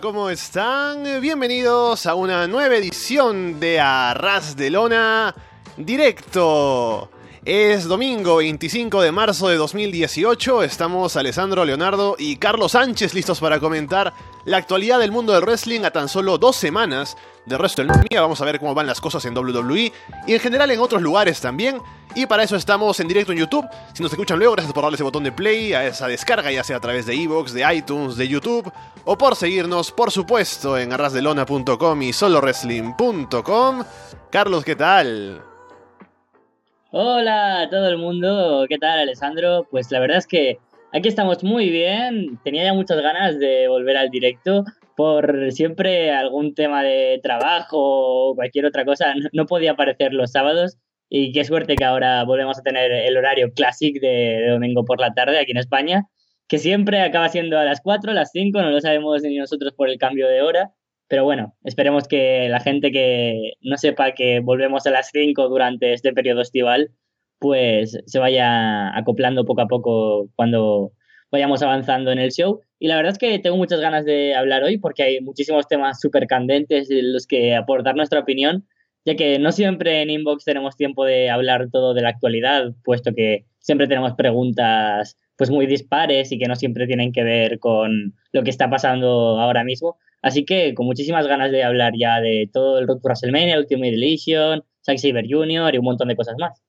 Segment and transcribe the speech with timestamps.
[0.00, 1.20] ¿cómo están?
[1.20, 5.34] Bienvenidos a una nueva edición de Arras de Lona
[5.76, 7.10] Directo.
[7.44, 13.58] Es domingo 25 de marzo de 2018, estamos Alessandro Leonardo y Carlos Sánchez listos para
[13.58, 14.12] comentar
[14.44, 18.20] la actualidad del mundo del wrestling a tan solo dos semanas de WrestleMania.
[18.20, 19.92] Vamos a ver cómo van las cosas en WWE
[20.26, 21.80] y en general en otros lugares también.
[22.14, 23.68] Y para eso estamos en directo en YouTube.
[23.92, 26.64] Si nos escuchan luego, gracias por darle ese botón de play a esa descarga, ya
[26.64, 28.72] sea a través de Evox, de iTunes, de YouTube,
[29.04, 33.84] o por seguirnos, por supuesto, en arrasdelona.com y solowrestling.com.
[34.30, 35.42] Carlos, ¿qué tal?
[36.90, 39.66] Hola a todo el mundo, ¿qué tal Alessandro?
[39.70, 40.58] Pues la verdad es que
[40.92, 44.64] aquí estamos muy bien, tenía ya muchas ganas de volver al directo
[44.96, 47.76] por siempre algún tema de trabajo
[48.30, 50.78] o cualquier otra cosa, no podía aparecer los sábados
[51.08, 55.14] y qué suerte que ahora volvemos a tener el horario clásico de, domingo por la
[55.14, 56.04] tarde aquí en España,
[56.48, 59.72] que siempre acaba siendo a las 4, a las 5, no lo sabemos ni nosotros
[59.74, 60.72] por el cambio de hora,
[61.08, 65.94] pero bueno, esperemos que la gente que no sepa que volvemos a las 5 durante
[65.94, 66.90] este periodo estival,
[67.38, 70.92] pues se vaya acoplando poco a poco cuando
[71.30, 72.60] vayamos avanzando en el show.
[72.78, 76.00] Y la verdad es que tengo muchas ganas de hablar hoy porque hay muchísimos temas
[76.00, 78.66] súper candentes en los que aportar nuestra opinión,
[79.08, 83.14] ya que no siempre en Inbox tenemos tiempo de hablar todo de la actualidad, puesto
[83.14, 88.14] que siempre tenemos preguntas pues muy dispares y que no siempre tienen que ver con
[88.32, 89.96] lo que está pasando ahora mismo.
[90.20, 93.92] Así que con muchísimas ganas de hablar ya de todo el Road to WrestleMania, Ultimate
[93.92, 95.74] Deletion, Zack Saber Jr.
[95.74, 96.62] y un montón de cosas más.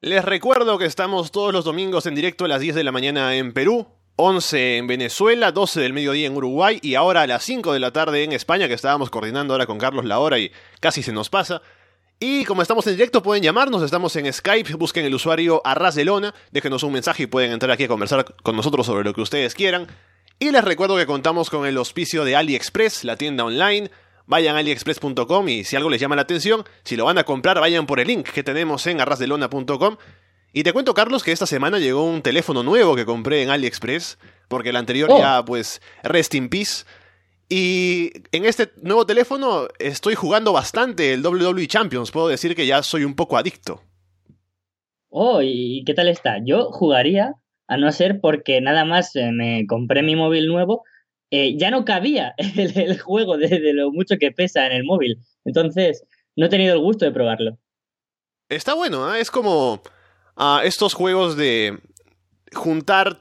[0.00, 3.36] Les recuerdo que estamos todos los domingos en directo a las 10 de la mañana
[3.36, 7.72] en Perú, 11 en Venezuela, 12 del mediodía en Uruguay y ahora a las 5
[7.72, 11.02] de la tarde en España, que estábamos coordinando ahora con Carlos la hora y casi
[11.02, 11.62] se nos pasa.
[12.20, 16.04] Y como estamos en directo, pueden llamarnos, estamos en Skype, busquen el usuario Arras de
[16.04, 19.20] Lona, déjenos un mensaje y pueden entrar aquí a conversar con nosotros sobre lo que
[19.20, 19.88] ustedes quieran.
[20.38, 23.90] Y les recuerdo que contamos con el auspicio de AliExpress, la tienda online.
[24.26, 27.60] Vayan a aliexpress.com y si algo les llama la atención, si lo van a comprar,
[27.60, 29.96] vayan por el link que tenemos en arrasdelona.com.
[30.56, 34.18] Y te cuento, Carlos, que esta semana llegó un teléfono nuevo que compré en AliExpress,
[34.48, 35.18] porque el anterior Oh.
[35.18, 36.84] ya, pues, rest in peace.
[37.48, 42.12] Y en este nuevo teléfono estoy jugando bastante el WWE Champions.
[42.12, 43.82] Puedo decir que ya soy un poco adicto.
[45.10, 46.38] Oh, ¿y qué tal está?
[46.44, 47.34] Yo jugaría,
[47.66, 50.84] a no ser porque nada más eh, me compré mi móvil nuevo,
[51.32, 54.84] eh, ya no cabía el, el juego de, de lo mucho que pesa en el
[54.84, 55.18] móvil.
[55.44, 56.04] Entonces,
[56.36, 57.58] no he tenido el gusto de probarlo.
[58.48, 59.20] Está bueno, ¿eh?
[59.20, 59.82] es como
[60.36, 61.78] ah, estos juegos de
[62.54, 63.20] juntar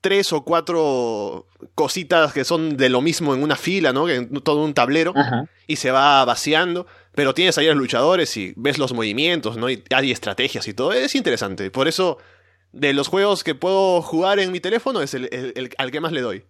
[0.00, 4.08] tres o cuatro cositas que son de lo mismo en una fila, ¿no?
[4.08, 5.46] En todo un tablero Ajá.
[5.66, 9.70] y se va vaciando, pero tienes ahí a los luchadores y ves los movimientos, ¿no?
[9.70, 11.70] Y hay estrategias y todo, es interesante.
[11.70, 12.18] Por eso,
[12.72, 16.00] de los juegos que puedo jugar en mi teléfono, es el, el- el- al que
[16.00, 16.44] más le doy.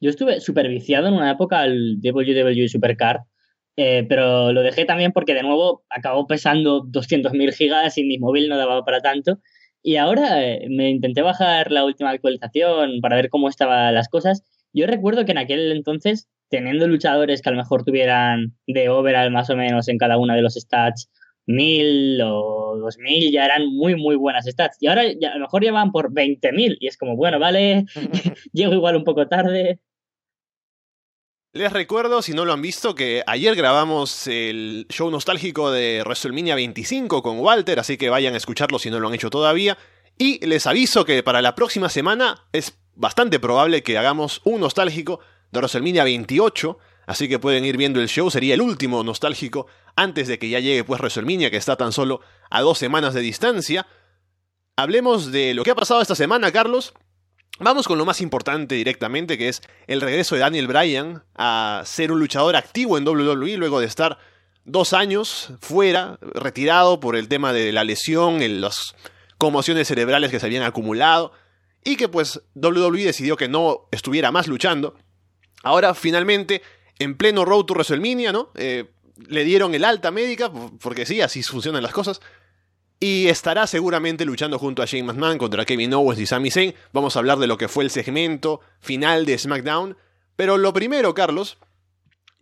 [0.00, 3.20] Yo estuve súper viciado en una época al WWE Supercar,
[3.82, 8.50] eh, pero lo dejé también porque de nuevo acabó pesando 200.000 gigas y mi móvil
[8.50, 9.40] no daba para tanto.
[9.82, 14.44] Y ahora eh, me intenté bajar la última actualización para ver cómo estaban las cosas.
[14.74, 19.30] Yo recuerdo que en aquel entonces, teniendo luchadores que a lo mejor tuvieran de overall
[19.30, 21.08] más o menos en cada una de los stats
[21.46, 24.76] 1000 o 2000, ya eran muy, muy buenas stats.
[24.80, 27.86] Y ahora ya, a lo mejor ya van por 20.000 y es como, bueno, vale,
[28.52, 29.80] llego igual un poco tarde.
[31.52, 36.54] Les recuerdo, si no lo han visto, que ayer grabamos el show nostálgico de WrestleMania
[36.54, 39.76] 25 con Walter, así que vayan a escucharlo si no lo han hecho todavía.
[40.16, 45.18] Y les aviso que para la próxima semana es bastante probable que hagamos un nostálgico
[45.50, 49.66] de WrestleMania 28, así que pueden ir viendo el show, sería el último nostálgico
[49.96, 53.22] antes de que ya llegue pues WrestleMania, que está tan solo a dos semanas de
[53.22, 53.88] distancia.
[54.76, 56.94] Hablemos de lo que ha pasado esta semana, Carlos.
[57.62, 62.10] Vamos con lo más importante directamente, que es el regreso de Daniel Bryan a ser
[62.10, 64.16] un luchador activo en WWE luego de estar
[64.64, 68.94] dos años fuera, retirado por el tema de la lesión, las
[69.36, 71.32] conmociones cerebrales que se habían acumulado,
[71.84, 74.94] y que pues WWE decidió que no estuviera más luchando.
[75.62, 76.62] Ahora finalmente,
[76.98, 78.52] en pleno Road to WrestleMania, ¿no?
[78.54, 78.90] Eh,
[79.28, 82.22] le dieron el alta médica, porque sí, así funcionan las cosas.
[83.02, 86.74] Y estará seguramente luchando junto a Shane McMahon contra Kevin Owens y Sami Zayn.
[86.92, 89.96] Vamos a hablar de lo que fue el segmento final de SmackDown.
[90.36, 91.56] Pero lo primero, Carlos,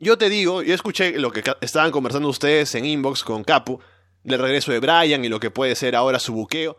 [0.00, 3.80] yo te digo, yo escuché lo que estaban conversando ustedes en inbox con Capu,
[4.24, 6.76] del regreso de Bryan y lo que puede ser ahora su buqueo.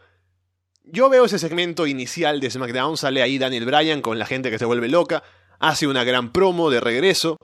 [0.84, 4.60] Yo veo ese segmento inicial de SmackDown, sale ahí Daniel Bryan con la gente que
[4.60, 5.24] se vuelve loca,
[5.60, 7.38] hace una gran promo de regreso,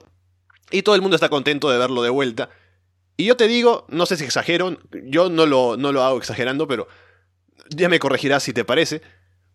[0.70, 2.50] y todo el mundo está contento de verlo de vuelta.
[3.16, 6.68] Y yo te digo, no sé si exagero, yo no lo, no lo hago exagerando,
[6.68, 6.86] pero
[7.70, 9.00] ya me corregirás si te parece.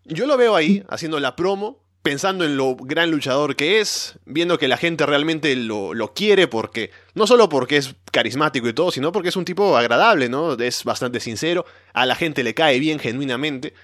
[0.03, 4.57] Yo lo veo ahí, haciendo la promo, pensando en lo gran luchador que es, viendo
[4.57, 8.91] que la gente realmente lo, lo, quiere porque, no solo porque es carismático y todo,
[8.91, 10.53] sino porque es un tipo agradable, ¿no?
[10.53, 13.75] Es bastante sincero, a la gente le cae bien genuinamente.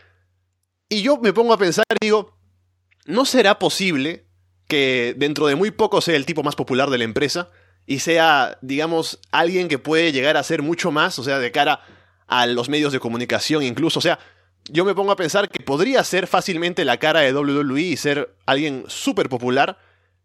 [0.89, 2.35] Y yo me pongo a pensar y digo,
[3.05, 4.25] ¿no será posible
[4.67, 7.51] que dentro de muy poco sea el tipo más popular de la empresa
[7.87, 11.79] y sea, digamos, alguien que puede llegar a ser mucho más, o sea, de cara
[12.27, 14.19] a los medios de comunicación incluso, o sea,
[14.69, 18.35] yo me pongo a pensar que podría ser fácilmente la cara de WWE y ser
[18.45, 19.79] alguien súper popular,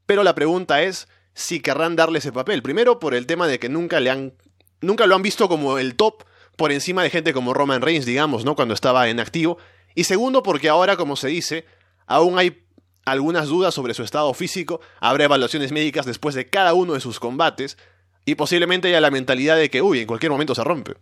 [0.04, 2.60] pero la pregunta es si querrán darle ese papel.
[2.60, 4.34] Primero por el tema de que nunca le han
[4.80, 6.24] nunca lo han visto como el top
[6.56, 8.56] por encima de gente como Roman Reigns, digamos, ¿no?
[8.56, 9.58] Cuando estaba en activo.
[9.94, 11.64] Y segundo porque ahora, como se dice,
[12.06, 12.64] aún hay
[13.04, 17.20] algunas dudas sobre su estado físico, habrá evaluaciones médicas después de cada uno de sus
[17.20, 17.78] combates
[18.24, 20.94] y posiblemente haya la mentalidad de que, uy, en cualquier momento se rompe.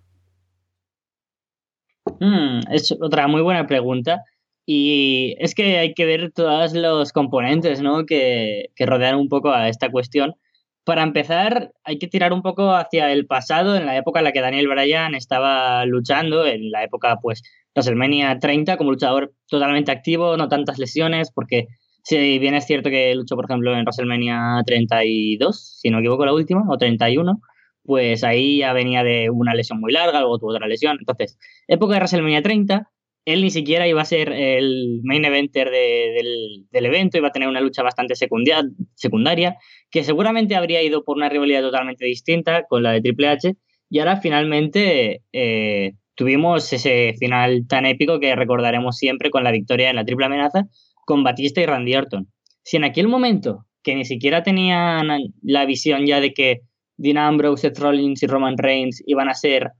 [2.21, 4.25] Mm, es otra muy buena pregunta.
[4.67, 8.07] Y es que hay que ver todos los componentes ¿no?
[8.07, 10.37] que, que rodean un poco a esta cuestión.
[10.85, 14.33] Para empezar, hay que tirar un poco hacia el pasado, en la época en la
[14.33, 17.43] que Daniel Bryan estaba luchando, en la época, pues,
[17.75, 21.69] WrestleMania 30, como luchador totalmente activo, no tantas lesiones, porque
[22.11, 26.27] si bien es cierto que luchó, por ejemplo, en WrestleMania 32, si no me equivoco,
[26.27, 27.41] la última, o 31,
[27.85, 30.97] pues ahí ya venía de una lesión muy larga, luego tuvo otra lesión.
[30.99, 32.91] Entonces, época de WrestleMania 30,
[33.27, 37.61] él ni siquiera iba a ser el main eventer del, evento, iba a tener una
[37.61, 39.57] lucha bastante secundaria,
[39.89, 43.55] que seguramente habría ido por una rivalidad totalmente distinta con la de Triple H,
[43.89, 49.91] y ahora finalmente eh, tuvimos ese final tan épico que recordaremos siempre con la victoria
[49.91, 50.67] en la triple amenaza
[51.05, 52.31] con Batista y Randy Orton.
[52.63, 55.09] Si en aquel momento, que ni siquiera tenían
[55.43, 56.61] la visión ya de que
[56.97, 59.71] Dean Ambrose, Seth Rollins y Roman Reigns iban a ser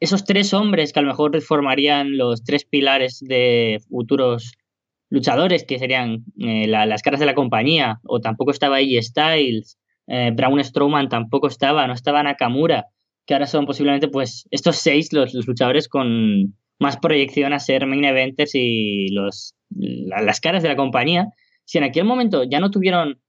[0.00, 4.52] esos tres hombres que a lo mejor formarían los tres pilares de futuros
[5.10, 10.32] luchadores, que serían eh, las caras de la compañía, o tampoco estaba ahí Styles, eh,
[10.34, 12.86] Braun Strowman tampoco estaba, no estaba Nakamura,
[13.26, 18.04] que ahora son posiblemente pues estos seis los, luchadores con más proyección a ser main
[18.04, 21.28] eventers y los, las caras de la compañía.
[21.64, 23.20] Si en aquel momento ya no tuvieron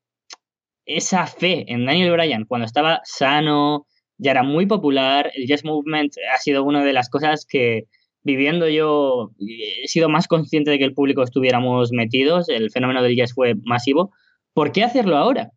[0.85, 3.87] esa fe en Daniel Bryan cuando estaba sano,
[4.17, 5.31] ya era muy popular.
[5.35, 7.83] El Yes Movement ha sido una de las cosas que
[8.23, 12.49] viviendo yo he sido más consciente de que el público estuviéramos metidos.
[12.49, 14.11] El fenómeno del Yes fue masivo.
[14.53, 15.51] ¿Por qué hacerlo ahora?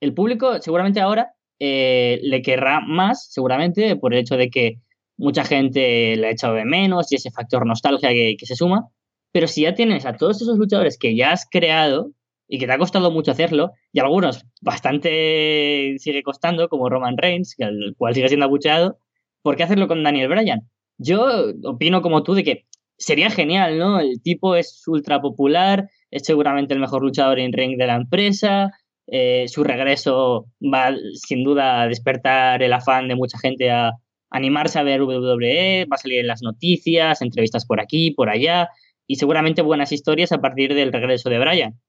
[0.00, 4.78] El público seguramente ahora eh, le querrá más, seguramente, por el hecho de que
[5.16, 8.88] mucha gente le ha echado de menos y ese factor nostalgia que se suma.
[9.32, 12.12] Pero si ya tienes a todos esos luchadores que ya has creado,
[12.52, 17.54] y que te ha costado mucho hacerlo, y algunos bastante sigue costando, como Roman Reigns,
[17.56, 18.98] que el cual sigue siendo abucheado,
[19.40, 20.68] ¿por qué hacerlo con Daniel Bryan?
[20.98, 22.66] Yo opino como tú de que
[22.98, 24.00] sería genial, ¿no?
[24.00, 28.70] El tipo es ultra popular, es seguramente el mejor luchador en ring de la empresa,
[29.06, 33.92] eh, su regreso va sin duda a despertar el afán de mucha gente a
[34.32, 38.68] animarse a ver WWE, va a salir en las noticias, entrevistas por aquí, por allá,
[39.06, 41.80] y seguramente buenas historias a partir del regreso de Bryan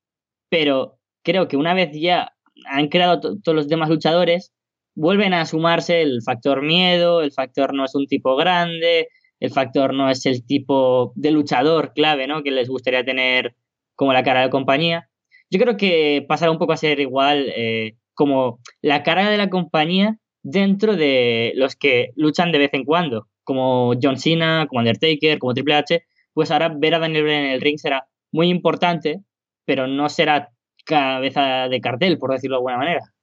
[0.53, 2.31] pero creo que una vez ya
[2.67, 4.53] han creado todos los demás luchadores,
[4.93, 9.07] vuelven a sumarse el factor miedo, el factor no es un tipo grande,
[9.39, 12.43] el factor no es el tipo de luchador clave, ¿no?
[12.43, 13.55] Que les gustaría tener
[13.95, 15.09] como la cara de compañía.
[15.49, 19.49] Yo creo que pasará un poco a ser igual eh, como la cara de la
[19.49, 25.39] compañía dentro de los que luchan de vez en cuando, como John Cena, como Undertaker,
[25.39, 29.23] como Triple H, pues ahora ver a Daniel Bryan en el ring será muy importante
[29.65, 30.49] pero no será
[30.85, 33.13] cabeza de cartel, por decirlo de alguna manera.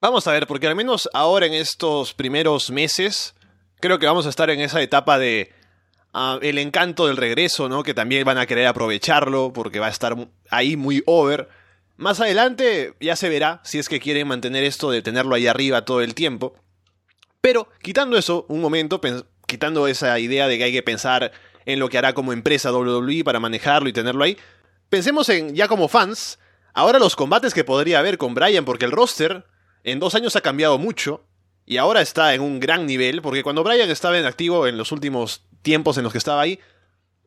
[0.00, 3.34] Vamos a ver, porque al menos ahora en estos primeros meses,
[3.80, 5.52] creo que vamos a estar en esa etapa de
[6.12, 7.82] ah, el encanto del regreso, ¿no?
[7.82, 10.16] Que también van a querer aprovecharlo porque va a estar
[10.50, 11.48] ahí muy over.
[12.00, 15.84] Más adelante ya se verá si es que quieren mantener esto de tenerlo ahí arriba
[15.84, 16.54] todo el tiempo.
[17.40, 19.00] Pero quitando eso, un momento,
[19.46, 21.30] quitando esa idea de que hay que pensar
[21.64, 24.36] en lo que hará como empresa WWE para manejarlo y tenerlo ahí,
[24.90, 26.40] Pensemos en, ya como fans,
[26.74, 29.46] ahora los combates que podría haber con Brian, porque el roster
[29.84, 31.24] en dos años ha cambiado mucho
[31.64, 34.90] y ahora está en un gran nivel, porque cuando Brian estaba en activo en los
[34.90, 36.58] últimos tiempos en los que estaba ahí,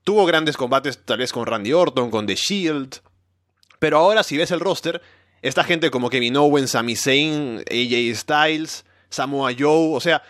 [0.03, 2.99] tuvo grandes combates tal vez con Randy Orton, con The Shield,
[3.83, 5.01] pero ahora si ves el roster,
[5.41, 10.23] esta gente como Kevin Owens, Sami Zayn, AJ Styles, Samoa Joe, o sea,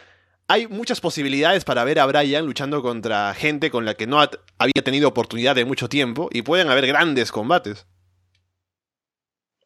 [0.47, 4.83] hay muchas posibilidades para ver a Brian luchando contra gente con la que no había
[4.83, 7.85] tenido oportunidad de mucho tiempo y pueden haber grandes combates.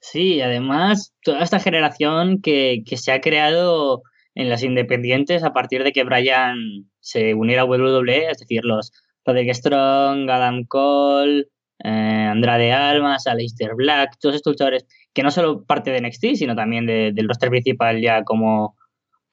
[0.02, 4.02] Sí, además, toda esta generación que, se ha creado
[4.36, 8.92] en las independientes a partir de que Brian se uniera a WWE, es decir, los
[9.26, 11.46] Roderick Strong, Adam Cole,
[11.84, 16.56] eh, Andrade Almas, Aleister Black, todos estos luchadores que no solo parte de NXT, sino
[16.56, 18.76] también del roster principal ya como,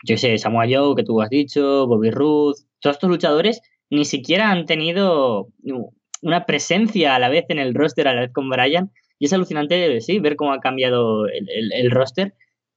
[0.02, 3.60] yo sé, Samoa Joe, que tú has dicho, Bobby Roode, todos estos luchadores
[3.90, 5.48] ni siquiera han tenido
[6.22, 9.32] una presencia a la vez en el roster, a la vez con Brian, y es
[9.32, 12.34] alucinante, sí, ver cómo ha cambiado el, roster.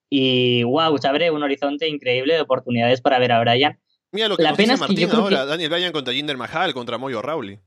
[0.09, 3.79] Y wow, se abre un horizonte increíble de oportunidades para ver a Brian.
[4.11, 7.21] Mira lo que la pena es Martín ahora, Daniel Bryan contra Jinder Mahal, contra Moyo
[7.21, 7.59] Rawley.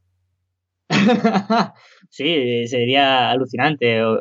[2.10, 4.00] sí, sería alucinante.
[4.00, 4.20] Eh,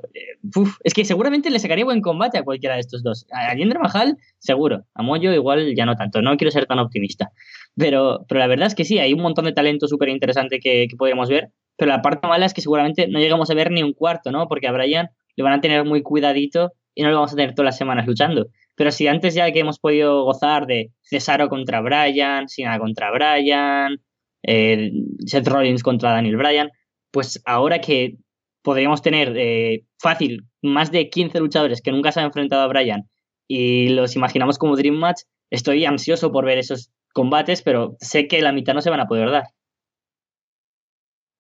[0.84, 3.26] es que seguramente le sacaría buen combate a cualquiera de estos dos.
[3.32, 4.86] A Jinder Mahal, seguro.
[4.94, 6.22] A Moyo igual ya no tanto.
[6.22, 7.32] No quiero ser tan optimista.
[7.76, 10.88] Pero, pero la verdad es que sí, hay un montón de talento súper interesante que,
[10.90, 11.52] que podríamos ver.
[11.78, 14.48] Pero la parte mala es que seguramente no llegamos a ver ni un cuarto, ¿no?
[14.48, 17.56] Porque a Brian le van a tener muy cuidadito y no lo vamos a tener
[17.56, 18.48] todas las semanas luchando.
[18.76, 24.02] Pero si antes ya que hemos podido gozar de Cesaro contra Brian, Sina contra Brian,
[24.44, 24.92] eh,
[25.26, 26.72] Seth Rollins contra Daniel Bryan,
[27.12, 28.18] pues ahora que
[28.62, 33.10] podríamos tener eh, fácil más de 15 luchadores que nunca se han enfrentado a Bryan
[33.48, 38.42] y los imaginamos como Dream Match, estoy ansioso por ver esos combates, pero sé que
[38.42, 39.44] la mitad no se van a poder dar.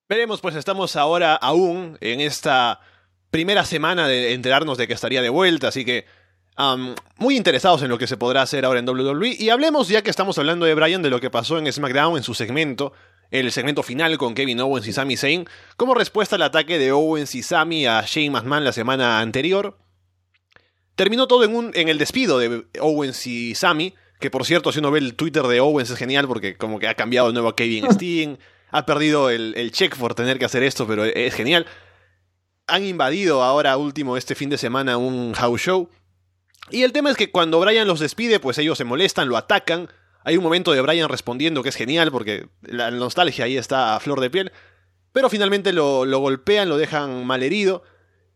[0.09, 2.79] Veremos, pues estamos ahora aún en esta
[3.29, 6.05] primera semana de enterarnos de que estaría de vuelta, así que
[7.17, 9.35] muy interesados en lo que se podrá hacer ahora en WWE.
[9.39, 12.23] Y hablemos, ya que estamos hablando de Bryan, de lo que pasó en SmackDown en
[12.23, 12.91] su segmento,
[13.31, 15.47] el segmento final con Kevin Owens y Sami Zayn,
[15.77, 19.77] como respuesta al ataque de Owens y Sami a Shane McMahon la semana anterior.
[20.95, 24.79] Terminó todo en, un, en el despido de Owens y Sami, que por cierto, si
[24.79, 27.47] uno ve el Twitter de Owens es genial porque como que ha cambiado de nuevo
[27.47, 28.37] a Kevin Steen
[28.71, 31.65] ha perdido el, check por tener que hacer esto, pero es genial.
[32.67, 35.89] Han invadido ahora último este fin de semana un house show.
[36.71, 39.89] Y el tema es que cuando Brian los despide, pues ellos se molestan, lo atacan.
[40.23, 43.99] Hay un momento de Brian respondiendo que es genial porque la nostalgia ahí está a
[43.99, 44.51] flor de piel.
[45.11, 47.83] Pero finalmente lo, lo golpean, lo dejan malherido.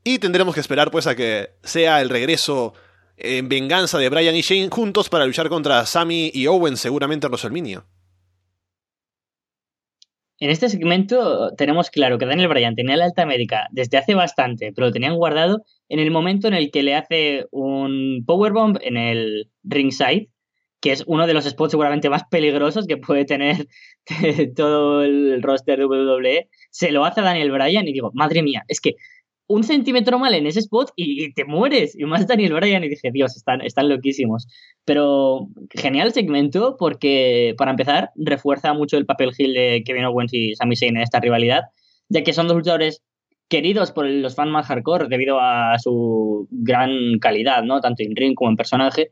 [0.04, 2.74] Y tendremos que esperar pues a que sea el regreso
[3.18, 7.32] en venganza de Brian y Shane juntos para luchar contra Sammy y Owen seguramente en
[7.32, 7.86] WrestleMania.
[10.44, 14.74] En este segmento tenemos claro que Daniel Bryan tenía la alta médica desde hace bastante,
[14.74, 18.98] pero lo tenían guardado en el momento en el que le hace un powerbomb en
[18.98, 20.28] el ringside,
[20.82, 23.68] que es uno de los spots seguramente más peligrosos que puede tener
[24.58, 26.50] todo el roster de WWE.
[26.72, 28.96] Se lo hace a Daniel Bryan y digo, madre mía, es que
[29.48, 31.98] un centímetro mal en ese spot y, te mueres.
[31.98, 34.48] Y más Daniel Bryan y dije, Dios, están, están loquísimos.
[34.86, 40.56] Pero genial segmento porque, para empezar, refuerza mucho el papel Hill de Kevin Owens y
[40.56, 41.64] Sami Zayn en esta rivalidad,
[42.10, 43.02] ya que son dos luchadores
[43.50, 47.82] queridos por los fans más hardcore debido a su gran calidad, ¿no?
[47.82, 49.12] Tanto en ring como en personaje.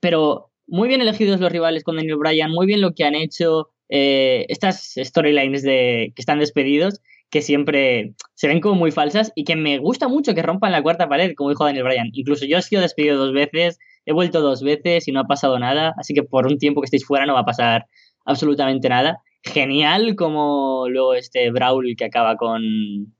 [0.00, 3.70] Pero muy bien elegidos los rivales con Daniel Bryan, muy bien lo que han hecho.
[3.92, 7.00] Eh, estas storylines de que están despedidos
[7.30, 10.82] que siempre se ven como muy falsas y que me gusta mucho que rompan la
[10.82, 12.10] cuarta pared, como dijo Daniel Bryan.
[12.12, 15.58] Incluso yo he sido despedido dos veces, he vuelto dos veces y no ha pasado
[15.58, 17.86] nada, así que por un tiempo que estéis fuera no va a pasar
[18.24, 19.18] absolutamente nada.
[19.42, 22.62] Genial como luego este Brawl que acaba con,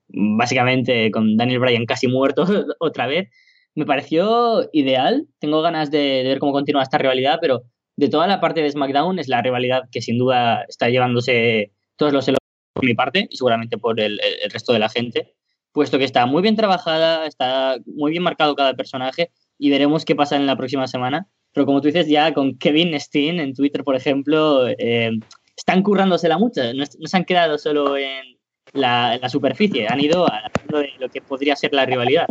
[0.09, 2.45] básicamente, con Daniel Bryan casi muerto
[2.81, 3.29] otra vez.
[3.77, 7.63] Me pareció ideal, tengo ganas de, ver cómo continúa esta rivalidad, pero
[7.97, 12.13] de toda la parte de SmackDown es la rivalidad que sin duda está llevándose todos
[12.13, 12.25] los
[12.73, 15.35] por mi parte y seguramente por el, resto de la gente,
[15.73, 20.15] puesto que está muy bien trabajada, está muy bien marcado cada personaje y veremos qué
[20.15, 21.29] pasa en la próxima semana.
[21.53, 25.11] Pero como tú dices, ya con Kevin Steen en Twitter, por ejemplo, eh,
[25.57, 28.39] están currándosela mucho, no, no, se han quedado solo en
[28.73, 30.51] la, superficie, han ido a
[30.99, 32.27] lo que podría ser la rivalidad.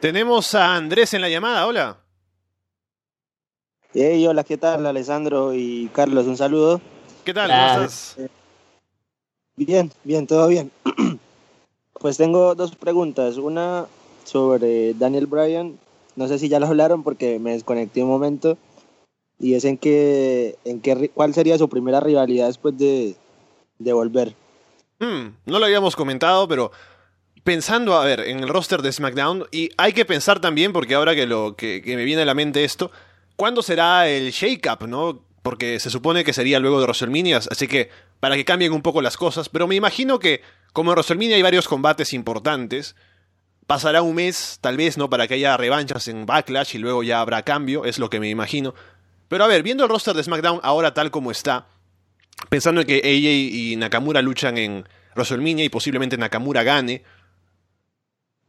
[0.00, 1.98] Tenemos a Andrés en la llamada, hola.
[3.94, 6.26] Hey, hola, ¿qué tal, Alessandro y Carlos?
[6.26, 6.80] Un saludo.
[7.24, 7.50] ¿Qué tal?
[7.50, 8.16] ¿Cómo estás?
[9.64, 10.70] Bien, bien, todo bien.
[12.00, 13.36] Pues tengo dos preguntas.
[13.36, 13.86] Una
[14.24, 15.78] sobre Daniel Bryan.
[16.16, 18.58] No sé si ya lo hablaron porque me desconecté un momento.
[19.38, 23.14] Y es en qué, en qué, cuál sería su primera rivalidad después de,
[23.78, 24.34] de volver.
[24.98, 26.72] Hmm, no lo habíamos comentado, pero
[27.44, 31.14] pensando, a ver, en el roster de SmackDown, y hay que pensar también, porque ahora
[31.14, 32.90] que, lo, que, que me viene a la mente esto,
[33.36, 35.22] ¿cuándo será el shake-up, no?
[35.42, 39.02] Porque se supone que sería luego de WrestleMania, así que para que cambien un poco
[39.02, 40.40] las cosas, pero me imagino que
[40.72, 42.94] como en WrestleMania hay varios combates importantes,
[43.66, 45.10] pasará un mes, tal vez, ¿no?
[45.10, 48.28] Para que haya revanchas en Backlash y luego ya habrá cambio, es lo que me
[48.28, 48.74] imagino.
[49.28, 51.66] Pero a ver, viendo el roster de SmackDown ahora tal como está,
[52.48, 57.02] pensando en que AJ y Nakamura luchan en WrestleMania y posiblemente Nakamura gane,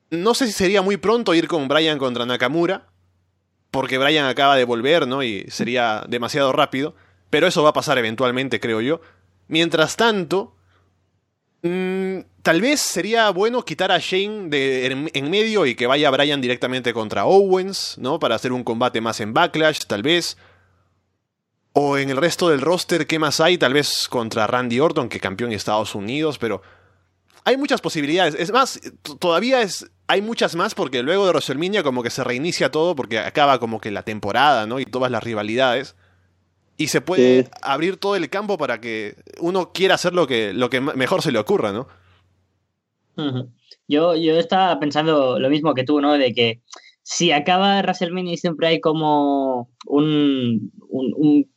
[0.10, 2.88] no sé si sería muy pronto ir con Bryan contra Nakamura,
[3.74, 5.22] porque Bryan acaba de volver, ¿no?
[5.22, 6.96] Y sería demasiado rápido,
[7.30, 9.02] pero eso va a pasar eventualmente, creo yo.
[9.50, 10.56] Mientras tanto,
[11.64, 16.42] Mm, tal vez sería bueno quitar a Shane de, en, medio y que vaya Brian
[16.42, 18.20] directamente contra Owens, ¿no?
[18.20, 20.38] Para hacer un combate más en Backlash, tal vez.
[21.72, 23.58] O en el resto del roster, ¿qué más hay?
[23.58, 26.62] Tal vez contra Randy Orton, que campeón en Estados Unidos, pero
[27.46, 28.36] hay muchas posibilidades.
[28.36, 28.80] Es más,
[29.20, 33.20] todavía es, hay muchas más porque luego de WrestleMania como que se reinicia todo porque
[33.20, 34.80] acaba como que la temporada, ¿no?
[34.80, 35.96] Y todas las rivalidades.
[36.78, 40.70] Y se puede abrir todo el campo para que uno quiera hacer lo que, lo
[40.70, 41.88] que mejor se le ocurra, ¿no?
[43.88, 46.14] yo, yo estaba pensando lo mismo que tú, ¿no?
[46.14, 46.62] De que
[47.04, 51.52] si acaba WrestleMania siempre hay como un, un,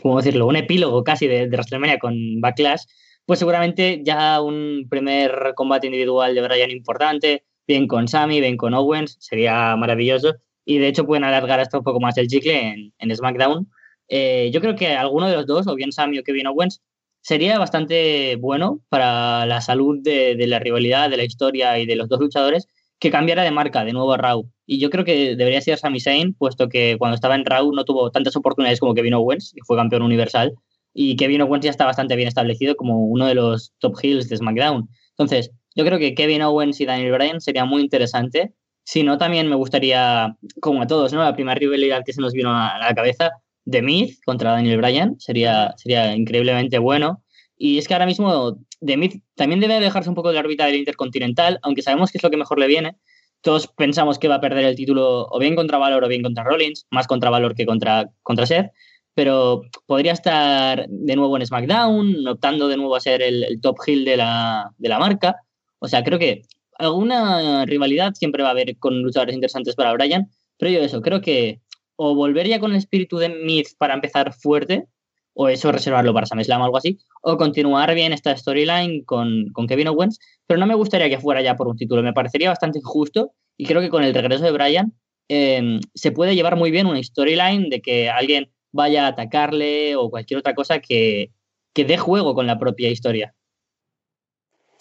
[0.00, 0.46] ¿cómo decirlo?
[0.46, 2.84] Un epílogo casi de, de WrestleMania con Backlash,
[3.28, 8.72] pues seguramente ya un primer combate individual de Brian importante, bien con Sammy, bien con
[8.72, 10.36] Owens, sería maravilloso.
[10.64, 13.68] Y de hecho pueden alargar hasta un poco más el chicle en, en SmackDown
[14.08, 16.80] eh, yo creo que alguno de los dos, o bien Sammy o Kevin Owens,
[17.20, 22.08] sería bastante bueno para la salud de, la rivalidad, de la historia y de los
[22.08, 22.68] dos luchadores
[22.98, 24.50] que cambiara de marca de nuevo a Raw.
[24.66, 27.84] Y yo creo que debería ser Sami Zayn, puesto que cuando estaba en Raw no
[27.84, 30.54] tuvo tantas oportunidades como Kevin Owens, que fue campeón universal,
[30.94, 34.36] y Kevin Owens ya está bastante bien establecido como uno de los top heels de
[34.36, 34.88] SmackDown.
[35.10, 38.52] Entonces, yo creo que Kevin Owens y Daniel Bryan sería muy interesante.
[38.84, 41.22] Si no, también me gustaría, como a todos, ¿no?
[41.22, 43.30] La primera rivalidad que se nos vino a la cabeza,
[43.70, 47.22] The contra Daniel Bryan sería, sería increíblemente bueno.
[47.56, 50.76] Y es que ahora mismo The también debe dejarse un poco de la órbita del
[50.76, 52.96] Intercontinental, aunque sabemos que es lo que mejor le viene.
[53.40, 56.44] Todos pensamos que va a perder el título o bien contra Valor o bien contra
[56.44, 58.70] Rollins, más contra Valor que contra, contra Seth,
[59.18, 64.04] pero podría estar de nuevo en SmackDown, optando de nuevo a ser el, top heel
[64.04, 65.34] de la, de la marca.
[65.80, 66.42] O sea, creo que
[66.78, 71.20] alguna rivalidad siempre va a haber con luchadores interesantes para Bryan, pero yo eso, creo
[71.20, 71.60] que
[71.96, 74.86] o volver ya con el espíritu de Myth para empezar fuerte,
[75.34, 79.66] o eso reservarlo para SummerSlam o algo así, o continuar bien esta storyline con, con,
[79.66, 82.78] Kevin Owens, pero no me gustaría que fuera ya por un título, me parecería bastante
[82.78, 84.92] injusto y creo que con el regreso de Bryan
[85.26, 90.10] em, se puede llevar muy bien una storyline de que alguien vaya a atacarle o
[90.10, 91.30] cualquier otra cosa que,
[91.72, 93.34] que dé juego con la propia historia.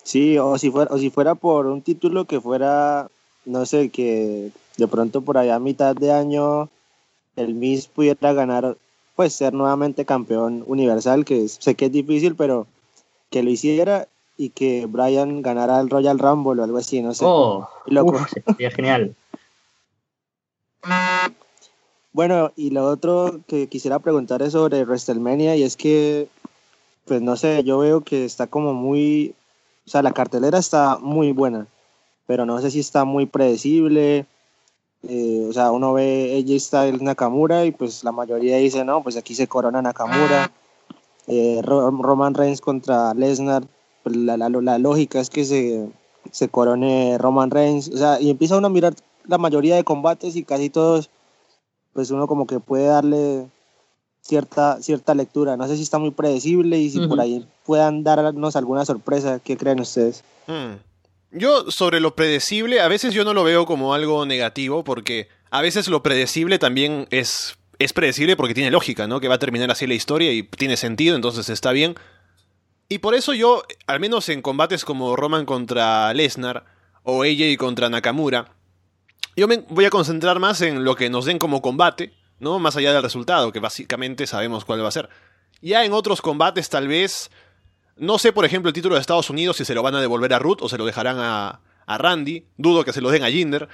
[0.04, 3.10] Sí, o si fuera, o si fuera por un título que fuera,
[3.46, 6.70] no sé, que de pronto por allá a mitad de año
[7.36, 8.78] el Miss pudiera ganar,
[9.16, 12.68] pues ser nuevamente campeón universal, que sé que es difícil, pero
[13.30, 17.26] que lo hiciera y que Brian ganara el Royal Rumble o algo así, no sé.
[17.28, 17.68] Oh,
[18.48, 19.16] sería genial.
[22.18, 26.28] Bueno, y lo otro que quisiera preguntar es sobre WrestleMania y es que,
[27.06, 29.36] pues no sé, yo veo que está como muy,
[29.86, 31.68] o sea, la cartelera está muy buena,
[32.26, 34.26] pero no sé si está muy predecible
[35.04, 39.16] eh, o sea, uno ve AJ Styles Nakamura y pues la mayoría dice, no, pues
[39.16, 40.52] aquí se corona Nakamura.
[41.28, 43.64] Eh, Roman Reigns contra Lesnar,
[44.02, 45.88] pues la, la, la, lógica es que se,
[46.32, 47.90] se corone Roman Reigns.
[47.90, 48.96] O sea, y empieza uno a mirar
[49.28, 51.12] la mayoría de combates y casi todos,
[51.98, 53.48] pues uno como que puede darle
[54.22, 55.58] cierta, cierta lectura.
[55.58, 59.40] No sé si está muy predecible y si por ahí puedan darnos alguna sorpresa.
[59.44, 60.24] ¿Qué creen ustedes?
[60.46, 60.76] Hmm.
[61.32, 65.64] Yo sobre lo predecible, a veces yo no lo veo como algo negativo porque a
[65.64, 69.20] veces lo predecible también es, es predecible porque tiene lógica, ¿no?
[69.20, 71.96] Que va a terminar así la historia y tiene sentido, entonces está bien.
[72.90, 76.64] Y por eso yo, al menos en combates como Roman contra Lesnar
[77.02, 78.52] o AJ contra Nakamura,
[79.38, 82.60] yo me voy a concentrar más en lo que nos den como combate, ¿no?
[82.60, 85.10] Más allá del resultado, que básicamente sabemos cuál va a ser.
[85.62, 87.32] Ya en otros combates tal vez
[88.00, 90.34] no sé, por ejemplo, el título de Estados Unidos si se lo van a devolver
[90.34, 92.46] a Ruth o se lo dejarán a, Randy.
[92.58, 93.68] Dudo que se lo den a Jinder.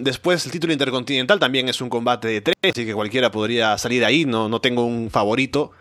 [0.00, 4.04] después, el título intercontinental también es un combate de tres, así que cualquiera podría salir
[4.04, 4.24] ahí.
[4.24, 5.72] No, no tengo un favorito.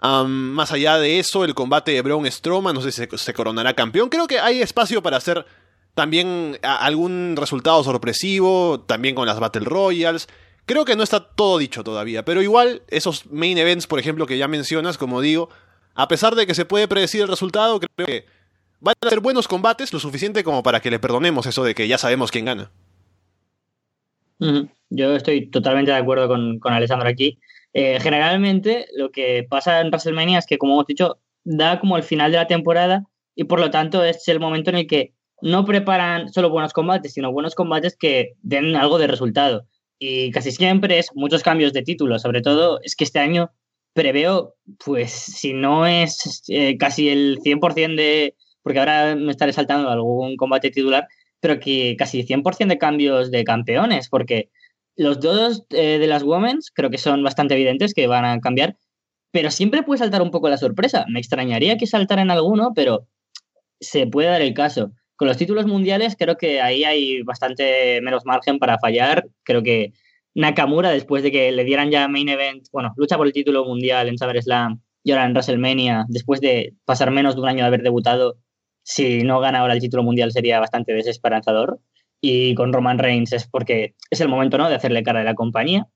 [0.00, 4.08] más allá de eso, el combate de Braun Strowman, no sé si se, coronará campeón.
[4.08, 5.44] Creo que hay espacio para hacer
[5.96, 10.28] también algún resultado sorpresivo, también con las Battle Royals.
[10.66, 14.36] Creo que no está todo dicho todavía, pero igual esos main events, por ejemplo, que
[14.36, 15.48] ya mencionas, como digo,
[15.94, 18.26] a pesar de que se puede predecir el resultado, creo que
[18.78, 21.88] van a ser buenos combates, lo suficiente como para que le perdonemos eso de que
[21.88, 22.70] ya sabemos quién gana.
[24.90, 27.38] Yo estoy totalmente de acuerdo con, Alessandro aquí.
[27.72, 32.02] Eh, generalmente lo que pasa en WrestleMania es que, como hemos dicho, da como el
[32.02, 35.64] final de la temporada y por lo tanto es el momento en el que no
[35.64, 39.66] preparan solo buenos combates, sino buenos combates que den algo de resultado.
[39.98, 43.50] Y casi siempre es muchos cambios de título, sobre todo es que este año
[43.94, 49.88] preveo, pues si no es eh, casi el 100% de, porque ahora me estaré saltando
[49.88, 51.08] algún combate titular,
[51.40, 54.50] pero que casi 100% de cambios de campeones, porque
[54.96, 58.76] los dos eh, de las Women's creo que son bastante evidentes que van a cambiar,
[59.30, 61.04] pero siempre puede saltar un poco la sorpresa.
[61.08, 63.06] Me extrañaría que saltaran alguno, pero
[63.80, 64.92] se puede dar el caso.
[65.16, 69.26] Con los títulos mundiales creo que ahí hay bastante menos margen para fallar.
[69.42, 69.92] Creo que
[70.34, 74.08] Nakamura, después de que le dieran ya main event, bueno, lucha por el título mundial
[74.08, 77.82] en SummerSlam y ahora en WrestleMania, después de pasar menos de un año de haber
[77.82, 78.36] debutado,
[78.82, 81.80] si no gana ahora el título mundial sería bastante desesperanzador.
[82.20, 85.34] Y con Roman Reigns es porque es el momento, ¿no?, de hacerle cara a la
[85.34, 85.86] compañía.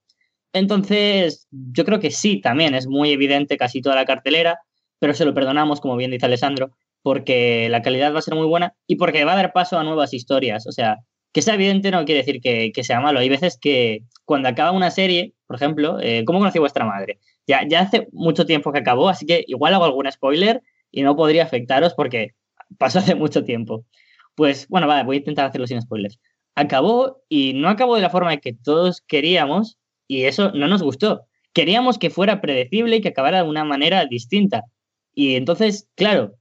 [0.52, 4.58] Entonces, yo creo que sí, también es muy evidente casi toda la cartelera,
[4.98, 8.46] pero se lo perdonamos, como bien dice Alessandro, porque la calidad va a ser muy
[8.46, 10.66] buena y porque va a dar paso a nuevas historias.
[10.66, 10.98] O sea,
[11.32, 13.20] que sea evidente no quiere decir que, sea malo.
[13.20, 17.18] Hay veces que cuando acaba una serie, por ejemplo, eh, ¿cómo conocí vuestra madre?
[17.46, 21.16] Ya, ya hace mucho tiempo que acabó, así que igual hago algún spoiler y no
[21.16, 22.34] podría afectaros porque
[22.78, 23.84] pasó hace mucho tiempo.
[24.34, 26.18] Pues bueno, vale, voy a intentar hacerlo sin spoilers.
[26.54, 31.26] Acabó y no acabó de la forma que todos queríamos y eso no nos gustó.
[31.52, 34.64] Queríamos que fuera predecible y que acabara de una manera distinta.
[35.14, 36.34] Y entonces, claro,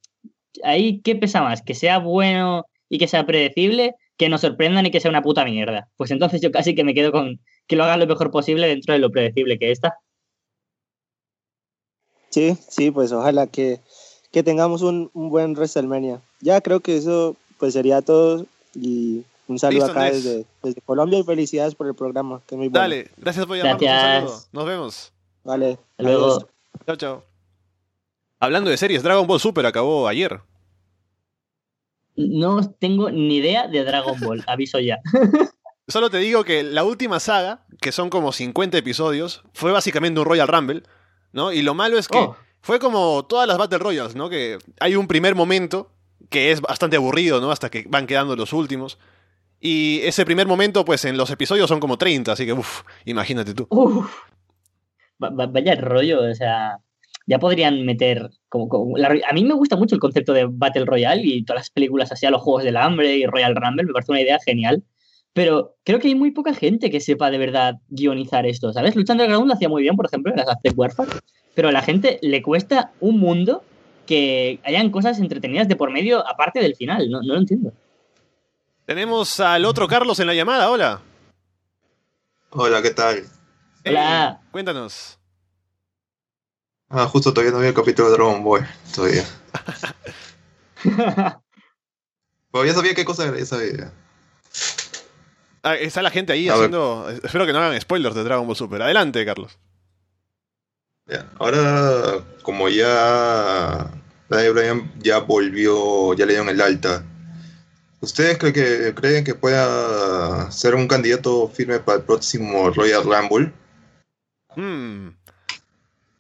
[0.64, 4.92] ahí qué pesa más, que sea bueno y que sea predecible, que nos sorprendan y
[4.92, 5.88] que sea una puta mierda.
[5.98, 8.94] Pues entonces yo casi que me quedo con que lo haga lo mejor posible dentro
[8.94, 9.96] de lo predecible que está.
[12.30, 13.80] Sí, sí, pues ojalá que,
[14.32, 16.22] tengamos un, buen WrestleMania.
[16.42, 20.46] Ya creo que eso pues sería todo y un saludo acá desde,
[20.86, 22.82] Colombia y felicidades por el programa, que es muy bueno.
[22.82, 24.42] Dale, gracias por llamarnos, un saludo.
[24.52, 25.14] Nos vemos.
[25.44, 26.48] Vale, luego.
[26.86, 27.24] Chao, chao.
[28.40, 30.40] Hablando de series, Dragon Ball Super acabó ayer.
[32.20, 35.00] No tengo ni idea de Dragon Ball, aviso ya.
[35.88, 40.26] Solo te digo que la última saga, que son como 50 episodios, fue básicamente un
[40.26, 40.84] Royal Rumble,
[41.32, 41.54] ¿no?
[41.54, 42.36] Y lo malo es que oh.
[42.62, 44.30] fue como todas las Battle Royals, ¿no?
[44.30, 45.94] Que hay un primer momento
[46.30, 47.52] que es bastante aburrido, ¿no?
[47.52, 49.00] Hasta que van quedando los últimos.
[49.62, 53.54] Y ese primer momento, pues en los episodios son como 30, así que, uff, imagínate
[53.54, 53.66] tú.
[53.70, 54.14] Uf.
[55.18, 56.80] Vaya rollo, o sea
[57.30, 61.46] ya podrían meter como, a mí me gusta mucho el concepto de Battle Royale y
[61.46, 64.22] todas las películas así a los Juegos del Hambre y Royal Rumble, me parece una
[64.22, 64.84] idea genial.
[65.34, 68.96] Pero creo que hay muy poca gente que sepa de verdad guionizar esto, ¿sabes?
[68.96, 71.12] Luchando Ground lo hacía muy bien, por ejemplo, en las Aztec Warfare,
[71.54, 73.64] pero a la gente le cuesta un mundo
[74.08, 77.72] que hayan cosas entretenidas de por medio aparte del final, no, lo entiendo.
[78.88, 81.02] Tenemos al otro Carlos en la llamada, hola.
[82.50, 83.22] Hola, ¿qué tal?
[83.86, 84.42] Hola.
[84.50, 85.19] Cuéntanos.
[86.90, 89.24] Ah, justo todavía no había el capítulo de Dragon Ball, todavía.
[92.52, 93.94] Pero ya sabía qué cosa era, ya sabía.
[95.62, 97.08] Ah, está la gente ahí haciendo.
[97.24, 98.82] Espero que no hagan spoilers de Dragon Ball Super.
[98.82, 99.60] Adelante, Carlos.
[101.38, 103.92] Ahora, como ya.
[104.30, 107.04] Daniel Bryan ya volvió, ya le dieron el alta.
[108.00, 113.52] ¿Ustedes creen que, creen que pueda ser un candidato firme para el próximo Royal Rumble?
[114.56, 115.10] Hmm.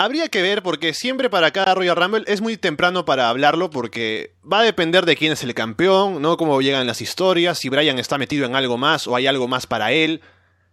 [0.02, 4.34] Habría que ver porque siempre para cada Royal Rumble es muy temprano para hablarlo porque
[4.50, 6.38] va a depender de quién es el campeón, ¿no?
[6.38, 9.68] Cómo llegan las historias, si Brian está metido en algo más o hay algo más
[9.68, 10.22] para él.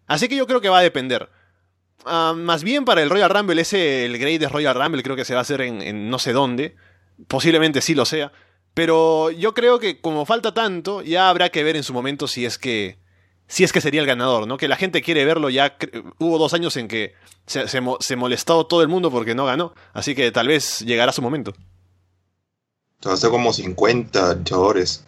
[0.06, 1.28] Así que yo creo que va a depender.
[2.04, 5.34] Ah, más bien para el Royal Rumble, ese, el Greatest Royal Rumble creo que se
[5.34, 6.76] va a hacer en, en no sé dónde.
[7.26, 8.30] Posiblemente sí lo sea.
[8.74, 12.44] Pero yo creo que como falta tanto, ya habrá que ver en su momento si
[12.44, 13.00] es que
[13.46, 14.56] si es que sería el ganador, ¿no?
[14.56, 15.76] Que la gente quiere verlo ya.
[16.18, 17.14] Hubo dos años en que
[17.46, 19.72] se, se, molestó todo el mundo porque no ganó.
[19.92, 21.52] Así que tal vez llegará su momento.
[23.04, 25.04] Hace como 50 luchadores.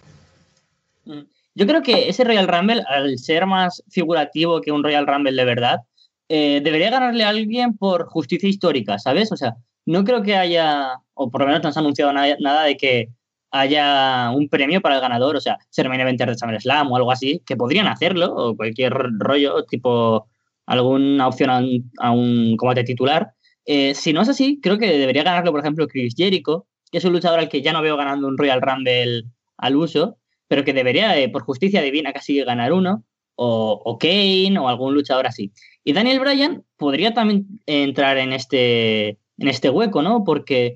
[1.05, 1.23] Mm.
[1.55, 5.45] Yo creo que ese Royal Rumble, al ser más figurativo que un Royal Rumble de
[5.45, 5.81] verdad,
[6.29, 9.33] eh, debería ganarle a alguien por justicia histórica, ¿sabes?
[9.33, 12.63] O sea, no creo que haya, o por lo menos no se ha anunciado nada
[12.63, 13.09] de que
[13.51, 17.11] haya un premio para el ganador, o sea, ser main eventer de SummerSlam o algo
[17.11, 20.27] así, que podrían hacerlo, o cualquier rollo, tipo
[20.67, 21.51] alguna opción
[21.99, 23.33] a un, combate titular.
[23.65, 27.05] Eh, si no es así, creo que debería ganarlo, por ejemplo, Chris Jericho, que es
[27.05, 29.25] un luchador al que ya no veo ganando un Royal Rumble
[29.57, 34.59] al uso, pero que debería, eh, por justicia divina, casi ganar uno, o, o, Kane,
[34.59, 35.53] o algún luchador así.
[35.85, 40.25] Y Daniel Bryan podría también entrar en este, en este hueco, ¿no?
[40.25, 40.75] Porque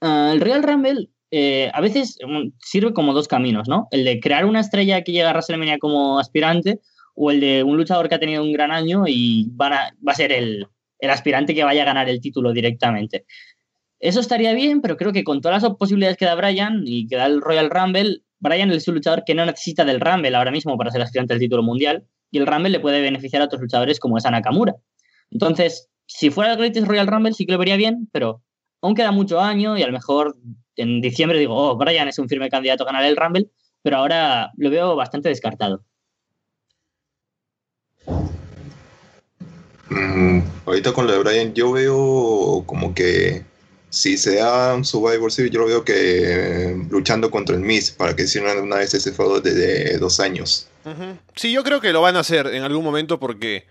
[0.00, 2.18] eh, el Royal Rumble eh, a veces
[2.62, 3.88] sirve como dos caminos, ¿no?
[3.90, 6.80] El de crear una estrella que llega a WrestleMania como aspirante
[7.14, 10.30] o el de un luchador que ha tenido un gran año y va a ser
[10.30, 10.66] el,
[11.00, 13.24] aspirante que vaya a ganar el título directamente.
[13.98, 17.16] Eso estaría bien, pero creo que con todas las posibilidades que da Bryan y que
[17.16, 20.76] da el Royal Rumble, Bryan es un luchador que no necesita del Rumble ahora mismo
[20.76, 23.98] para ser aspirante al título mundial y el Rumble le puede beneficiar a otros luchadores
[23.98, 24.74] como es Nakamura.
[25.30, 28.42] Entonces, si fuera el Greatest Royal Rumble sí que lo vería bien, pero
[28.82, 30.36] aún queda mucho año y a lo mejor
[30.76, 33.48] en diciembre digo, oh, Brian es un firme candidato a ganar el Rumble,
[33.82, 35.84] pero ahora lo veo bastante descartado.
[39.90, 43.44] Mm, ahorita con lo de Brian, yo veo como que
[43.90, 47.90] si se da un Survivor Series, yo lo veo que eh, luchando contra el Miz
[47.90, 50.68] para que hicieran una vez ese feudo de, de dos años.
[51.36, 53.66] Sí, yo creo que lo van a hacer en algún momento porque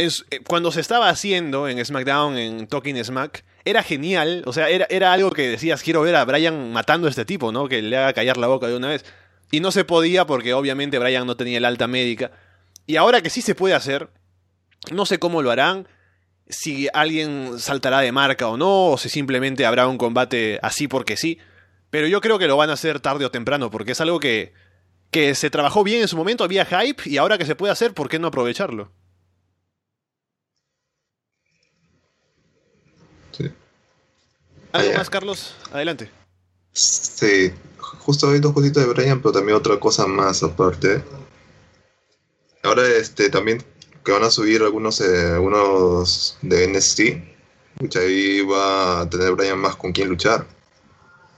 [0.00, 4.42] eh, cuando se estaba haciendo en SmackDown, en Talking Smack, era genial.
[4.46, 7.52] O sea, era, era algo que decías, quiero ver a Brian matando a este tipo,
[7.52, 7.68] ¿no?
[7.68, 9.04] Que le haga callar la boca de una vez.
[9.50, 12.30] Y no se podía porque obviamente Brian no tenía el alta médica.
[12.86, 14.08] Y ahora que sí se puede hacer,
[14.90, 15.86] no sé cómo lo harán.
[16.48, 21.16] Si alguien saltará de marca o no, o si simplemente habrá un combate así porque
[21.16, 21.38] sí.
[21.90, 24.52] Pero yo creo que lo van a hacer tarde o temprano, porque es algo que,
[25.10, 27.94] que se trabajó bien en su momento, había hype, y ahora que se puede hacer,
[27.94, 28.92] ¿por qué no aprovecharlo?
[34.72, 34.98] ¿Algo ya.
[34.98, 35.54] más, Carlos?
[35.72, 36.10] Adelante.
[36.72, 41.02] Sí, justo hay dos cositas de Brian, pero también otra cosa más aparte.
[42.62, 43.64] Ahora este también
[44.04, 47.22] que van a subir algunos eh, algunos de.
[47.76, 50.46] Pucha, ahí va a tener Brian más con quien luchar.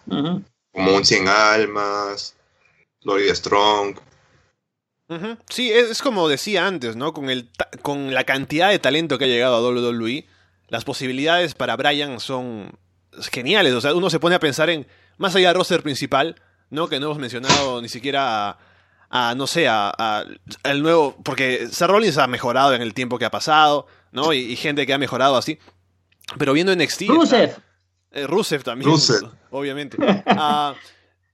[0.06, 2.34] Como un 100 almas,
[3.02, 3.96] Gloria Strong.
[5.48, 7.12] Sí, es, es como decía antes, ¿no?
[7.12, 7.50] Con, el
[7.82, 10.26] con la cantidad de talento que ha llegado a WWE,
[10.68, 12.78] las posibilidades para Brian son
[13.30, 13.72] geniales.
[13.74, 14.86] O sea, uno se pone a pensar en,
[15.18, 16.36] más allá del roster principal,
[16.70, 16.88] ¿no?
[16.88, 18.58] Que no hemos mencionado ni siquiera a,
[19.10, 20.24] a, no sé, a, a-
[20.62, 24.32] al nuevo, porque Seth Rollins ha mejorado en el tiempo que ha pasado, ¿no?
[24.32, 25.58] Y, y gente que ha mejorado así.
[26.38, 27.02] Pero viendo NXT...
[27.02, 27.56] está- Rusev.
[28.12, 29.28] eh, Rusev también, Rusev.
[29.50, 29.98] obviamente.
[30.26, 30.74] Ah,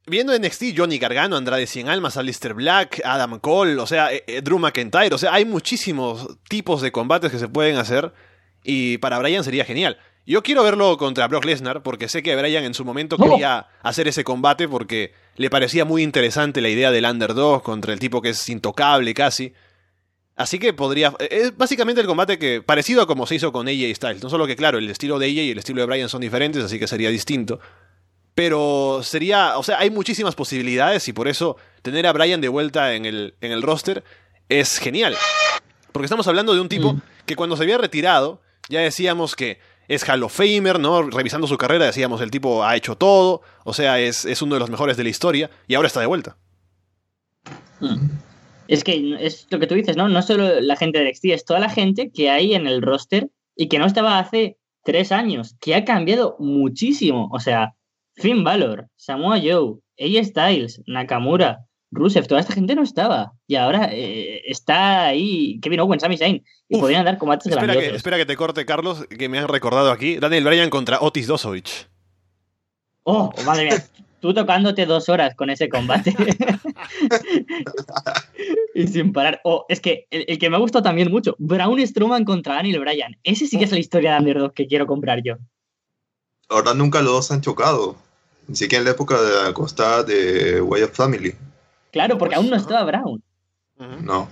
[0.07, 4.41] viendo NXT, Johnny Gargano, Andrade Cien Almas, Alistair Black, Adam Cole, o sea, eh, eh,
[4.43, 8.13] Drew McIntyre, o sea, hay muchísimos tipos de combates que se pueden hacer
[8.65, 9.99] y para Bryan sería genial.
[10.31, 14.09] Yo quiero verlo contra Brock Lesnar porque sé que Bryan en su momento quería hacer
[14.09, 18.29] ese combate porque le parecía muy interesante la idea del underdog contra el tipo que
[18.29, 19.55] es intocable casi.
[20.37, 21.15] Así que podría.
[21.31, 22.61] Es básicamente el combate que.
[22.61, 24.23] parecido a como se hizo con AJ Styles.
[24.23, 26.63] No solo que, claro, el estilo de AJ y el estilo de Bryan son diferentes,
[26.63, 27.59] así que sería distinto.
[28.35, 29.59] Pero sería.
[29.59, 33.35] O sea, hay muchísimas posibilidades y por eso tener a Bryan de vuelta en el,
[33.41, 34.05] en el roster
[34.49, 35.17] es genial.
[35.91, 37.01] Porque estamos hablando de un tipo Mm.
[37.27, 41.03] que cuando se había retirado, ya decíamos que es Hall of Famer, ¿no?
[41.03, 43.41] Revisando su carrera, decíamos el tipo ha hecho todo.
[43.65, 46.07] O sea, es, es uno de los mejores de la historia y ahora está de
[46.07, 46.37] vuelta.
[47.81, 48.11] Mm.
[48.69, 50.09] Es que es lo que tú dices, ¿no?
[50.09, 53.31] No solo la gente de NXT, es toda la gente que hay en el roster
[53.57, 57.31] y que no estaba hace tres años, que ha cambiado muchísimo.
[57.33, 57.75] O sea,
[58.15, 63.33] Finn Balor, Samoa Joe, AJ Styles, Nakamura, Rusev, toda esta gente no estaba.
[63.47, 66.45] Y ahora eh, está ahí Kevin Owens, Sami Zayn.
[66.69, 67.97] Y Uf, podrían dar combates Espera que, grandiosos.
[67.97, 70.19] espera que te corte, Carlos, que me han recordado aquí.
[70.19, 71.89] Daniel Bryan contra Otis Dosovich.
[73.05, 73.85] Oh, madre mía.
[74.21, 76.15] Tú tocándote dos horas con ese combate.
[78.75, 79.41] y sin parar.
[79.45, 82.81] Oh, es que el, el que me ha gustado también mucho, Braun Strowman contra Daniel
[82.81, 83.17] Bryan.
[83.23, 85.37] Ese sí que es la historia de Underdog que quiero comprar yo.
[86.49, 87.97] Ahora nunca los dos han chocado.
[88.49, 91.35] Ni siquiera en la época de la costa de Wyatt Family.
[91.91, 92.63] Claro, porque Pues, aún no ajá.
[92.63, 93.23] estaba Brown.
[94.05, 94.29] No.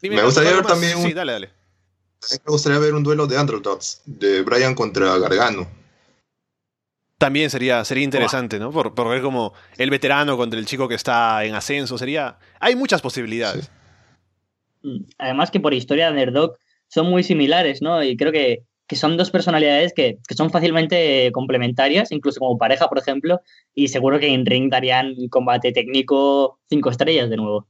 [0.00, 1.50] Dime, Me gustaría ¿algo ver también un- Sí, dale, dale.
[2.30, 4.02] Me gustaría ver un duelo de underdogs.
[4.04, 5.66] De Brian contra Gargano.
[7.18, 8.70] También sería, sería interesante, ¿no?
[8.70, 11.96] Por, por ver como el veterano contra el chico que está en ascenso.
[11.96, 12.38] Sería.
[12.60, 13.70] Hay muchas posibilidades.
[14.82, 18.02] Mm, Además que por historia de Underdog son muy similares, ¿no?
[18.02, 22.88] Y creo que, que son dos personalidades que, que son fácilmente complementarias, incluso como pareja,
[22.88, 23.40] por ejemplo,
[23.74, 27.66] y seguro que en ring darían combate técnico cinco estrellas de nuevo.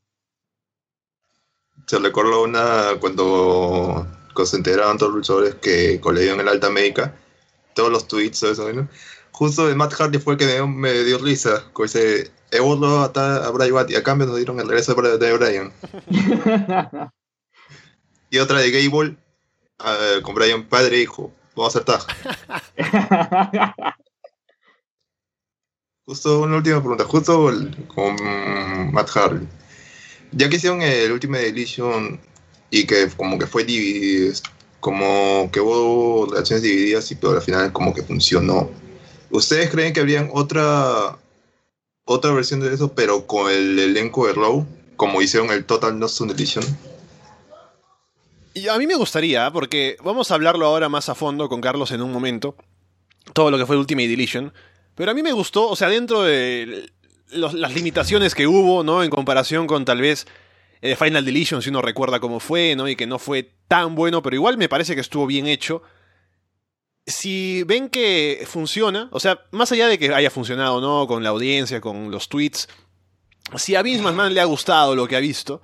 [1.86, 6.70] Se recuerdo una cuando, cuando se enteraron todos los luchadores que colegieron en la alta
[6.70, 7.14] médica,
[7.74, 8.88] todos los tweets, eso, ¿no?
[9.32, 13.00] Justo de Matt Hardy fue el que me, me dio risa, que dice, he volado
[13.00, 15.72] a, a Bray y a cambio nos dieron el regreso de Brian.
[18.30, 19.16] Y otra de Gable,
[19.84, 22.02] eh, con Brian padre e hijo, vamos a hacer tag.
[26.06, 28.14] Justo una última pregunta, justo el- con
[28.92, 29.46] Matt Hardy.
[30.32, 32.20] Ya que hicieron el Ultimate Edition
[32.70, 34.34] y que como que fue dividido,
[34.80, 38.70] como que hubo reacciones divididas, y pero al final como que funcionó.
[39.30, 41.18] ¿Ustedes creen que habrían otra
[42.04, 46.30] otra versión de eso, pero con el elenco de Raw, como hicieron el Total Nostrum
[46.32, 46.64] Edition?
[48.54, 51.90] Y a mí me gustaría, porque vamos a hablarlo ahora más a fondo con Carlos
[51.90, 52.56] en un momento,
[53.32, 54.54] todo lo que fue Ultimate Deletion,
[54.94, 56.88] pero a mí me gustó, o sea, dentro de
[57.32, 59.02] las limitaciones que hubo, ¿no?
[59.02, 60.28] En comparación con tal vez
[60.82, 62.88] eh, Final Deletion, si uno recuerda cómo fue, ¿no?
[62.88, 65.82] Y que no fue tan bueno, pero igual me parece que estuvo bien hecho.
[67.06, 71.08] Si ven que funciona, o sea, más allá de que haya funcionado, ¿no?
[71.08, 72.68] Con la audiencia, con los tweets,
[73.56, 75.60] si a Vince McMahon le ha gustado lo que ha visto,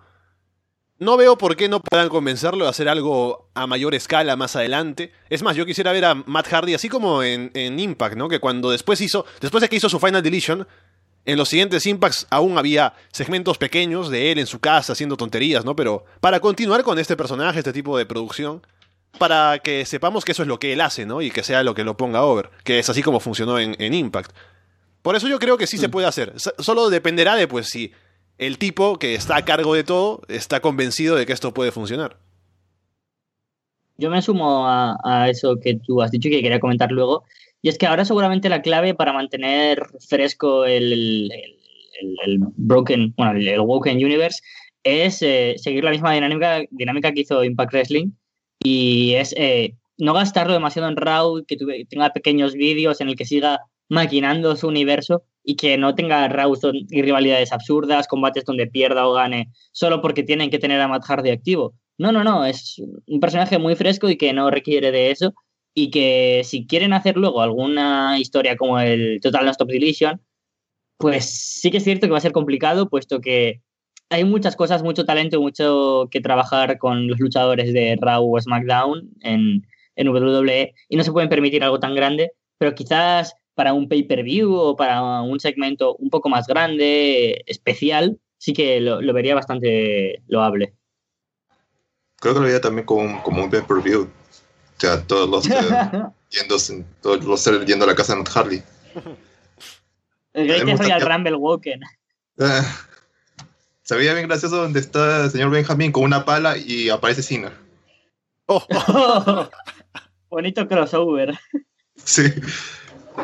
[1.01, 5.13] No veo por qué no puedan convencerlo de hacer algo a mayor escala más adelante.
[5.31, 8.29] Es más, yo quisiera ver a Matt Hardy así como en, en Impact, ¿no?
[8.29, 10.69] Que cuando después hizo, después de que hizo su Final Deletion,
[11.25, 15.65] en los siguientes Impacts aún había segmentos pequeños de él en su casa haciendo tonterías,
[15.65, 15.75] ¿no?
[15.75, 18.67] Pero para continuar con este personaje, este tipo de producción,
[19.19, 21.23] para que sepamos que eso es lo que él hace, ¿no?
[21.23, 23.95] Y que sea lo que lo ponga over, que es así como funcionó en, en
[23.95, 24.33] Impact.
[25.01, 26.35] Por eso yo creo que sí se puede hacer.
[26.59, 27.93] Solo dependerá de, pues, si
[28.41, 32.17] el tipo que está a cargo de todo está convencido de que esto puede funcionar.
[33.99, 37.25] Yo me sumo a, eso que tú has dicho y que quería comentar luego.
[37.61, 41.31] Y es que ahora seguramente la clave para mantener fresco el,
[42.25, 44.41] el- Broken, bueno, el, el Woken Universe
[44.85, 48.13] es eh, seguir la misma dinámica, dinámica que hizo Impact Wrestling
[48.59, 53.17] y es eh, no gastarlo demasiado en Raw, que tuve- tenga pequeños vídeos en el
[53.17, 58.67] que siga maquinando su universo y que no tenga don- y rivalidades absurdas, combates donde
[58.67, 61.75] pierda o gane solo porque tienen que tener a Matt Hardy activo.
[61.99, 65.35] No, no, no, es un personaje muy fresco y que no requiere de eso
[65.75, 70.21] y que si quieren hacer luego alguna historia como el Total No Stop Deletion,
[70.99, 71.27] pues
[71.61, 73.61] sí que es cierto que va a ser complicado puesto que
[74.11, 79.09] hay muchas cosas, mucho talento, mucho que trabajar con los luchadores de Raw o SmackDown
[79.21, 79.63] en,
[79.95, 84.55] en WWE y no se pueden permitir algo tan grande, pero quizás para un pay-per-view
[84.55, 90.23] o para un segmento un poco más grande, especial, sí que lo, lo vería bastante
[90.29, 90.73] loable.
[92.17, 94.05] Creo que lo veía también como, como un pay-per-view.
[94.05, 95.53] O sea, todos los eh,
[96.31, 96.57] yendo,
[97.03, 98.31] todos los seres yendo a la casa de Matt
[100.71, 101.81] gusta Royal que- Rumble Woken.
[102.39, 102.63] Eh,
[103.83, 107.53] se veía bien gracioso donde está el señor Benjamin con una pala y aparece Cena.
[108.47, 108.65] Oh,
[110.31, 111.39] Bonito crossover.
[112.03, 112.23] Sí.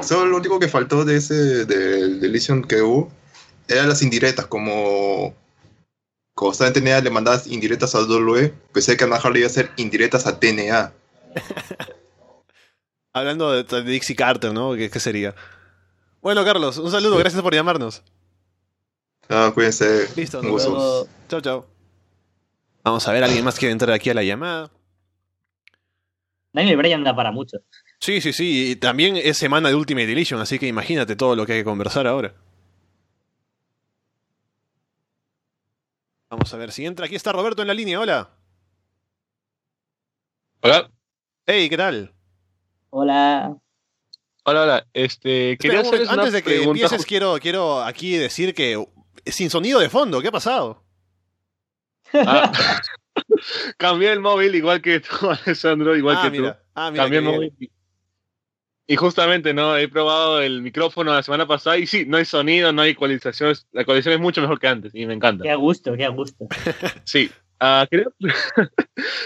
[0.03, 3.11] Solo lo único que faltó de ese del Deletion que hubo
[3.69, 5.35] eran las indirectas, como
[6.35, 9.71] constantemente tenía le mandabas indirectas a WWE, pensé que a Matt Hardy iba a hacer
[9.77, 10.93] indirectas a TNA.
[13.17, 14.75] hablando de, de Dixie Carter, ¿no?
[14.75, 15.35] ¿Qué, qué sería?
[16.21, 18.03] Bueno, Carlos, un saludo, gracias por llamarnos.
[19.29, 20.09] Ah, cuídense.
[20.17, 21.07] Listo, nos vemos.
[21.29, 21.67] Chao, chao.
[22.85, 24.71] Vamos a ver, ¿alguien más quiere entrar aquí a la llamada?
[26.57, 27.59] Daniel Bryan da para mucho.
[28.01, 31.45] Sí, sí, sí, y también es semana de Ultimate Deletion, así que imagínate todo lo
[31.45, 32.35] que hay que conversar ahora.
[36.31, 37.05] Vamos a ver si entra.
[37.07, 38.31] Aquí está Roberto en la línea, hola.
[40.63, 40.91] Hola,
[41.47, 42.13] Hey, ¿qué tal?
[42.91, 43.55] Hola.
[44.45, 44.87] hola, hola.
[44.95, 46.71] Este, Espera, una antes de que pregunta.
[46.71, 48.83] empieces, quiero, quiero aquí decir que
[49.27, 50.83] sin sonido de fondo, ¿qué ha pasado?
[52.15, 52.51] Ah,
[53.79, 56.55] cambié el móvil igual que tú, Alessandro, igual ah, que mira.
[56.55, 56.61] tú.
[56.75, 57.05] Ah, mira.
[57.05, 57.35] Cambié el bien.
[57.35, 57.71] móvil.
[58.89, 59.77] Y justamente, ¿no?
[59.77, 63.53] He probado el micrófono la semana pasada y sí, no hay sonido, no hay ecualización.
[63.73, 65.43] La ecualización es mucho mejor que antes y me encanta.
[65.43, 66.47] Qué a gusto, qué a gusto.
[67.05, 67.31] Sí.
[67.59, 68.07] Ah, quería,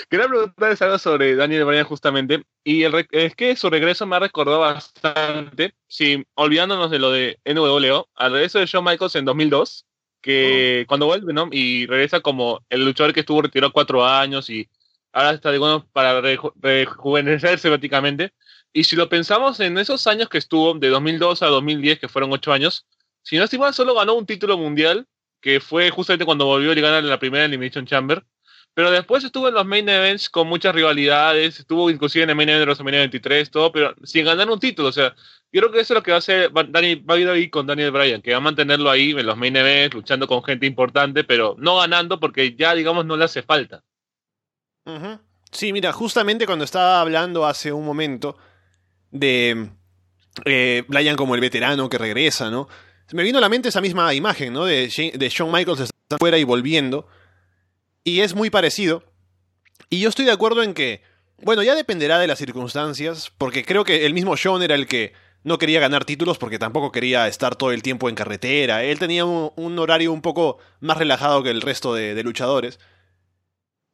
[0.08, 2.44] quería preguntarles algo sobre Daniel Bryan justamente.
[2.62, 7.10] Y el re- es que su regreso me ha recordado bastante, sí, olvidándonos de lo
[7.10, 9.84] de NWO, al regreso de Shawn Michaels en 2002,
[10.20, 11.48] que cuando vuelve, ¿no?
[11.50, 14.68] Y regresa como el luchador que estuvo retirado cuatro años y
[15.12, 18.32] ahora está, digamos, para reju- rejuvenecerse prácticamente.
[18.72, 22.32] Y si lo pensamos en esos años que estuvo, de 2002 a 2010, que fueron
[22.32, 22.86] ocho años,
[23.22, 25.06] si no estoy mal, solo ganó un título mundial
[25.40, 28.22] que fue justamente cuando volvió a ganar la primera Elimination Chamber.
[28.74, 32.48] Pero después estuvo en los main events con muchas rivalidades, estuvo inclusive en el main
[32.48, 34.88] event de WrestleMania 23, todo, pero sin ganar un título.
[34.88, 35.14] O sea,
[35.52, 37.50] yo creo que eso es lo que va a hacer Dani, va a ir ahí
[37.50, 40.66] con Daniel Bryan, que va a mantenerlo ahí en los main events, luchando con gente
[40.66, 43.82] importante, pero no ganando porque ya, digamos, no le hace falta.
[45.50, 48.38] Sí, mira, justamente cuando estaba hablando hace un momento
[49.10, 49.70] de
[50.44, 52.68] eh, Bryan como el veterano que regresa, ¿no?
[53.12, 54.64] Me vino a la mente esa misma imagen, ¿no?
[54.64, 57.08] De, de Shawn Michaels fuera y volviendo.
[58.04, 59.04] Y es muy parecido.
[59.88, 61.02] Y yo estoy de acuerdo en que,
[61.42, 65.12] bueno, ya dependerá de las circunstancias, porque creo que el mismo Shawn era el que
[65.42, 68.84] no quería ganar títulos porque tampoco quería estar todo el tiempo en carretera.
[68.84, 72.78] Él tenía un, horario un poco más relajado que el resto de, de luchadores.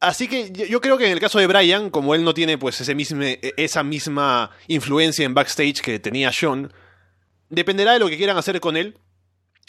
[0.01, 2.81] Así que yo- creo que en el caso de Brian, como él no tiene pues
[2.81, 6.73] ese misme, esa misma influencia en backstage que tenía Sean,
[7.49, 8.99] dependerá de lo que quieran hacer con él,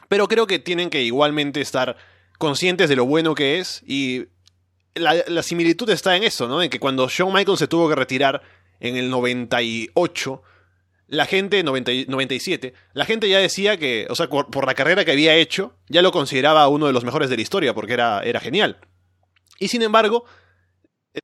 [0.09, 1.95] pero creo que tienen que igualmente estar
[2.37, 4.25] conscientes de lo bueno que es y
[4.95, 6.61] la, similitud está en eso, ¿no?
[6.63, 8.41] En que cuando Shawn Michaels se tuvo que retirar
[8.79, 10.41] en el 98,
[11.07, 14.73] la gente, 90 y- 97, la gente ya decía que, o sea, por, por la
[14.73, 17.93] carrera que había hecho, ya lo consideraba uno de los mejores de la historia porque
[17.93, 18.79] era, era genial.
[19.59, 20.25] Y sin embargo,
[21.13, 21.19] eh,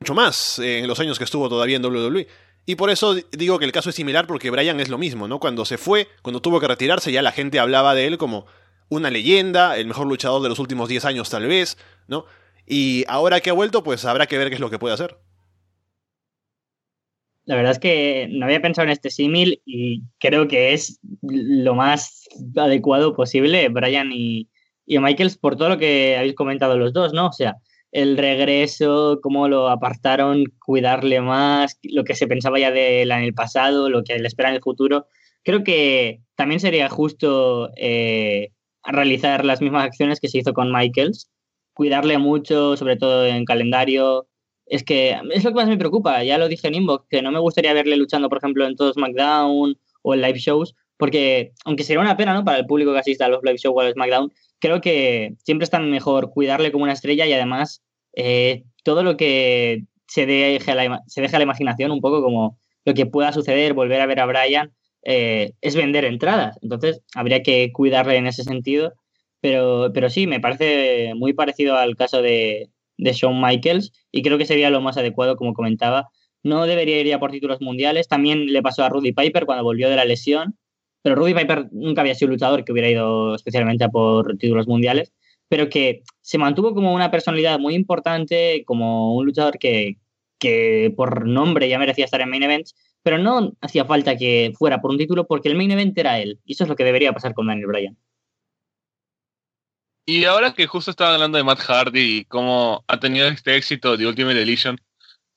[0.00, 2.26] mucho más eh, en los años que estuvo todavía en WWE.
[2.64, 5.28] Y por eso di- digo que el caso es similar porque Brian es lo mismo,
[5.28, 5.38] ¿no?
[5.38, 8.46] Cuando se fue, cuando tuvo que retirarse, ya la gente hablaba de él como
[8.88, 11.76] una leyenda, el mejor luchador de los últimos 10 años tal vez,
[12.08, 12.26] ¿no?
[12.66, 15.18] Y ahora que ha vuelto, pues habrá que ver qué es lo que puede hacer.
[17.44, 21.76] La verdad es que no había pensado en este símil y creo que es lo
[21.76, 24.48] más adecuado posible, Brian y,
[24.84, 27.28] y Michaels, por todo lo que habéis comentado los dos, ¿no?
[27.28, 27.56] O sea,
[27.92, 33.22] el regreso, cómo lo apartaron, cuidarle más, lo que se pensaba ya de él en
[33.22, 35.06] el pasado, lo que le espera en el futuro.
[35.44, 38.50] Creo que también sería justo eh,
[38.86, 41.30] realizar las mismas acciones que se hizo con Michaels,
[41.74, 44.26] cuidarle mucho, sobre todo en calendario,
[44.66, 46.24] es que es lo que más me preocupa.
[46.24, 48.94] Ya lo dije en Inbox, que no me gustaría verle luchando, por ejemplo, en todos
[48.94, 52.44] SmackDown o en live shows, porque aunque sería una pena, ¿no?
[52.44, 55.64] Para el público que asista a los live shows o a SmackDown, creo que siempre
[55.64, 57.82] está mejor cuidarle como una estrella y además
[58.14, 62.58] eh, todo lo que se deje, la, se deja a la imaginación, un poco como
[62.84, 64.72] lo que pueda suceder, volver a ver a Brian,
[65.08, 66.58] eh, es vender entradas.
[66.62, 68.92] Entonces, habría que cuidarle en ese sentido.
[69.40, 74.36] Pero, pero sí, me parece muy parecido al caso de, de Shawn Michaels y creo
[74.36, 76.08] que sería lo más adecuado, como comentaba.
[76.42, 78.08] No debería ir ya por títulos mundiales.
[78.08, 80.58] También le pasó a Rudy Piper cuando volvió de la lesión,
[81.02, 85.12] pero Rudy Piper nunca había sido luchador que hubiera ido especialmente a por títulos mundiales,
[85.48, 89.98] pero que se mantuvo como una personalidad muy importante, como un luchador que,
[90.40, 92.74] que por nombre ya merecía estar en main events,
[93.06, 96.40] pero no hacía falta que fuera por un título porque el main event era él.
[96.44, 97.96] Y eso es lo que debería pasar con Daniel Bryan.
[100.04, 103.96] Y ahora que justo estaba hablando de Matt Hardy y cómo ha tenido este éxito
[103.96, 104.80] de Ultimate Edition,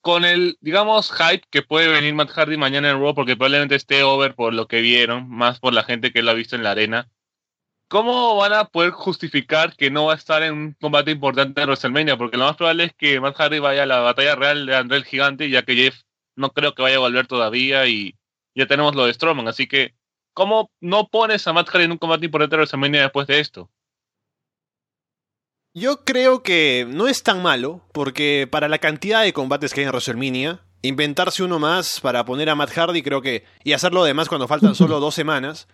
[0.01, 4.01] con el, digamos, hype que puede venir Matt Hardy mañana en Raw, porque probablemente esté
[4.01, 6.71] over por lo que vieron, más por la gente que lo ha visto en la
[6.71, 7.11] arena,
[7.87, 11.67] ¿cómo van a poder justificar que no va a estar en un combate importante en
[11.67, 12.17] WrestleMania?
[12.17, 14.97] Porque lo más probable es que Matt Hardy vaya a la batalla real de André
[14.97, 16.01] el Gigante, ya que Jeff
[16.39, 18.15] no creo que vaya a volver todavía y
[18.55, 19.93] ya tenemos lo de Strowman, así que,
[20.33, 23.69] ¿cómo no pones a Matt Hardy en un combate importante en WrestleMania después de esto?
[25.73, 29.85] Yo creo que no es tan malo, porque para la cantidad de combates que hay
[29.85, 33.45] en WrestleMania, inventarse uno más para poner a Matt Hardy, creo que.
[33.63, 35.67] y hacerlo además cuando faltan solo dos semanas,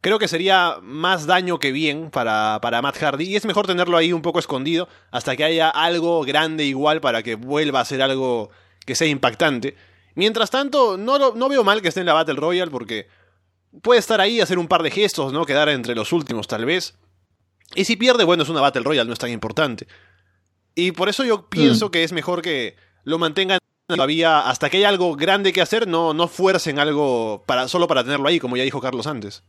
[0.00, 3.24] creo que sería más daño que bien para, para Matt Hardy.
[3.24, 7.22] Y es mejor tenerlo ahí un poco escondido hasta que haya algo grande igual para
[7.22, 8.50] que vuelva a ser algo
[8.84, 9.76] que sea impactante.
[10.18, 13.06] Mientras tanto, no, no veo mal que esté en la Battle Royale porque
[13.82, 15.46] puede estar ahí, hacer un par de gestos, ¿no?
[15.46, 16.98] Quedar entre los últimos tal vez.
[17.76, 19.86] Y si pierde, bueno, es una Battle Royale, no es tan importante.
[20.74, 21.90] Y por eso yo pienso mm.
[21.92, 26.12] que es mejor que lo mantengan todavía hasta que haya algo grande que hacer, no,
[26.14, 29.44] no fuercen algo para, solo para tenerlo ahí, como ya dijo Carlos antes.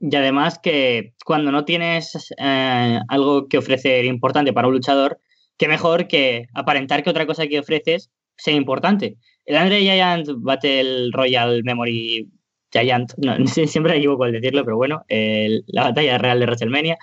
[0.00, 5.20] Y además que cuando no tienes eh, algo que ofrecer importante para un luchador,
[5.58, 9.18] qué mejor que aparentar que otra cosa que ofreces sea importante.
[9.44, 12.28] El Andre Giant Battle Royale Memory
[12.72, 16.98] Giant, no, siempre me equivoco al decirlo, pero bueno, la batalla real de WrestleMania.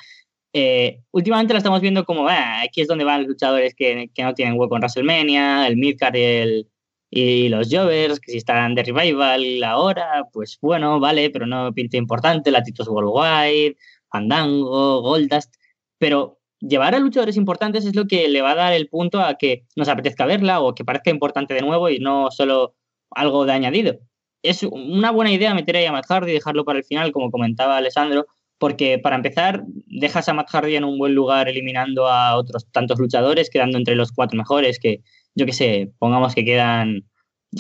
[0.57, 4.23] Eh, últimamente la estamos viendo como, ah, aquí es donde van los luchadores que, que
[4.23, 6.65] no tienen hueco en WrestleMania, el Midcard y,
[7.09, 11.97] y los Jovers, que si están de Revival ahora, pues bueno, vale, pero no pinta
[11.97, 13.75] importante, Latitos Worldwide,
[14.09, 15.55] Fandango, Goldust,
[15.97, 19.35] pero llevar a luchadores importantes es lo que le va a dar el punto a
[19.35, 22.75] que nos apetezca verla o que parezca importante de nuevo y no solo
[23.11, 23.99] algo de añadido.
[24.41, 27.31] Es una buena idea meter ahí a Matt Hardy y dejarlo para el final, como
[27.31, 28.25] comentaba Alessandro,
[28.57, 32.99] porque para empezar, dejas a Matt Hardy en un buen lugar eliminando a otros tantos
[32.99, 35.01] luchadores, quedando entre los cuatro mejores, que
[35.35, 37.03] yo qué sé, pongamos que quedan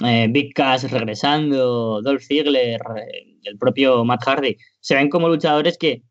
[0.03, 5.77] eh, Big Cass regresando, Dolph Ziggler, eh, el propio Matt Hardy, se ven como luchadores
[5.77, 6.03] que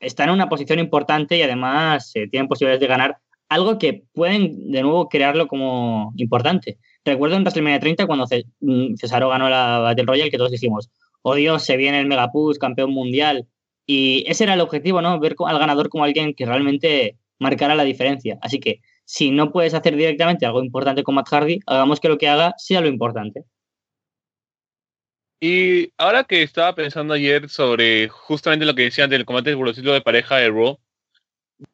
[0.00, 3.18] están en una posición importante y además eh, tienen posibilidades de ganar
[3.48, 6.78] algo que pueden de nuevo crearlo como importante.
[7.04, 8.26] Recuerdo en WrestleMania 30 cuando
[8.60, 10.90] mm, Cesaro ganó la Battle Royale que todos dijimos,
[11.22, 13.46] oh Dios, se viene el Megapush, campeón mundial.
[13.86, 15.18] Y ese era el objetivo, ¿no?
[15.18, 18.38] Ver al ganador como alguien que realmente marcara la diferencia.
[18.42, 22.18] Así que si no puedes hacer directamente algo importante con Matt Hardy, hagamos que lo
[22.18, 23.44] que haga sea lo importante.
[25.40, 30.00] Y ahora que estaba pensando ayer sobre justamente lo que decían del combate por de
[30.00, 30.78] pareja de Raw,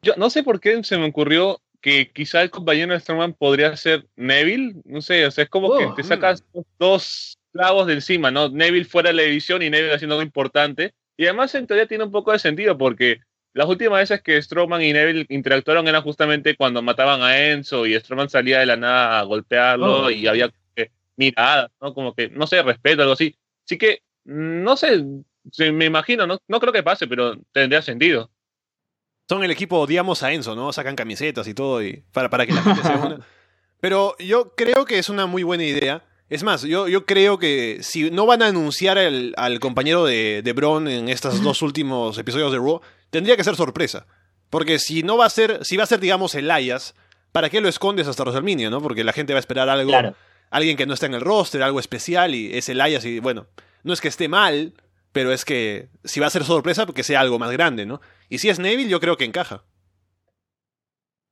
[0.01, 3.75] yo no sé por qué se me ocurrió que quizá el compañero de Strowman podría
[3.77, 6.59] ser Neville, no sé, o sea, es como que oh, te sacas mm.
[6.79, 8.49] dos clavos de encima, ¿no?
[8.49, 10.93] Neville fuera de la edición y Neville haciendo algo importante.
[11.15, 13.21] Y además en teoría tiene un poco de sentido porque
[13.53, 17.97] las últimas veces que Strowman y Neville interactuaron era justamente cuando mataban a Enzo y
[17.99, 20.09] Strowman salía de la nada a golpearlo oh.
[20.11, 20.51] y había
[21.17, 21.93] miradas, ¿no?
[21.93, 23.35] Como que, no sé, respeto, algo así.
[23.65, 25.03] Así que, no sé,
[25.71, 28.29] me imagino, no, no creo que pase, pero tendría sentido
[29.27, 30.71] son el equipo odiamos a Enzo, ¿no?
[30.71, 33.19] Sacan camisetas y todo y para, para que la gente se una.
[33.81, 37.79] Pero yo creo que es una muy buena idea Es más, yo, yo creo que
[37.81, 42.17] si no van a anunciar el- al compañero de, de Braun en estos dos últimos
[42.19, 44.05] episodios de Raw, tendría que ser sorpresa.
[44.51, 46.93] Porque si no va a ser, si va a ser, digamos, Elias,
[47.31, 48.79] ¿para qué lo escondes hasta WrestleMania, no?
[48.79, 50.15] Porque la gente va a esperar algo, Claro.
[50.49, 53.47] Alguien que no está en el roster, algo especial, y es Elias, y bueno,
[53.83, 54.73] no es que esté mal,
[55.11, 58.01] pero es que si va a ser sorpresa, que sea algo más grande, ¿no?
[58.29, 59.63] Y si es Neville, yo creo que encaja.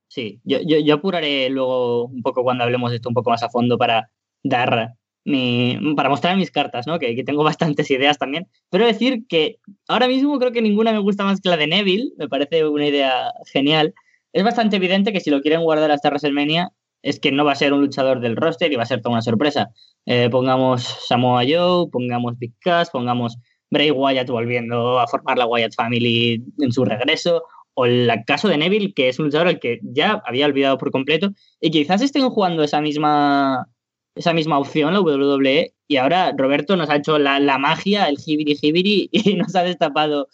[0.08, 3.50] Sí, yo, yo, apuraré luego un poco cuando hablemos de esto un poco más a
[3.50, 4.10] fondo para
[4.42, 4.94] dar
[5.24, 6.98] mi, para mostrar mis cartas, ¿no?
[6.98, 8.46] Que, que tengo bastantes ideas también.
[8.70, 9.58] Pero decir que
[9.88, 12.86] ahora mismo creo que ninguna me gusta más que la de Neville, me parece una
[12.86, 13.92] idea genial.
[14.32, 16.70] Es bastante evidente que si lo quieren guardar hasta WrestleMania
[17.04, 19.12] es que no va a ser un luchador del roster y va a ser toda
[19.12, 19.70] una sorpresa.
[20.06, 23.36] Eh, pongamos Samoa Joe, pongamos Big Cass, pongamos
[23.70, 27.42] Bray Wyatt volviendo a formar la Wyatt Family en su regreso,
[27.74, 30.90] o el caso de Neville, que es un luchador al que ya había olvidado por
[30.90, 33.68] completo, y quizás estén jugando esa misma,
[34.14, 38.16] esa misma opción, la WWE, y ahora Roberto nos ha hecho la, la magia, el
[38.24, 40.28] hibiri hibiri, y nos ha destapado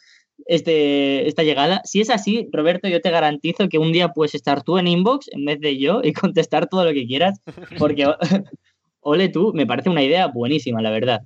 [0.51, 1.81] este, esta llegada.
[1.85, 5.29] Si es así, Roberto, yo te garantizo que un día puedes estar tú en inbox
[5.33, 7.41] en vez de yo y contestar todo lo que quieras,
[7.79, 8.07] porque
[9.01, 11.21] ole tú, me parece una idea buenísima, la verdad.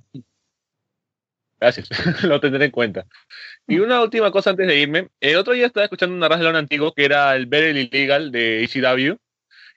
[1.59, 1.89] Gracias,
[2.23, 3.07] lo tendré en cuenta.
[3.67, 5.07] Y una última cosa antes de irme.
[5.19, 9.17] El otro día estaba escuchando un Arras antiguo que era el Very Illegal de ECW.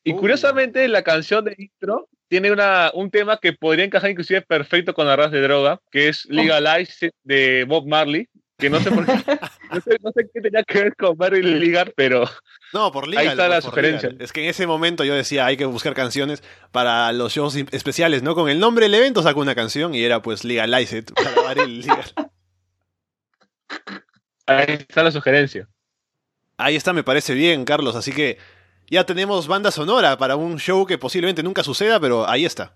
[0.04, 0.16] Y Oh.
[0.16, 5.08] curiosamente, la canción de intro tiene una, un tema que podría encajar inclusive perfecto con
[5.08, 8.28] Arras de Droga, que es Legalize de Bob Marley.
[8.58, 9.12] Que no sé por qué.
[9.70, 12.24] No sé, no sé qué tenía que ver con Very Illegal, pero
[12.72, 13.24] No, por Legal.
[13.26, 14.10] Ahí está la sugerencia.
[14.18, 16.42] Es que en ese momento yo decía, hay que buscar canciones
[16.72, 18.34] para los shows especiales, ¿no?
[18.34, 21.58] Con el nombre del evento saco una canción y era pues Legalize It, para dar
[21.58, 22.12] el legal.
[24.46, 25.68] ahí está la sugerencia.
[26.56, 27.94] Ahí está, me parece bien, Carlos.
[27.94, 28.38] Así que
[28.88, 32.74] ya tenemos banda sonora para un show que posiblemente nunca suceda, pero ahí está.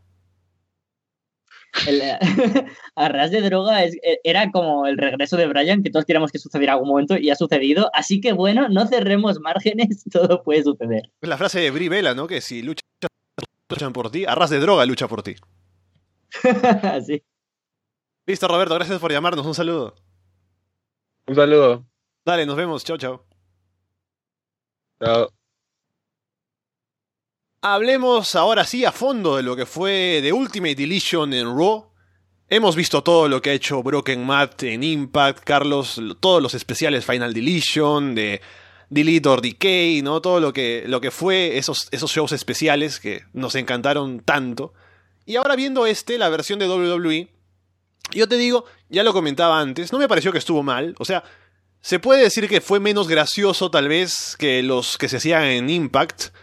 [1.87, 2.03] El,
[2.97, 6.39] Arras de droga es- e, era como el regreso de Brian, que todos queríamos que
[6.39, 7.91] sucediera algún momento y ha sucedido.
[7.95, 11.11] Así que bueno, no cerremos márgenes, todo puede suceder.
[11.21, 12.27] Es la frase de Brie Vela, ¿no?
[12.27, 12.83] Que si luchan,
[13.69, 15.35] luchan por ti, arras de droga lucha por ti.
[16.83, 17.23] Así.
[18.27, 19.45] Listo, Roberto, gracias por llamarnos.
[19.47, 19.95] Un saludo.
[21.27, 21.87] Un saludo.
[22.25, 22.85] Dale, nos vemos.
[22.85, 23.25] Chao, chao.
[25.01, 25.29] Chao.
[27.65, 31.87] Hablemos ahora sí a fondo de lo que fue The Ultimate Deletion en Raw.
[32.49, 36.55] Hemos visto todo lo que ha hecho Broken Matt en Impact, Carlos, lo- todos los
[36.55, 38.41] especiales Final Deletion, de
[38.91, 40.21] Delete or Decay, ¿no?
[40.21, 44.75] Todo lo que, lo que fue esos, esos shows especiales que nos encantaron tanto.
[45.25, 47.29] Y ahora viendo este, la versión de WWE,
[48.13, 50.97] yo te digo, ya lo comentaba antes, no me pareció que estuvo mal.
[50.99, 51.23] O sea,
[51.81, 55.71] se puede decir que fue menos gracioso tal vez que los que se hacían en
[55.71, 56.35] Impact.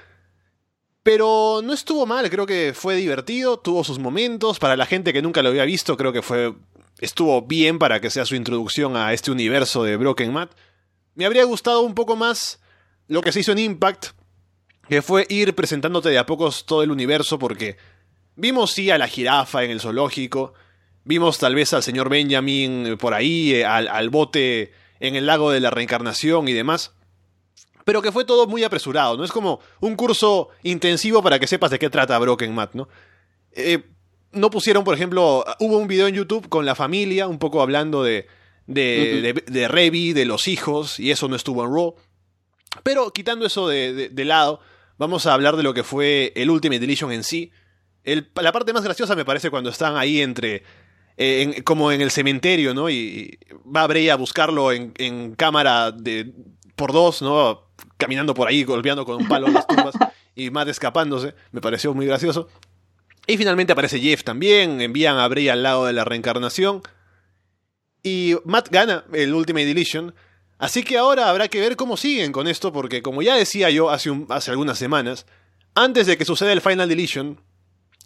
[1.03, 4.59] Pero no estuvo mal, creo que fue divertido, tuvo sus momentos.
[4.59, 6.53] Para la gente que nunca lo había visto, creo que fue.
[6.99, 10.51] estuvo bien para que sea su introducción a este universo de Broken Matt.
[11.15, 12.59] Me habría gustado un poco más
[13.07, 14.07] lo que se hizo en Impact,
[14.87, 17.77] que fue ir presentándote de a pocos todo el universo, porque
[18.35, 20.53] vimos sí a la jirafa en el zoológico,
[21.05, 25.51] vimos tal vez al señor Benjamin por ahí, eh, al, al bote en el lago
[25.51, 26.93] de la reencarnación y demás
[27.89, 29.23] pero que fue todo muy apresurado, ¿no?
[29.23, 32.87] Es como un curso intensivo para que sepas de qué trata Broken Matt, ¿no?
[33.53, 33.79] Eh,
[34.31, 38.03] no pusieron, por ejemplo, hubo un video en YouTube con la familia, un poco hablando
[38.03, 38.27] de,
[38.67, 41.95] de, de, de Revi, de los hijos, y eso no estuvo en Raw.
[42.83, 44.59] Pero quitando eso de, de- de lado,
[44.99, 47.51] vamos a hablar de lo que fue el Ultimate Deletion en sí.
[48.03, 50.63] El- la parte más graciosa me parece cuando están ahí entre.
[51.17, 52.89] eh, en- como en el cementerio, ¿no?
[52.89, 53.39] Y, y
[53.75, 56.31] va Bray a buscarlo en, en cámara de,
[56.75, 57.67] por dos, ¿no?
[57.99, 59.93] Caminando por ahí, golpeando con un palo las tumbas
[60.35, 61.35] y Matt escapándose.
[61.51, 62.47] Me pareció muy gracioso.
[63.27, 64.79] Y finalmente aparece Jeff también.
[64.79, 66.81] Envían a Bray al lado de la reencarnación.
[68.01, 70.15] Y Matt gana el Ultimate Deletion.
[70.57, 73.89] Así que ahora habrá que ver cómo siguen con esto, porque como ya decía yo
[73.89, 75.25] hace, hace algunas semanas,
[75.75, 77.39] antes de que suceda el Final Deletion,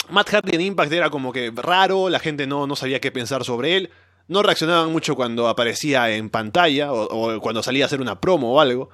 [0.09, 3.43] Matt Hardy en Impact era como que raro, la gente no, no sabía qué pensar
[3.43, 3.89] sobre él,
[4.27, 8.59] no reaccionaban mucho cuando aparecía en pantalla o cuando salía a hacer una promo o
[8.59, 8.89] algo.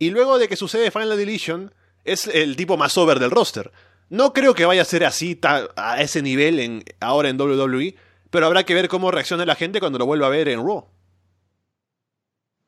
[0.00, 1.72] Y luego de que sucede Final Deletion,
[2.04, 3.70] es el tipo más over del roster.
[4.08, 5.38] No creo que vaya a ser así
[5.76, 7.94] a ese nivel en, ahora en WWE,
[8.30, 10.86] pero habrá que ver cómo reacciona la gente cuando lo vuelva a ver en Raw.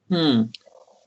[0.09, 0.51] Hmm.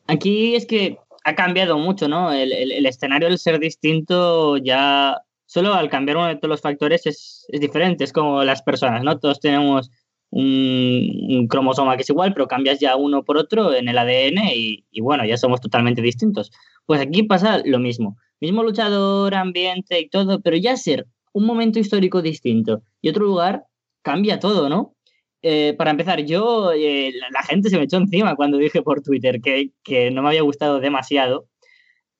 [0.07, 2.31] Aquí es que ha cambiado mucho, ¿no?
[2.31, 6.61] El, el- el escenario al ser distinto ya solo al cambiar uno de todos los
[6.61, 9.19] factores es, es diferente, es como las personas, ¿no?
[9.19, 9.89] Todos tenemos
[10.35, 14.83] un, cromosoma que es igual, pero cambias ya uno por otro en el ADN y,
[15.01, 16.51] bueno, ya somos totalmente distintos.
[16.85, 18.17] Pues aquí pasa lo mismo.
[18.41, 23.63] Mismo luchador, ambiente y todo, pero ya ser un momento histórico distinto y otro lugar,
[24.01, 24.93] cambia todo, ¿no?
[25.41, 29.39] Eh, para empezar, yo, eh, la, gente se me echó encima cuando dije por Twitter
[29.41, 31.47] que, que, no me había gustado demasiado,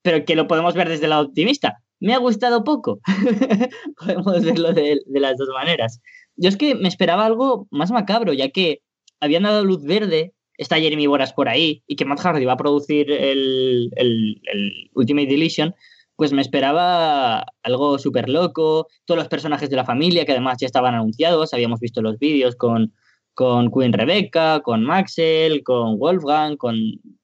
[0.04, 1.80] pero que lo podemos ver desde lado optimista.
[2.00, 3.00] Me ha gustado poco.
[3.98, 6.02] podemos verlo de, las dos maneras.
[6.38, 8.82] Yo es que me esperaba algo más macabro, ya que
[9.20, 12.58] habían dado luz verde, está Jeremy Boras por ahí, y que Matt Hardy va a
[12.58, 15.76] producir el, el, Ultimate Deletion,
[16.16, 20.66] pues me esperaba algo súper loco, todos los personajes de la familia que además ya
[20.66, 22.94] estaban anunciados, habíamos visto los vídeos con,
[23.34, 26.76] con Queen Rebecca, con Maxwell, con Wolfgang, con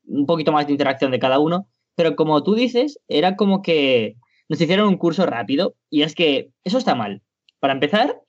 [0.06, 4.18] un poquito más de interacción de cada uno, pero como tú dices, era como que
[4.50, 7.22] nos hicieron un curso rápido y es que eso está mal.
[7.60, 8.20] Para empezar,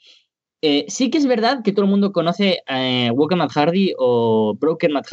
[0.62, 4.54] eh, sí que es verdad que todo el mundo conoce eh, Walker Matt Hardy o
[4.54, 5.08] Broken Matt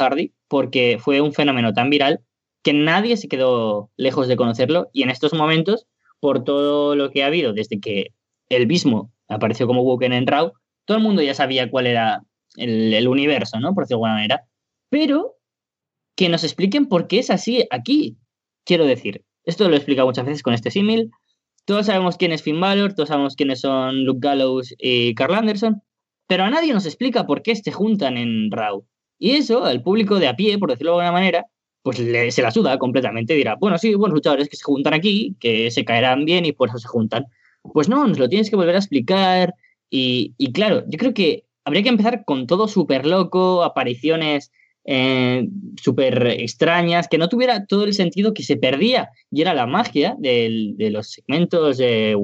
[0.48, 2.20] porque fue un fenómeno tan viral
[2.62, 5.86] que nadie se quedó lejos de conocerlo y en estos momentos,
[6.20, 8.12] por todo lo que ha habido desde que
[8.48, 10.52] el mismo apareció como Woken en Raw,
[10.84, 12.22] todo el mundo ya sabía cuál era
[12.56, 13.74] el, universo, ¿no?
[13.74, 14.44] Por decirlo de alguna manera.
[14.88, 15.36] Pero
[16.16, 18.18] que nos expliquen por qué es así aquí.
[18.64, 21.10] Quiero decir, esto lo he explicado muchas veces con este símil.
[21.70, 25.80] Todos sabemos quién es Finn Balor, todos sabemos quiénes son Luke Gallows y Carl Anderson,
[26.26, 28.84] pero a nadie nos explica por qué se juntan en Raw.
[29.20, 31.46] Y eso, al público de a pie, por decirlo de alguna manera,
[31.82, 33.34] pues se la suda completamente.
[33.34, 36.70] Dirá, bueno, sí, buenos luchadores que se juntan aquí, que se caerán bien y por
[36.70, 37.26] eso se juntan.
[37.62, 39.54] Pues no, nos lo tienes que volver a explicar.
[39.88, 44.50] Y, y claro, yo creo que habría que empezar con todo súper loco, apariciones
[44.84, 45.48] eh,
[45.80, 50.16] súper extrañas, que no tuviera todo el sentido que se perdía y era la magia
[50.18, 52.16] de los segmentos de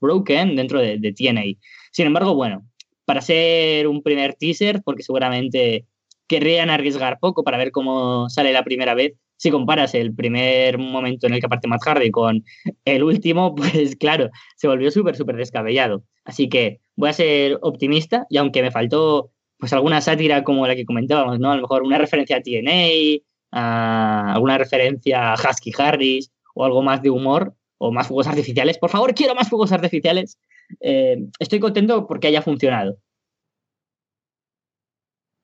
[0.00, 1.42] Broken dentro de, de TNA.
[1.90, 2.66] Sin embargo, bueno,
[3.04, 5.86] para ser un primer teaser, porque seguramente
[6.26, 9.14] querrían arriesgar poco para ver cómo sale la primera vez.
[9.36, 12.44] Si comparas el primer momento en el que aparte Matt Hardy con
[12.84, 16.04] el último, pues claro, se volvió súper, súper descabellado.
[16.24, 20.76] Así que voy a ser optimista y aunque me faltó pues alguna sátira como la
[20.76, 21.52] que comentábamos, ¿no?
[21.52, 26.82] A lo mejor una referencia a TNA, a alguna referencia a Husky Harris o algo
[26.82, 28.78] más de humor o más fuegos artificiales.
[28.78, 30.38] Por favor, quiero más fuegos artificiales.
[30.80, 32.98] Eh, estoy contento porque haya funcionado.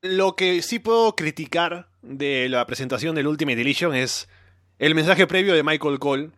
[0.03, 4.29] Lo que sí puedo criticar de la presentación del Ultimate Edition es
[4.79, 6.31] el mensaje previo de Michael Cole,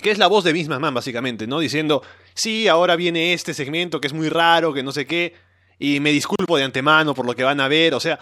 [0.00, 1.58] que es la voz de Vince McMahon, básicamente, ¿no?
[1.58, 2.02] Diciendo,
[2.34, 5.34] sí, ahora viene este segmento que es muy raro, que no sé qué,
[5.78, 8.18] y me disculpo de antemano por lo que van a ver, o sea,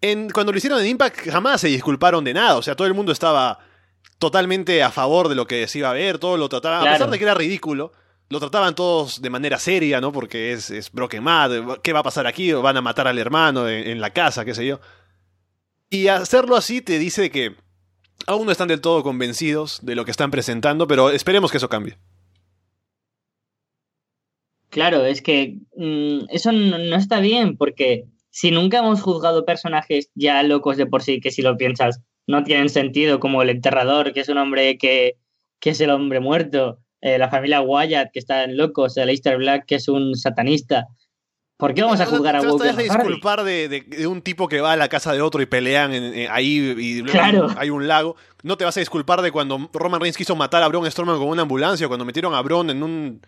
[0.00, 2.94] en, cuando lo hicieron en Impact jamás se disculparon de nada, o sea, todo el
[2.94, 3.58] mundo estaba
[4.18, 7.10] totalmente a favor de lo que se iba a ver, todo lo trataban, a pesar
[7.10, 7.92] de que era ridículo,
[8.28, 10.12] lo trataban todos de manera seria, ¿no?
[10.12, 12.52] Porque es, es Broken Mad, ¿qué va a pasar aquí?
[12.52, 14.80] ¿Van a matar al hermano en, la casa, qué sé yo?
[15.88, 17.56] Y hacerlo así te dice que
[18.26, 21.70] aún no están del todo convencidos de lo que están presentando, pero esperemos que eso
[21.70, 21.96] cambie.
[24.70, 30.42] Claro, es que mm, eso no, está bien, porque si nunca hemos juzgado personajes ya
[30.42, 34.20] locos de por sí, que si lo piensas no tienen sentido, como el enterrador, que
[34.20, 35.16] es un hombre que,
[35.60, 39.64] que es el hombre muerto, eh, la familia Wyatt, que están locos, el Easter Black,
[39.66, 40.86] que es un satanista.
[41.56, 42.76] ¿Por qué vamos a juzgar a Woken?
[42.76, 45.90] de disculpar de, de, un tipo que va a la casa de otro y pelean
[46.30, 47.48] ahí y claro.
[47.56, 48.14] hay un lago.
[48.44, 51.26] No te vas a disculpar de cuando Roman Reigns quiso matar a Braun Strowman con
[51.26, 53.20] una ambulancia o cuando metieron a Braun en un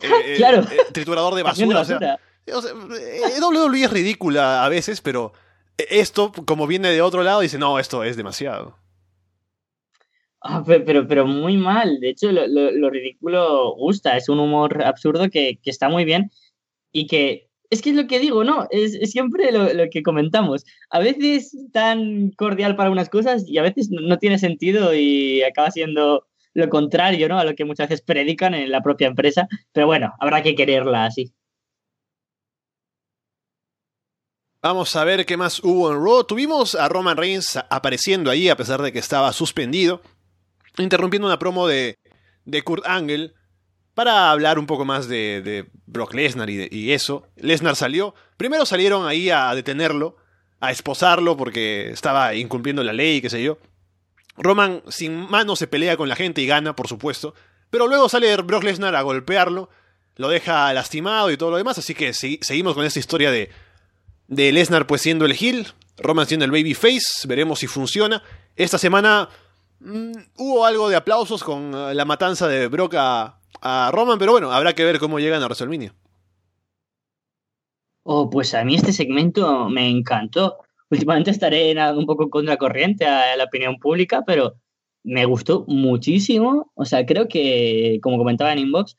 [0.00, 0.64] eh, eh, claro.
[0.92, 1.80] triturador de basura.
[1.80, 5.32] O sea, WWE es ridícula a veces, pero
[5.76, 8.76] esto, como viene de otro lado, dice, no, esto es demasiado.
[10.40, 12.00] Ah, pero, pero muy mal.
[12.00, 14.16] De hecho, lo, ridículo gusta.
[14.16, 16.30] Es un humor absurdo que, está muy bien
[16.92, 18.66] y que es que es lo que digo, ¿no?
[18.70, 20.64] Es, siempre lo, que comentamos.
[20.90, 25.70] A veces tan cordial para unas cosas y a veces no, tiene sentido y acaba
[25.70, 27.38] siendo lo contrario, ¿no?
[27.38, 29.48] A lo que muchas veces predican en la propia empresa.
[29.72, 31.32] Pero bueno, habrá que quererla así.
[34.60, 36.24] Vamos a ver qué más hubo en Raw.
[36.24, 40.02] Tuvimos a Roman Reigns apareciendo ahí a pesar de que estaba suspendido
[40.82, 41.98] interrumpiendo una promo de,
[42.44, 43.34] de Kurt Angle
[43.94, 47.26] para hablar un poco más de, Brock Lesnar y, y, eso.
[47.36, 48.14] Lesnar salió.
[48.36, 50.16] Primero salieron ahí a detenerlo,
[50.60, 53.58] a esposarlo porque estaba incumpliendo la ley, qué sé yo.
[54.38, 57.34] Roman sin mano se pelea con la gente y gana, por supuesto.
[57.70, 59.68] Pero luego sale Brock Lesnar a golpearlo,
[60.16, 61.78] lo deja lastimado y todo lo demás.
[61.78, 63.50] Así que seguimos con esta historia de,
[64.26, 65.66] de Lesnar pues siendo el heel,
[65.98, 67.26] Roman siendo el babyface.
[67.26, 68.22] Veremos si funciona.
[68.56, 69.28] Esta semana
[69.80, 73.34] Mm, hubo algo de aplausos con eh, la matanza de Brock a,
[73.92, 75.92] Roman, pero bueno, habrá que ver cómo llegan a WrestleMania.
[78.04, 80.58] Oh, pues a mí este segmento me encantó.
[80.90, 84.54] Últimamente estaré un poco contracorriente a la opinión pública, pero
[85.04, 86.70] me gustó muchísimo.
[86.74, 88.96] O sea, creo que, como comentaba en Inbox,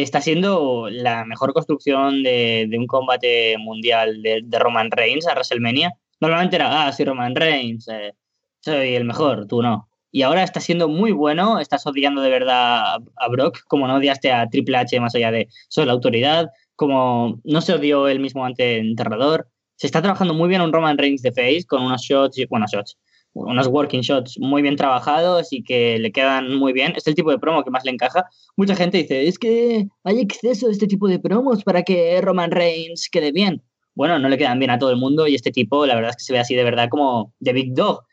[0.00, 5.92] está siendo la mejor construcción de, un combate mundial de, Roman Reigns a WrestleMania.
[6.20, 8.14] Normalmente era, ah, sí, Roman Reigns, eh,
[8.60, 9.88] soy el mejor, tú no.
[10.10, 14.30] Y ahora está siendo muy bueno, estás odiando de verdad a Brock, como no odiaste
[14.30, 18.44] a Triple H más allá de soy la autoridad, como no se odió él mismo
[18.44, 19.48] ante Enterrador.
[19.82, 22.96] Se está trabajando muy bien un Roman Reigns de face con unos shots, bueno, shots,
[23.32, 26.92] unos working shots muy bien trabajados y que le quedan muy bien.
[26.94, 28.24] Es el tipo de promo que más le encaja.
[28.56, 32.52] Mucha gente dice, es que hay exceso de este tipo de promos para que Roman
[32.52, 33.60] Reigns quede bien.
[33.96, 36.16] Bueno, no le quedan bien a todo el mundo y este tipo, la verdad es
[36.18, 38.04] que se ve así de verdad como de Big Dog.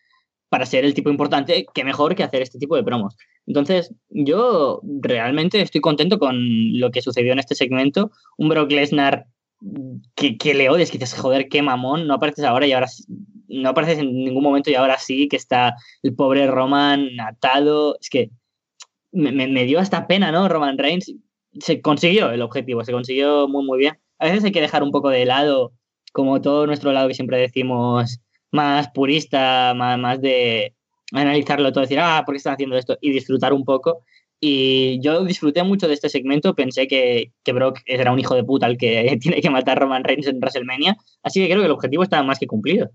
[0.50, 3.16] Para ser el tipo importante, qué mejor que hacer este tipo de promos.
[3.46, 8.10] Entonces, yo realmente estoy contento con lo que sucedió en este segmento.
[8.40, 9.28] Un Brock Lesnar
[10.16, 12.88] que, que le odies, que dices, joder, qué mamón, no apareces ahora y ahora
[13.48, 17.98] no apareces en ningún momento y ahora sí que está el pobre Roman atado.
[18.00, 18.30] Es que
[19.12, 20.48] me, me, dio hasta pena, ¿no?
[20.48, 21.14] Roman Reigns
[21.60, 24.00] se consiguió el objetivo, se consiguió muy, muy bien.
[24.20, 25.74] A veces hay que dejar un poco de lado,
[26.14, 28.20] como todo nuestro lado que siempre decimos,
[28.52, 30.76] más purista, más, más de
[31.12, 32.98] analizarlo todo, decir, ah, ¿por qué están haciendo esto?
[33.02, 34.04] Y disfrutar un poco.
[34.42, 38.44] Y yo disfruté mucho de este segmento, pensé que, que Brock era un hijo de
[38.44, 41.66] puta el que tiene que matar a Roman Reigns en WrestleMania, así que creo que
[41.66, 42.90] el objetivo estaba más que cumplido.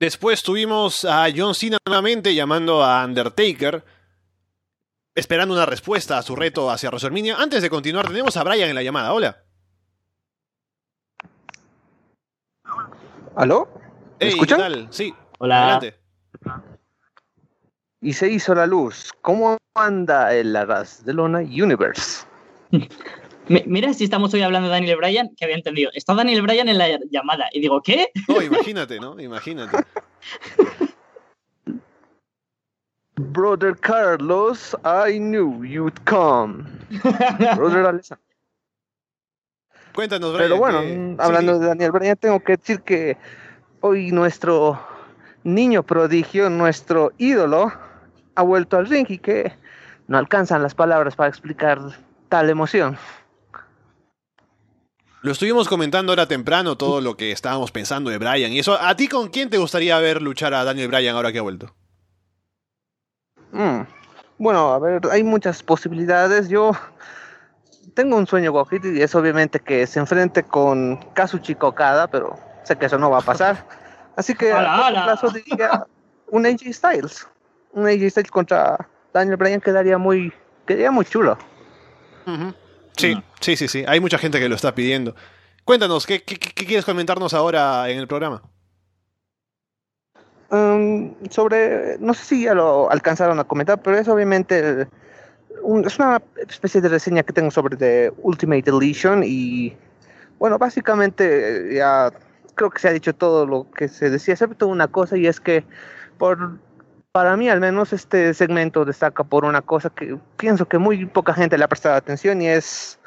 [0.00, 3.82] Después tuvimos a John Cena nuevamente llamando a Undertaker,
[5.14, 7.36] esperando una respuesta a su reto hacia WrestleMania.
[7.36, 9.12] Antes de continuar, tenemos a Brian en la llamada.
[9.12, 9.42] Hola.
[13.34, 13.68] ¿Aló?
[14.20, 14.92] ¿Me escuchan?
[14.92, 15.12] Sí.
[15.38, 15.76] Hola.
[15.76, 15.97] Adelante.
[18.00, 19.12] Y se hizo la luz.
[19.22, 22.26] ¿Cómo anda el Lagas de Lona Universe?
[23.48, 25.90] Mira si estamos hoy hablando de Daniel Bryan, que había entendido.
[25.94, 27.46] Está Daniel Bryan en la llamada.
[27.52, 28.10] Y digo, ¿qué?
[28.28, 29.18] No, imagínate, ¿no?
[29.18, 29.78] Imagínate.
[33.16, 36.64] Brother Carlos, I knew you'd come.
[37.56, 38.24] Brother Alessandro.
[39.94, 40.50] Cuéntanos, Brian.
[40.50, 43.16] Pero bueno, hablando de Daniel Bryan, tengo que decir que
[43.80, 44.78] hoy nuestro
[45.42, 47.72] niño prodigio, nuestro ídolo,
[48.38, 49.52] ha vuelto al ring y que
[50.06, 51.80] no alcanzan las palabras para explicar
[52.28, 52.96] tal emoción.
[55.22, 58.80] Lo estuvimos comentando ahora temprano, todo lo que estábamos pensando de Bryan y eso.
[58.80, 61.74] ¿A ti con quién te gustaría ver luchar a Daniel Bryan ahora que ha vuelto?
[63.50, 63.80] Mm,
[64.38, 66.48] bueno, a ver, hay muchas posibilidades.
[66.48, 66.70] Yo
[67.94, 72.76] tengo un sueño guajito y es obviamente que se enfrente con Kazuchi Kokada, pero sé
[72.76, 73.66] que eso no va a pasar.
[74.14, 75.84] Así que a plazo diría
[76.28, 77.26] un AJ Styles.
[77.72, 80.32] Un AJ Styles contra Daniel Bryan quedaría muy,
[80.66, 81.38] quedaría muy chulo.
[82.96, 83.84] Sí, sí, sí, sí.
[83.86, 85.14] Hay mucha gente que lo está pidiendo.
[85.64, 88.42] Cuéntanos, ¿qué, quieres comentarnos ahora en el programa?
[90.50, 94.88] Um, sobre, no sé si ya lo alcanzaron a comentar, pero es obviamente
[95.84, 99.76] es una especie de reseña que tengo sobre The Ultimate Edition y
[100.38, 102.12] bueno, básicamente ya
[102.54, 105.38] creo que se ha dicho todo lo que se decía, excepto una cosa y es
[105.38, 105.64] que
[106.16, 106.58] por
[107.12, 111.34] para mí al menos este segmento destaca por una cosa que pienso que muy poca
[111.34, 112.98] gente le ha prestado atención y es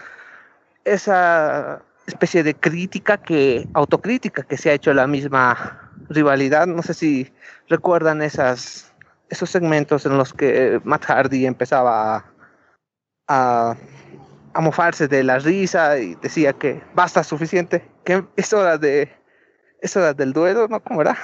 [0.83, 6.67] esa especie de crítica que autocrítica que se ha hecho la misma rivalidad.
[6.67, 7.31] No sé si
[7.69, 8.91] recuerdan esas
[9.29, 12.25] esos segmentos en los que Matt Hardy empezaba
[13.27, 13.75] a,
[14.53, 19.09] a, mofarse de la risa y decía que basta suficiente, que es hora de
[19.79, 20.81] es hora del duelo, ¿no?
[20.81, 21.17] ¿Cómo era?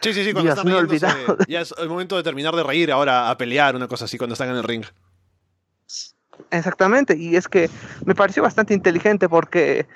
[0.00, 1.16] Sí, sí, sí, cuando están.
[1.48, 4.34] Ya es el momento de terminar de reír, ahora a pelear, una cosa así, cuando
[4.34, 4.84] están en el ring.
[6.50, 7.68] Exactamente, y es que
[8.04, 9.86] me pareció bastante inteligente porque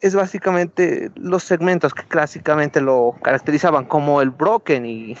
[0.00, 5.16] es básicamente los segmentos que clásicamente lo caracterizaban como el broken y,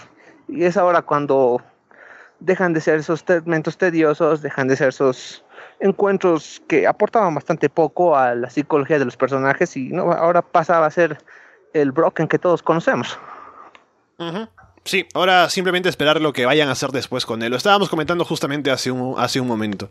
[0.48, 1.62] y es ahora cuando
[2.40, 5.44] dejan de ser esos segmentos tediosos, dejan de ser esos
[5.80, 10.86] encuentros que aportaban bastante poco a la psicología de los personajes y no ahora pasaba
[10.86, 11.18] a ser
[11.72, 13.18] el broken que todos conocemos.
[14.84, 17.50] Sí, ahora simplemente esperar lo que vayan a hacer después con él.
[17.50, 19.90] Lo estábamos comentando justamente hace un, hace un momento.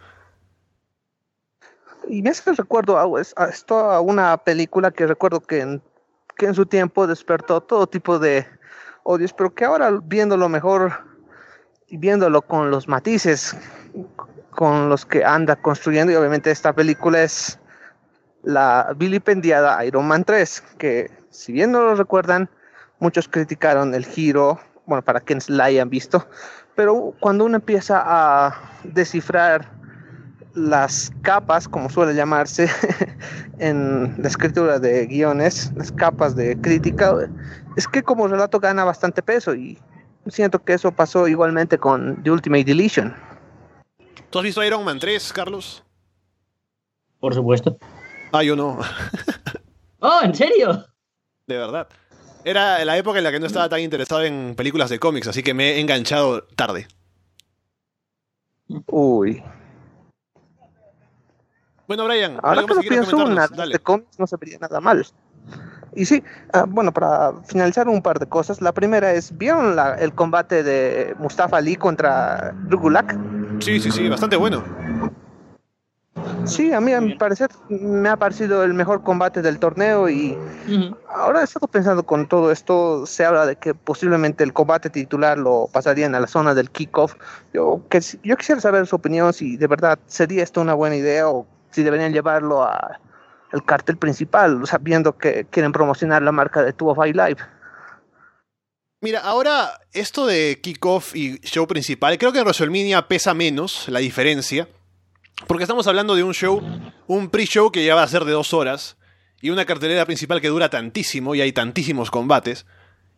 [2.10, 5.82] Y me hace recuerdo a, esto a una película que recuerdo que en,
[6.38, 8.48] que en su tiempo despertó todo tipo de
[9.04, 11.06] odios, pero que ahora viéndolo mejor
[11.88, 13.56] y viéndolo con los matices
[14.52, 17.60] con los que anda construyendo, y obviamente esta película es
[18.42, 22.50] la vilipendiada Iron Man 3, que si bien no lo recuerdan,
[23.00, 26.28] Muchos criticaron el giro, bueno, para quienes la hayan visto,
[26.76, 29.70] pero cuando uno empieza a descifrar
[30.54, 32.70] las capas, como suele llamarse
[33.60, 37.16] en la escritura de guiones, las capas de crítica,
[37.76, 39.78] es que como relato gana bastante peso y
[40.28, 43.16] siento que eso pasó igualmente con The Ultimate Deletion.
[44.30, 45.84] ¿Tú has visto Iron Man 3, Carlos?
[47.20, 47.78] Por supuesto.
[48.32, 48.80] Ah, yo no.
[50.00, 50.86] ¡Oh, en serio!
[51.46, 51.88] De verdad.
[52.48, 55.44] Era la época en la que no estaba tan interesado en películas de cómics, así
[55.44, 56.88] que me he enganchado tarde.
[58.88, 59.44] Uy.
[61.90, 65.06] Bueno, Brian, Ahora ¿algo que lo pienso, una de cómics no se vería nada mal.
[65.94, 66.24] Y sí,
[66.54, 68.62] ah, bueno, para finalizar un par de cosas.
[68.62, 73.20] La primera es, ¿vieron la- el combate de Mustafa Ali contra Rugulak?
[73.60, 74.64] Sí, sí, sí, bastante bueno.
[76.48, 80.38] Sí, a mí, a mi parecer, me ha parecido el mejor combate del torneo y
[81.14, 85.38] ahora he estado pensando con todo esto, se habla de que posiblemente el combate titular
[85.38, 87.16] lo pasarían a la zona del kickoff.
[87.54, 91.28] Yo, que, yo quisiera saber su opinión, si de verdad sería esto una buena idea
[91.30, 93.00] o si deberían llevarlo a-
[93.52, 97.38] al cartel principal, sabiendo que quieren promocionar la marca de Two of I Live.
[99.02, 104.00] Mira, ahora esto de kickoff y show principal, creo que en WrestleMania pesa menos la
[104.00, 104.68] diferencia.
[105.46, 106.62] Porque estamos hablando de un show,
[107.06, 108.98] un pre-show que ya va a ser de dos horas,
[109.40, 112.66] y una cartelera principal que dura tantísimo, y hay tantísimos combates.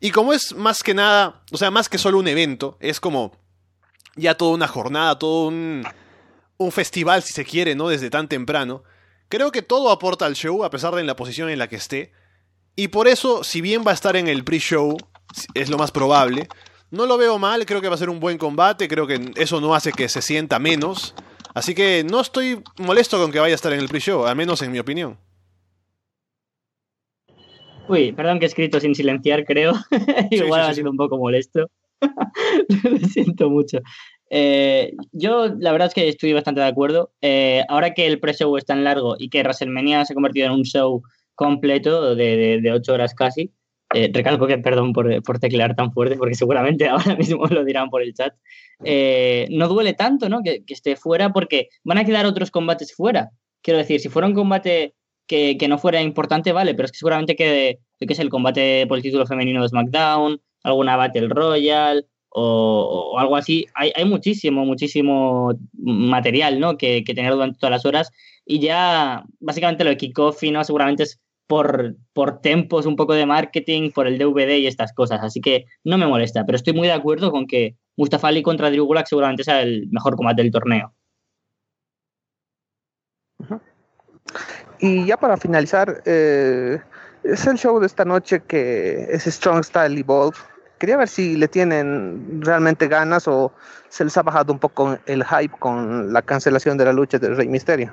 [0.01, 3.31] Y como es más que nada, o sea, más que solo un evento, es como
[4.15, 5.83] ya toda una jornada, todo un,
[6.57, 7.87] un festival, si se quiere, ¿no?
[7.87, 8.83] Desde tan temprano.
[9.29, 12.11] Creo que todo aporta al show, a pesar de la posición en la que esté.
[12.75, 14.97] Y por eso, si bien va a estar en el pre-show,
[15.53, 16.47] es lo más probable,
[16.91, 19.61] no lo veo mal, creo que va a ser un buen combate, creo que eso
[19.61, 21.13] no hace que se sienta menos.
[21.59, 24.61] Así que no estoy molesto con que vaya a estar en el pre-show, al menos
[24.61, 25.17] en mi opinión.
[27.89, 29.73] Uy, perdón que he escrito sin silenciar, creo.
[30.31, 30.75] Igual sí, ha sí.
[30.79, 31.69] sido un poco molesto.
[32.83, 33.79] Lo siento mucho.
[34.29, 37.11] Eh, yo la verdad es que estoy bastante de acuerdo.
[37.19, 40.53] Eh, ahora que el pre-show es tan largo y que WrestleMania se ha convertido en
[40.53, 41.03] un show
[41.35, 43.51] completo de, de, de ocho horas casi,
[43.93, 47.89] eh, recalco que perdón por, por teclear tan fuerte, porque seguramente ahora mismo lo dirán
[47.89, 48.33] por el chat.
[48.83, 50.41] eh, no duele tanto ¿no?
[50.43, 53.31] Que, que esté fuera porque van a quedar otros combates fuera.
[53.61, 54.95] Quiero decir, si fuera un combate
[55.27, 58.85] que, que no fuera importante, vale, pero es que seguramente quede, qué sé, el combate
[58.87, 63.65] por el título femenino de SmackDown, alguna Battle Royale o, o algo así.
[63.75, 66.77] Hay, hay muchísimo, muchísimo material, ¿no?
[66.77, 68.11] Que, que tener durante todas las horas
[68.45, 71.19] y ya básicamente lo de kickoff seguramente es
[71.49, 75.19] por, por tempos, un poco de marketing, por el DVD y estas cosas.
[75.23, 78.69] Así que no me molesta, pero estoy muy de acuerdo con que Mustafa Ali contra
[78.69, 80.93] Drew Gulak seguramente sea el mejor combate del torneo.
[84.77, 86.77] Y ya para finalizar, eh,
[87.23, 90.37] es el show de esta noche que es Strong Style Evolve.
[90.77, 93.51] Quería ver si le tienen realmente ganas o
[93.89, 97.33] se les ha bajado un poco el hype con la cancelación de la lucha de
[97.33, 97.91] Rey Misterio.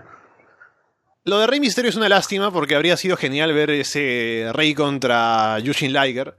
[1.26, 5.58] Lo de Rey Misterio es una lástima porque habría sido genial ver ese Rey contra
[5.58, 6.36] Yushin Liger.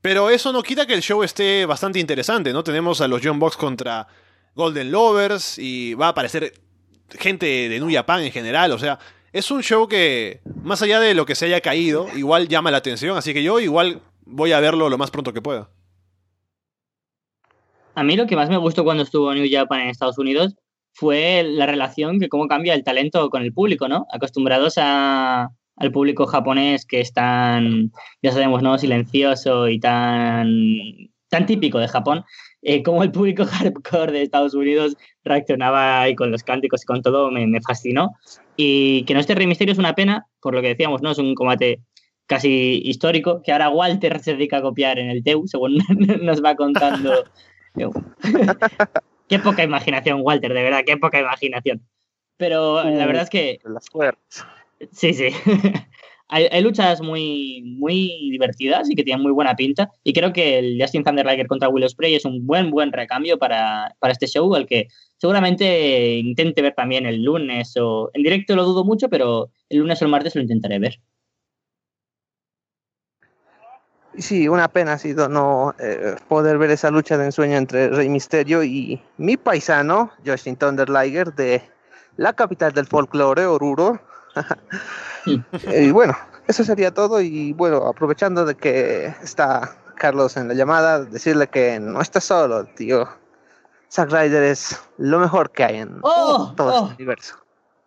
[0.00, 2.64] Pero eso no quita que el show esté bastante interesante, ¿no?
[2.64, 4.08] Tenemos a los John Box contra
[4.56, 6.52] Golden Lovers y va a aparecer
[7.10, 8.98] gente de New Japan en general, o sea,
[9.32, 12.78] es un show que, más allá de lo que se haya caído, igual llama la
[12.78, 15.70] atención, así que yo igual voy a verlo lo más pronto que pueda.
[17.94, 20.56] A mí lo que más me gustó cuando estuvo New Japan en Estados Unidos
[20.94, 24.06] fue la relación que cómo cambia el talento con el público, ¿no?
[24.12, 27.90] Acostumbrados a, al público japonés que es tan,
[28.22, 28.78] ya sabemos, ¿no?
[28.78, 30.86] Silencioso y tan,
[31.28, 32.24] tan típico de Japón,
[32.62, 37.02] eh, como el público hardcore de Estados Unidos reaccionaba ahí con los cánticos y con
[37.02, 38.12] todo, me, me fascinó.
[38.56, 41.10] Y que no esté Rey Misterio es una pena, por lo que decíamos, ¿no?
[41.10, 41.80] Es un combate
[42.26, 45.78] casi histórico, que ahora Walter se dedica a copiar en el TEU, según
[46.22, 47.24] nos va contando.
[49.28, 51.86] qué poca imaginación, Walter, de verdad, qué poca imaginación.
[52.36, 54.46] Pero la verdad es que Las fuerzas.
[54.92, 55.28] Sí, sí.
[56.28, 59.90] hay, hay, luchas muy, muy divertidas y que tienen muy buena pinta.
[60.02, 63.38] Y creo que el Justin Thunder Liger contra Will Spray es un buen, buen recambio
[63.38, 68.56] para, para este show, al que seguramente intente ver también el lunes o en directo
[68.56, 70.98] lo dudo mucho, pero el lunes o el martes lo intentaré ver.
[74.18, 78.08] Sí, una pena ha sido no eh, poder ver esa lucha de ensueño entre Rey
[78.08, 81.62] Misterio y mi paisano, Justin Thunder Liger, de
[82.16, 84.00] la capital del folclore, Oruro.
[85.26, 87.20] y bueno, eso sería todo.
[87.20, 92.64] Y bueno, aprovechando de que está Carlos en la llamada, decirle que no está solo,
[92.76, 93.08] tío.
[93.90, 96.82] Zack Ryder es lo mejor que hay en oh, todo oh.
[96.82, 97.36] este universo.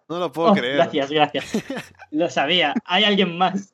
[0.10, 0.76] No lo puedo oh, creer.
[0.76, 1.64] Gracias, gracias.
[2.12, 2.74] lo sabía.
[2.86, 3.74] Hay alguien más.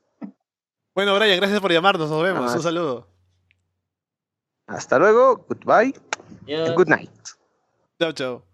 [0.95, 2.09] Bueno, Brian, gracias por llamarnos.
[2.09, 2.51] Nos vemos.
[2.51, 2.55] Ah.
[2.55, 3.07] Un saludo.
[4.67, 5.45] Hasta luego.
[5.47, 5.93] Goodbye.
[6.47, 7.11] And good night.
[7.99, 8.45] Chao, chao.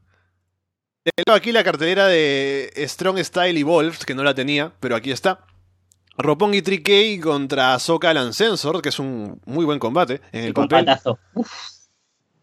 [1.04, 5.46] Tengo aquí la cartelera de Strong Style Evolved, que no la tenía, pero aquí está.
[6.18, 10.86] Roppongi 3K contra Soka Lancensor, que es un muy buen combate en el papel.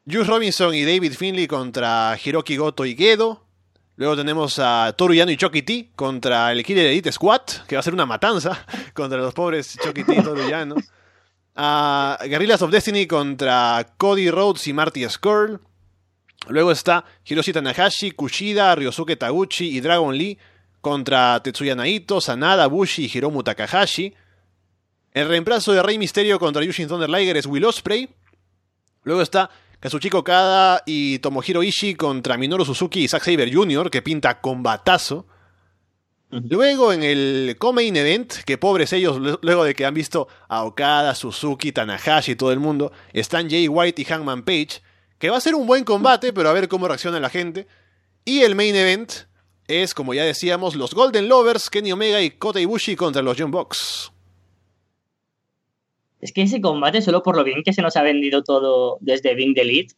[0.07, 3.46] Juice Robinson y David Finley contra Hiroki Goto y Gedo.
[3.97, 7.81] Luego tenemos a Toru Yano y Chucky T contra el Killer Elite Squad, que va
[7.81, 10.77] a ser una matanza contra los pobres Chucky T y Toru Yano.
[11.59, 15.59] A Guerrillas of Destiny contra Cody Rhodes y Marty Skrull.
[16.49, 20.39] Luego está Hiroshi Tanahashi, Kushida, Ryosuke Taguchi y Dragon Lee
[20.83, 24.15] contra Tetsuya Naito, Sanada, Bushi y Hiromu Takahashi.
[25.13, 28.11] El reemplazo de Rey Misterio contra Yushin Thunder Liger es Will Ospreay.
[29.03, 29.49] Luego está
[29.81, 35.27] Kazuchika Okada y Tomohiro Ishii contra Minoru Suzuki y Zack Saber Jr., que pinta combatazo.
[36.31, 41.15] Luego en el co-main event, que pobres ellos, luego de que han visto a Okada,
[41.15, 44.83] Suzuki, Tanahashi y todo el mundo, están Jay White y Hangman Page,
[45.19, 47.69] que va a ser un buen combate, pero a ver cómo reacciona la gente.
[48.25, 49.13] Y el main event
[49.69, 53.53] es, como ya decíamos, los Golden Lovers, Kenny Omega y Kota Ibushi contra los Young
[53.53, 54.11] Bucks.
[56.21, 59.35] Es que ese combate, solo por lo bien que se nos ha vendido todo desde
[59.35, 59.95] Bing the Elite,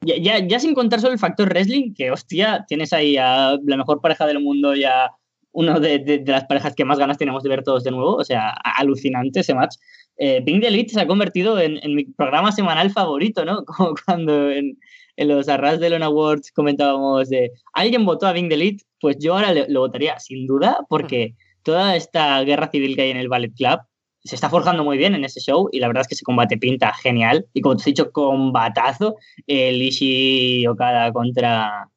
[0.00, 3.76] ya, ya, ya, sin contar solo el factor wrestling, que hostia, tienes ahí a la
[3.76, 5.10] mejor pareja del mundo y a
[5.52, 8.14] uno de, de, de las parejas que más ganas tenemos de ver todos de nuevo,
[8.14, 9.76] o sea, alucinante ese match.
[10.16, 13.64] Eh, Bing the Elite se ha convertido en, en, mi programa semanal favorito, ¿no?
[13.66, 14.78] Como cuando en,
[15.16, 19.16] en los Arras de Lona Awards comentábamos de alguien votó a Bing the Elite, pues
[19.18, 23.16] yo ahora le, lo votaría sin duda, porque toda esta guerra civil que hay en
[23.16, 23.80] el Ballet Club
[24.24, 26.58] se está forjando muy bien en ese show y la verdad es que ese combate
[26.58, 27.46] pinta genial.
[27.52, 29.16] Y como te he dicho, combatazo,
[29.46, 31.88] el Ishii Okada contra,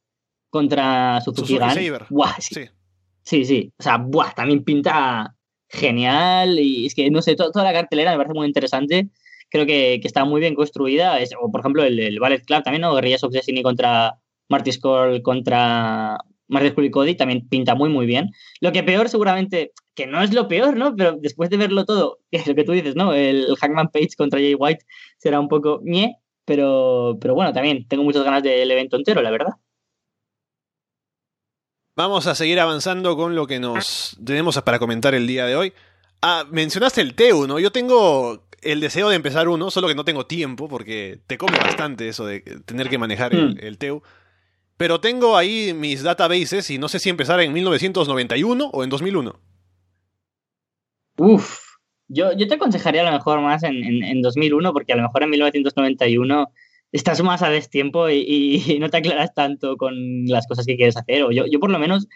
[0.50, 1.58] contra Suzuki.
[2.10, 2.56] Buah, sí.
[2.56, 2.70] sí.
[3.24, 3.74] sí, sí.
[3.78, 5.36] O sea, buah, también pinta
[5.70, 9.10] genial y es que, no sé, to toda la cartelera me parece muy interesante.
[9.50, 11.20] Creo que, que está muy bien construida.
[11.20, 12.94] Es, o, por ejemplo, el, el, Ballet Club también, ¿no?
[12.94, 14.18] Guerrillas of Destiny contra
[14.50, 16.18] Marty Skull contra
[16.48, 18.32] Marty Skull y Cody también pinta muy, muy bien.
[18.60, 20.96] Lo que peor seguramente, que no es lo peor, ¿no?
[20.96, 23.14] Pero después de verlo todo, que es lo que tú dices, ¿no?
[23.14, 24.86] El, el Hackman Page contra Jay White
[25.18, 29.32] será un poco ñe, pero, pero bueno, también tengo muchas ganas del evento entero, la
[29.32, 29.54] verdad.
[31.96, 35.74] Vamos a seguir avanzando con lo que nos tenemos para comentar el día de hoy.
[36.22, 37.60] Ah, mencionaste el TEU, ¿no?
[37.60, 41.58] Yo tengo el deseo de empezar uno, solo que no tengo tiempo porque te come
[41.58, 44.02] bastante eso de tener que manejar el, el TEU.
[44.78, 49.40] Pero tengo ahí mis databases y no sé si empezar en 1991 o en 2001.
[51.24, 54.96] Uf, yo, yo te aconsejaría a lo mejor más en, en, en, 2001 porque a
[54.96, 56.48] lo mejor en 1991
[56.92, 60.98] estás más a destiempo y, y, no te aclaras tanto con las cosas que quieres
[60.98, 61.22] hacer.
[61.22, 62.08] O yo, yo por lo menos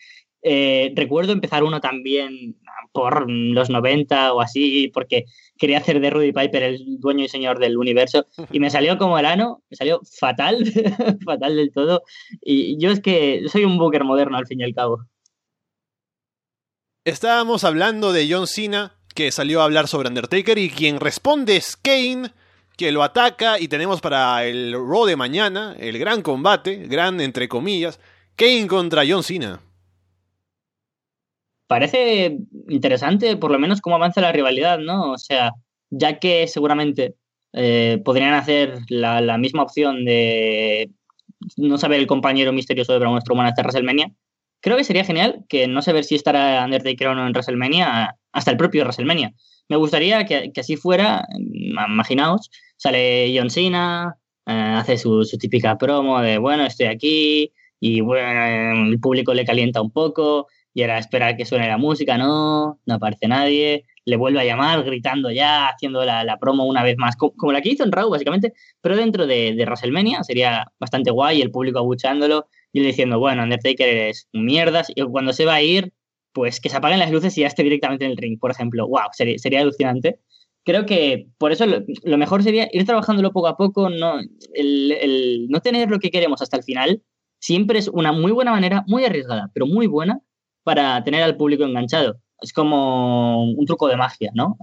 [0.41, 2.56] eh, recuerdo empezar uno también
[2.91, 5.26] por los 90 o así, porque
[5.56, 9.20] quería hacer de Rudy Piper el dueño y señor del universo, y me salió como
[9.20, 10.64] el ano, me salió fatal,
[11.26, 12.01] fatal del todo,
[12.41, 15.06] y yo es que soy un booker moderno al fin y al cabo.
[17.06, 21.76] Estábamos hablando de John Cena, que salió a hablar sobre Undertaker, y quien responde es
[21.76, 22.32] Kane,
[22.78, 27.47] que lo ataca, y tenemos para el Raw de mañana, el gran combate, gran entre
[27.47, 27.99] comillas,
[28.36, 29.61] Kane contra John Cena
[31.68, 32.38] parece
[32.70, 35.11] interesante, por lo menos, cómo avanza la rivalidad, ¿no?
[35.11, 35.51] O sea,
[35.89, 37.16] ya que seguramente
[37.53, 40.91] eh, podrían hacer la, misma opción de
[41.57, 44.11] no saber el compañero misterioso de nuestro humano hasta WrestleMania,
[44.62, 48.51] creo que sería genial que no saber si estará Undertaker o no en WrestleMania hasta
[48.51, 49.34] el propio WrestleMania.
[49.70, 55.78] Me gustaría que, que así fuera, imaginaos, sale John Cena, eh, hace su, su típica
[55.78, 60.99] promo de, bueno, estoy aquí, y bueno, el público le calienta un poco, y era
[60.99, 65.68] esperar que suene la música, no, no aparece nadie, le vuelve a llamar gritando ya,
[65.70, 68.53] haciendo la, la promo una vez más, como, como, la que hizo en Raw básicamente,
[68.82, 73.43] pero dentro de, de, WrestleMania sería bastante guay, el público abuchándolo y él diciendo, bueno,
[73.43, 75.93] Undertaker es mierdas, y cuando se va a ir,
[76.34, 78.86] pues que se apaguen las luces y ya esté directamente en el ring, por ejemplo,
[78.86, 80.19] wow, sería, sería alucinante.
[80.65, 84.19] Creo que por eso lo, mejor sería ir trabajándolo poco a poco, no,
[84.55, 87.01] el, no tener lo que queremos hasta el final,
[87.39, 90.19] siempre es una muy buena manera, muy arriesgada, pero muy buena
[90.63, 92.19] para tener al público enganchado.
[92.41, 94.57] Es como un truco de magia, ¿no?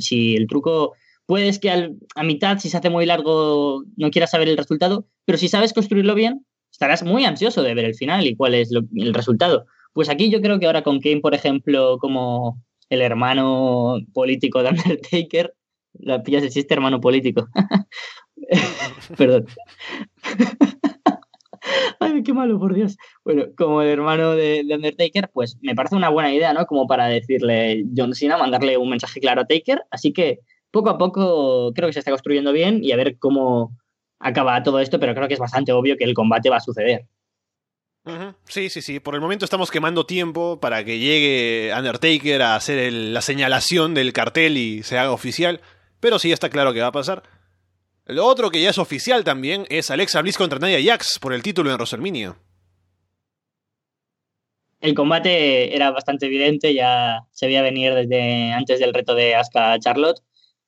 [0.00, 0.94] Si el truco
[1.24, 5.38] puedes que a mitad, si se hace muy largo, no quieras saber el resultado, pero
[5.38, 6.44] si sabes construirlo bien,
[6.74, 9.64] estarás muy ansioso de ver el final y cuál es lo, el resultado.
[9.92, 14.70] Pues aquí yo creo que ahora con Kane, por ejemplo, como el hermano político de
[14.70, 15.54] Undertaker,
[15.92, 17.46] la pillas el chiste hermano político.
[19.16, 19.46] Perdón.
[22.00, 22.96] Ay, qué malo, por Dios.
[23.24, 26.66] Bueno, como el hermano de, de, Undertaker, pues me parece una buena idea, ¿no?
[26.66, 29.84] Como para decirle John Cena, mandarle un mensaje claro a Taker.
[29.92, 30.40] Así que
[30.72, 33.76] poco a poco creo que se está construyendo bien y a ver cómo
[34.18, 37.06] acaba todo esto, pero creo que es bastante obvio que el combate va a suceder.
[38.04, 38.34] Uh -huh.
[38.44, 39.00] Sí, sí, sí.
[39.00, 43.94] Por el momento estamos quemando tiempo para que llegue Undertaker a hacer el, la señalación
[43.94, 45.60] del cartel y se haga oficial.
[46.00, 47.22] Pero sí está claro que va a pasar.
[48.04, 51.42] Lo otro que ya es oficial también es Alexa Bliss contra Nia Jax por el
[51.42, 52.36] título en WrestleMania.
[54.80, 59.78] el combate era bastante evidente, ya se veía venir desde antes del reto de Asuka
[59.78, 60.20] Charlotte.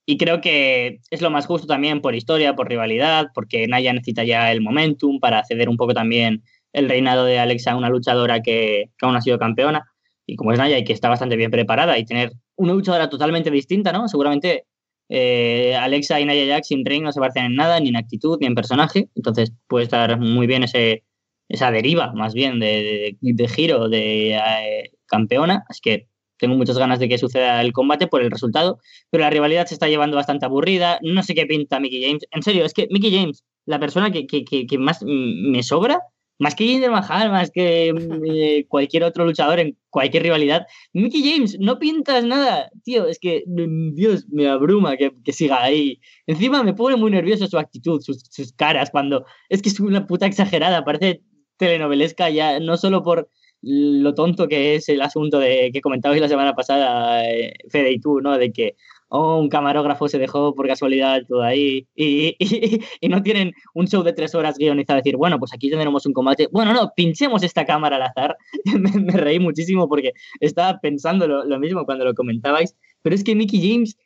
[0.09, 4.23] Y creo que es lo más justo también por historia, por rivalidad, porque Naya necesita
[4.23, 8.85] ya el momentum para ceder un poco también el reinado de Alexa, una luchadora que,
[8.97, 9.83] que aún ha sido campeona.
[10.25, 13.51] Y como es Naya y que está bastante bien preparada y tener una luchadora totalmente
[13.51, 14.07] distinta, ¿no?
[14.07, 14.65] Seguramente
[15.09, 18.37] eh, Alexa y Naya Jax sin ring no se parecen en nada, ni en actitud,
[18.39, 19.09] ni en personaje.
[19.13, 21.03] Entonces puede estar muy bien ese,
[21.49, 25.65] esa deriva, más bien, de, de, giro de eh, campeona.
[25.67, 28.79] Así que tengo muchas ganas de que suceda el combate por el resultado.
[29.09, 30.99] Pero la rivalidad se está llevando bastante aburrida.
[31.01, 32.25] No sé qué pinta Mickey James.
[32.31, 36.01] En serio, es que Mickey James, la persona que, que, que más me sobra,
[36.39, 37.89] más que Jinder Mahal, más que
[38.27, 40.67] eh, cualquier otro luchador en cualquier rivalidad.
[40.93, 45.63] Mickey James, no pintas nada, tío, es que, mm, Dios, me abruma que, que siga
[45.63, 45.99] ahí.
[46.27, 50.05] Encima me pone muy nervioso su actitud, sus, sus, caras, cuando es que es una
[50.07, 51.21] puta exagerada, parece
[51.57, 53.29] telenovelesca ya, no solo por
[53.61, 57.99] lo tonto que es el asunto de que comentabais la semana pasada, eh, Fede y
[57.99, 58.37] tú, ¿no?
[58.37, 58.75] De que
[59.09, 64.03] oh, un camarógrafo se dejó por casualidad todo ahí y, y, no tienen un show
[64.03, 66.47] de tres horas guionizado, decir, bueno, pues aquí tendremos un combate.
[66.51, 68.37] Bueno, no, pinchemos esta cámara al azar.
[68.79, 73.35] me, reí muchísimo porque estaba pensando lo, lo, mismo cuando lo comentabais, pero es que
[73.35, 73.97] Mickey James...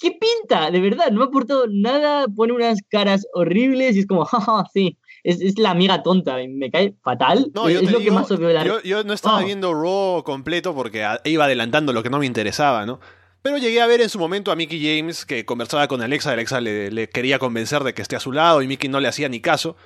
[0.00, 0.70] ¿Qué pinta?
[0.70, 4.98] De verdad, no ha aportado nada, pone unas caras horribles y es como, jaja, sí,
[5.24, 7.50] es, es, la amiga tonta, me cae fatal.
[7.54, 8.64] No, es, yo, es lo digo, que más de la...
[8.64, 9.44] yo, yo, no estaba oh.
[9.44, 13.00] viendo Raw completo porque iba adelantando lo que no me interesaba, ¿no?
[13.42, 16.60] Pero llegué a ver en su momento a Mickey James que conversaba con Alexa, Alexa
[16.60, 19.28] le, le, quería convencer de que esté a su lado y Mickey no le hacía
[19.28, 19.76] ni caso.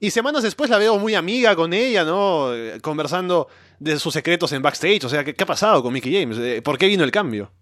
[0.00, 2.50] Y semanas después la veo muy amiga con ella, ¿no?
[2.82, 3.48] Conversando
[3.78, 5.04] de sus secretos en backstage.
[5.04, 6.38] O sea, ¿qué, qué ha pasado con Mickey James?
[6.38, 7.52] Eh, ¿Por qué vino el cambio?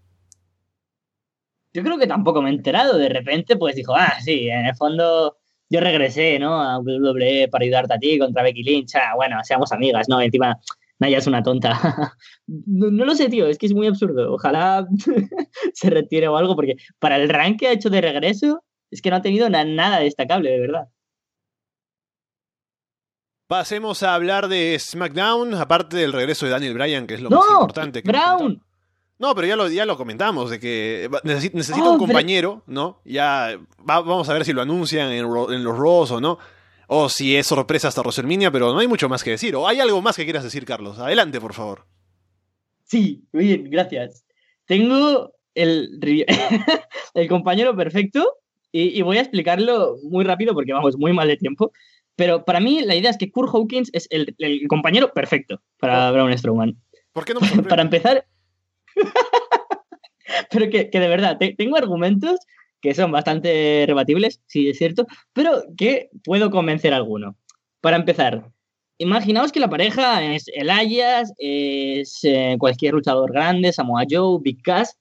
[1.73, 2.97] Yo creo que tampoco me he enterado.
[2.97, 5.37] De repente, pues dijo, ah, sí, en el fondo
[5.69, 6.61] yo regresé, ¿no?
[6.61, 8.95] A WWE para ayudarte a ti contra Becky Lynch.
[8.95, 10.21] Ah, bueno, seamos amigas, ¿no?
[10.21, 10.57] Encima,
[10.99, 11.71] Naya es una tonta.
[12.47, 14.33] no, no, lo sé, tío, es que es muy absurdo.
[14.33, 14.87] Ojalá
[15.73, 19.09] se retire o algo, porque para el rank que ha hecho de regreso, es que
[19.09, 20.87] no ha tenido na nada destacable, de verdad.
[23.47, 27.37] Pasemos a hablar de SmackDown, aparte del regreso de Daniel Bryan, que es lo no,
[27.37, 28.01] más importante.
[28.01, 28.63] Que Brown.
[29.19, 32.73] No, pero ya lo, ya lo comentamos, de que necesita, necesita oh, un compañero, pero...
[32.73, 33.01] ¿no?
[33.05, 36.39] Ya va, vamos a ver si lo anuncian en, en los Raws o no.
[36.87, 39.55] O si es sorpresa hasta WrestleMania, pero no hay mucho más que decir.
[39.55, 40.99] ¿O hay algo más que quieras decir, Carlos?
[40.99, 41.85] Adelante, por favor.
[42.83, 44.25] Sí, bien, gracias.
[44.65, 45.99] Tengo el,
[47.13, 48.37] el compañero perfecto
[48.71, 51.71] y, y, voy a explicarlo muy rápido porque vamos muy mal de tiempo.
[52.15, 56.09] Pero para mí la idea es que Kurt Hawkins es el, el compañero perfecto para
[56.09, 56.13] oh.
[56.13, 56.77] Braun Strowman.
[57.11, 58.25] ¿Por qué no me Para empezar,
[60.51, 62.39] pero que, que, de verdad, te, tengo argumentos
[62.81, 67.37] que son bastante rebatibles, sí es cierto, pero que puedo convencer a alguno.
[67.79, 68.51] Para empezar,
[68.97, 74.97] imaginaos que la pareja es Elias, es eh, cualquier luchador grande, Samoa Joe, Big Cass.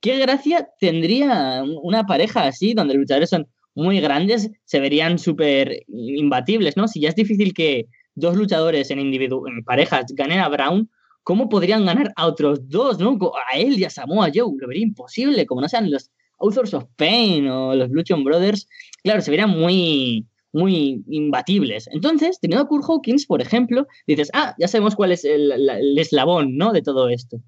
[0.00, 5.84] ¿Qué gracia tendría una pareja así, donde los luchadores son muy grandes, se verían súper
[5.88, 6.86] imbatibles, ¿no?
[6.86, 10.90] Si ya es difícil que dos luchadores en, en parejas ganen a Brown,
[11.22, 13.18] ¿cómo podrían ganar a otros dos, ¿no?
[13.50, 16.84] A él y a Samoa Joe, lo vería imposible, como no sean los Authors of
[16.96, 18.68] Pain o los Luchon Brothers,
[19.02, 21.88] claro, se verían muy, muy imbatibles.
[21.92, 25.98] Entonces, teniendo a Kurt Hawkins, por ejemplo, dices, ah, ya sabemos cuál es el, el
[25.98, 26.72] eslabón, ¿no?
[26.72, 27.40] De todo esto.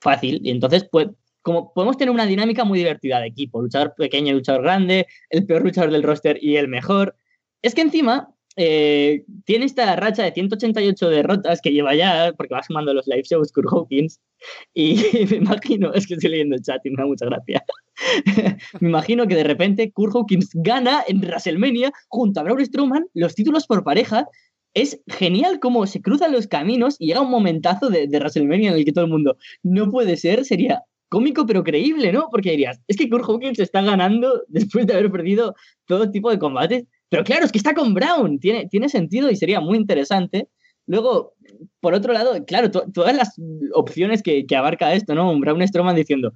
[0.00, 0.40] Fácil.
[0.42, 1.08] Y entonces, pues,
[1.42, 5.62] como podemos tener una dinámica muy divertida de equipo, luchador pequeño, luchador grande, el peor
[5.62, 7.16] luchador del roster y el mejor.
[7.62, 12.62] Es que encima eh, tiene esta racha de 188 derrotas que lleva ya, porque va
[12.62, 14.20] sumando los live shows Kurt Hawkins,
[14.74, 14.96] y
[15.30, 17.64] me imagino, es que estoy leyendo el chat y me da mucha gracia,
[18.80, 23.34] me imagino que de repente Kurt Hawkins gana en WrestleMania junto a Braun Strowman los
[23.34, 24.26] títulos por pareja.
[24.72, 28.76] Es genial cómo se cruzan los caminos y llega un momentazo de, de WrestleMania en
[28.76, 32.28] el que todo el mundo no puede ser, sería cómico pero creíble, ¿no?
[32.30, 35.54] Porque dirías, es que Kurt Hawkins está ganando después de haber perdido
[35.86, 39.36] todo tipo de combates pero claro, es que está con Brown, tiene, tiene sentido y
[39.36, 40.48] sería muy interesante.
[40.86, 41.34] Luego,
[41.80, 43.34] por otro lado, claro, to todas las
[43.74, 45.30] opciones que, que, abarca esto, ¿no?
[45.30, 46.32] Un Brown Strowman diciendo,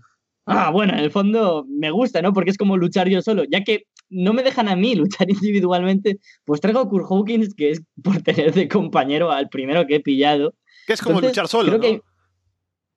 [0.47, 2.33] ah, bueno, en el fondo me gusta, ¿no?
[2.33, 6.19] Porque es como luchar yo solo, ya que no me dejan a mí luchar individualmente,
[6.45, 10.01] pues traigo a Kurt Hawkins, que es por tener de compañero al primero que he
[10.01, 10.55] pillado.
[10.87, 11.81] Que es como Entonces, luchar solo, ¿no?
[11.81, 12.03] Que...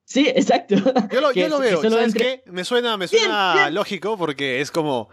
[0.04, 0.76] Sí, exacto.
[1.12, 2.44] Yo lo, yo lo veo, ¿sabes entre...
[2.44, 2.52] qué?
[2.52, 3.76] Me suena, me suena bien, bien.
[3.76, 5.10] lógico porque es como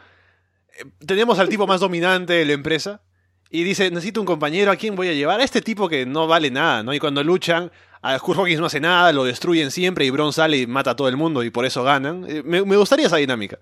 [1.06, 3.02] tenemos al tipo más dominante de la empresa
[3.50, 5.40] y dice, necesito un compañero, ¿a quién voy a llevar?
[5.40, 6.92] A este tipo que no vale nada, ¿no?
[6.92, 7.70] Y cuando luchan,
[8.02, 10.96] a Kurt Hawkins no hace nada, lo destruyen siempre y Bron sale y mata a
[10.96, 12.24] todo el mundo y por eso ganan.
[12.28, 13.58] Eh, me, me gustaría esa dinámica.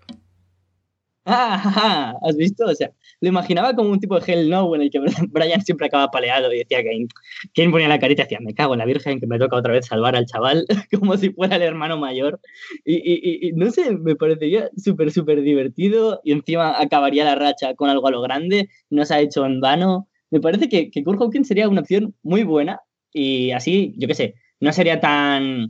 [1.25, 2.65] Ah, ¿has visto?
[2.67, 2.91] O sea,
[3.21, 6.53] lo imaginaba como un tipo de Hell No en el que Brian siempre acaba paleado
[6.53, 7.07] y decía que
[7.55, 9.87] quien ponía la carita decía, me cago en la Virgen que me toca otra vez
[9.87, 10.67] salvar al chaval,
[10.99, 12.41] como si fuera el hermano mayor.
[12.85, 18.09] Y, no sé, me parecería súper, súper divertido y encima acabaría la racha con algo
[18.09, 20.09] a lo grande, no se ha hecho en vano.
[20.31, 22.81] Me parece que, que Kurt Hawkins sería una opción muy buena
[23.13, 25.69] y así, yo qué sé, no sería tan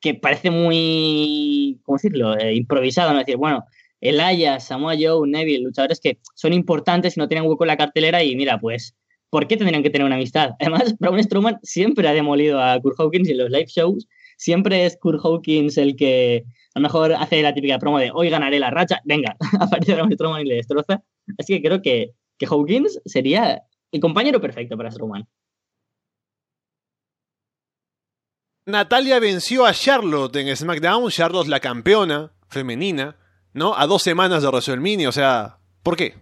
[0.00, 3.18] que parece muy, ¿cómo decirlo?, eh, improvisado, ¿no?
[3.18, 3.64] decir, bueno,
[4.00, 7.76] el Aya, Samoa Joe, Neville, luchadores que son importantes y no tienen hueco en la
[7.76, 8.94] cartelera y mira, pues,
[9.30, 10.50] ¿por qué tendrían que tener una amistad?
[10.60, 14.06] Además, Braun Strowman siempre ha demolido a Kurt Hawkins en los live shows,
[14.36, 16.44] siempre es Kurt Hawkins el que
[16.74, 20.12] a lo mejor hace la típica promo de hoy ganaré la racha, venga, aparece Braun
[20.12, 21.02] Strowman y le destroza.
[21.38, 23.62] Así que creo que, que Hawkins sería
[23.92, 25.26] el compañero perfecto para Strowman.
[28.68, 33.16] Natalia venció a Charlotte en SmackDown, Charlotte la campeona femenina,
[33.56, 33.74] ¿no?
[33.76, 36.14] A dos semanas de WrestleMania, o sea, ¿por qué?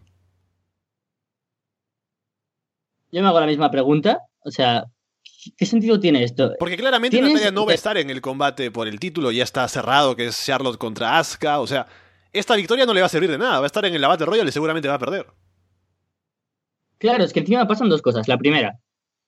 [3.11, 4.85] Yo me hago la misma pregunta, o sea,
[5.57, 6.53] ¿qué sentido tiene esto?
[6.59, 9.67] Porque claramente Natalia no va a estar en el combate por el título, ya está
[9.69, 11.87] cerrado, que es Charlotte contra Asuka, o sea,
[12.33, 14.27] esta victoria no le va a servir de nada, va a estar en el Battle
[14.27, 15.27] Royale y seguramente va a perder.
[16.99, 18.29] Claro, es que encima pasan dos cosas.
[18.29, 18.79] La primera,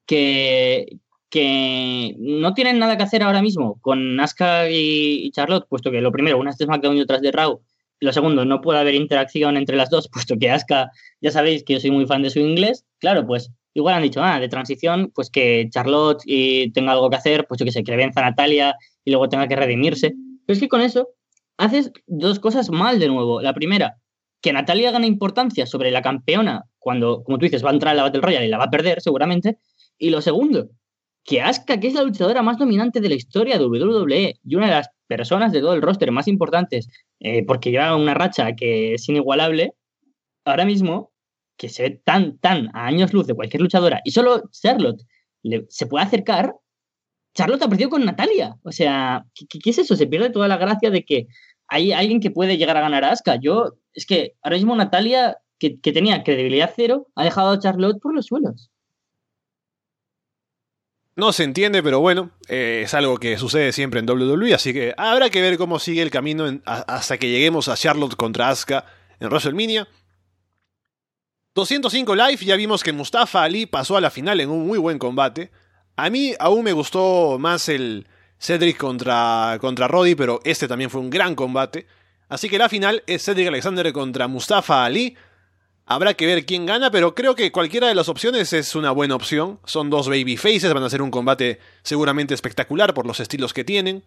[0.06, 6.00] que, que no tienen nada que hacer ahora mismo con Asuka y Charlotte, puesto que
[6.00, 7.60] lo primero, una es de SmackDown y otra es de Raw.
[8.00, 10.90] Lo segundo, no puede haber interacción entre las dos, puesto que Asuka,
[11.20, 12.84] ya sabéis que yo soy muy fan de su inglés.
[12.98, 17.16] Claro, pues igual han dicho, ah, de transición, pues que Charlotte y tenga algo que
[17.16, 20.14] hacer, puesto que se que le venza a Natalia y luego tenga que redimirse.
[20.46, 21.08] Pero es que con eso
[21.58, 23.40] haces dos cosas mal de nuevo.
[23.40, 23.98] La primera,
[24.40, 27.98] que Natalia gane importancia sobre la campeona cuando, como tú dices, va a entrar en
[27.98, 29.58] la Battle Royale y la va a perder seguramente.
[29.98, 30.70] Y lo segundo,
[31.24, 34.66] que Asuka, que es la luchadora más dominante de la historia de WWE y una
[34.66, 36.88] de las personas de todo el roster más importantes,
[37.20, 39.74] eh, porque lleva una racha que es inigualable,
[40.44, 41.12] ahora mismo,
[41.56, 45.02] que se ve tan, tan a años luz de cualquier luchadora, y solo Charlotte
[45.68, 46.54] se puede acercar,
[47.34, 48.56] Charlotte ha perdido con Natalia.
[48.62, 49.94] O sea, ¿qué, es eso?
[49.94, 51.28] Se pierde toda la gracia de que
[51.68, 53.36] hay alguien que puede llegar a ganar a Asuka.
[53.36, 58.00] Yo, es que ahora mismo Natalia, que, que tenía credibilidad cero, ha dejado a Charlotte
[58.00, 58.70] por los suelos.
[61.16, 64.92] No se entiende, pero bueno, eh, es algo que sucede siempre en WWE, así que
[64.98, 68.84] habrá que ver cómo sigue el camino hasta que lleguemos a Charlotte contra Asuka
[69.18, 69.88] en WrestleMania.
[71.54, 74.98] 205 Live, ya vimos que Mustafa Ali pasó a la final en un muy buen
[74.98, 75.50] combate.
[75.96, 78.06] A mí aún me gustó más el
[78.38, 81.86] Cedric contra, contra Roddy, pero este también fue un gran combate.
[82.28, 85.16] Así que la final es Cedric Alexander contra Mustafa Ali.
[85.88, 89.14] Habrá que ver quién gana, pero creo que cualquiera de las opciones es una buena
[89.14, 89.60] opción.
[89.64, 93.62] Son dos baby faces, van a ser un combate seguramente espectacular por los estilos que
[93.62, 94.02] tienen.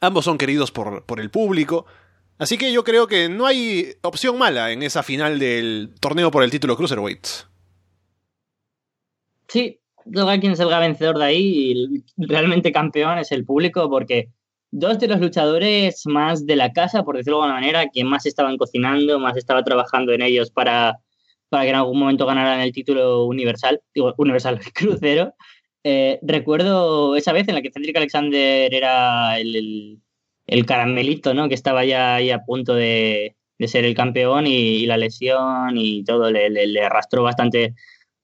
[0.00, 1.84] Ambos son queridos por, por el público.
[2.38, 6.44] Así que yo creo que no hay opción mala en esa final del torneo por
[6.44, 7.26] el título Cruiserweight.
[9.48, 14.28] Sí, que quien salga vencedor de ahí y realmente campeón es el público porque
[14.74, 18.26] dos de los luchadores más de la casa, por decirlo de alguna manera, quien más
[18.26, 20.98] estaban cocinando, más estaba trabajando en ellos para,
[21.48, 25.34] para que en algún momento ganaran el título universal, digo, universal crucero.
[25.84, 30.00] Eh, recuerdo esa vez en la que Cedric Alexander era el,
[30.46, 31.48] el, caramelito, ¿no?
[31.48, 36.02] Que estaba ya ahí a punto de, de ser el campeón y, la lesión y
[36.02, 37.74] todo le, le, le arrastró bastante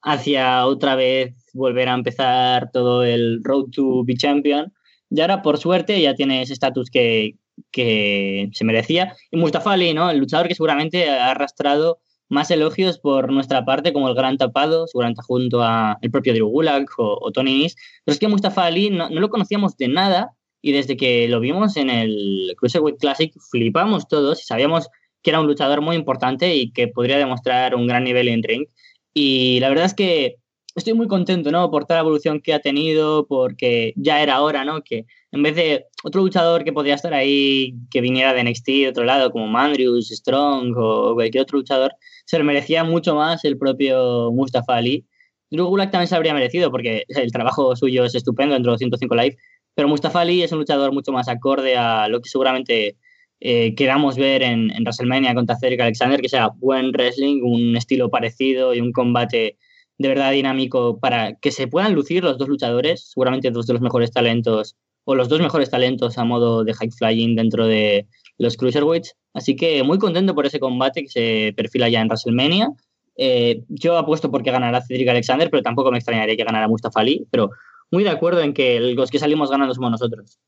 [0.03, 4.73] hacia otra vez volver a empezar todo el road to be champion
[5.11, 7.35] y ahora, por suerte, ya tiene ese estatus que,
[7.71, 9.15] que se merecía.
[9.31, 10.11] Y Mustafa Ali, ¿no?
[10.11, 14.87] El luchador que seguramente ha arrastrado más elogios por nuestra parte, como el gran tapado,
[14.87, 17.77] seguramente junto a el propio Drew Gulak o, Tony Nis.
[18.05, 20.33] Pero es que Mustafa Ali no, no, lo conocíamos de nada
[20.63, 24.89] y desde que lo vimos en el Cruiserweight Classic flipamos todos y sabíamos
[25.23, 28.67] que era un luchador muy importante y que podría demostrar un gran nivel en ring.
[29.13, 30.37] Y la verdad es que
[30.75, 31.71] estoy muy contento, ¿no?
[31.71, 34.83] Por toda la evolución que ha tenido, porque ya era hora, ¿no?
[34.83, 38.89] Que en vez de otro luchador que podría estar ahí, que viniera de NXT de
[38.89, 41.95] otro lado, como Mandrius, Strong o cualquier otro luchador,
[42.25, 45.07] se lo merecía mucho más el propio Mustafa Ali.
[45.51, 49.15] Drew Gulak también se habría merecido, porque el trabajo suyo es estupendo dentro de 105
[49.17, 49.37] Live,
[49.75, 52.97] pero Mustafa Ali es un luchador mucho más acorde a lo que seguramente
[53.41, 58.11] eh, queramos ver en, en WrestleMania contra Cedric Alexander, que sea buen wrestling, un estilo
[58.11, 59.57] parecido y un combate
[60.01, 63.83] de verdad dinámico para que se puedan lucir los dos luchadores, seguramente dos de los
[63.83, 64.75] mejores talentos
[65.05, 68.07] o los dos mejores talentos a modo de high flying dentro de
[68.39, 69.15] los cruiserweights.
[69.35, 72.71] Así que muy contento por ese combate que se perfila ya en WrestleMania.
[73.15, 77.27] Eh, yo apuesto porque ganará Cedric Alexander, pero tampoco me extrañaría que ganara Mustafa Ali.
[77.31, 77.51] Pero
[77.91, 80.39] muy de acuerdo en que los que salimos ganando somos nosotros.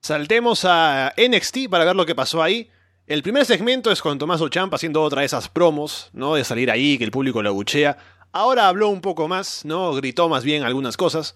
[0.00, 2.70] Saltemos a NXT para ver lo que pasó ahí.
[3.06, 6.34] El primer segmento es con Tomaso Champa haciendo otra de esas promos, ¿no?
[6.34, 7.96] De salir ahí, que el público lo abuchea.
[8.32, 9.92] Ahora habló un poco más, ¿no?
[9.94, 11.34] Gritó más bien algunas cosas.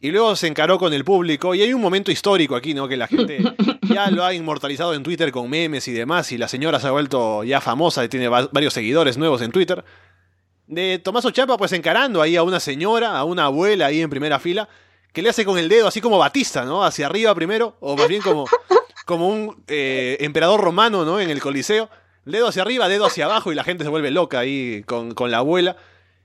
[0.00, 1.54] Y luego se encaró con el público.
[1.54, 2.88] Y hay un momento histórico aquí, ¿no?
[2.88, 3.38] Que la gente
[3.82, 6.30] ya lo ha inmortalizado en Twitter con memes y demás.
[6.32, 9.50] Y la señora se ha vuelto ya famosa y tiene va- varios seguidores nuevos en
[9.50, 9.82] Twitter.
[10.66, 14.38] De Tomaso Champa, pues encarando ahí a una señora, a una abuela ahí en primera
[14.38, 14.68] fila.
[15.12, 16.84] Que le hace con el dedo, así como Batista, ¿no?
[16.84, 17.76] Hacia arriba primero.
[17.80, 18.46] O más bien como,
[19.04, 21.20] como un eh, emperador romano, ¿no?
[21.20, 21.88] En el Coliseo.
[22.24, 23.52] Dedo hacia arriba, dedo hacia abajo.
[23.52, 25.76] Y la gente se vuelve loca ahí con, con la abuela.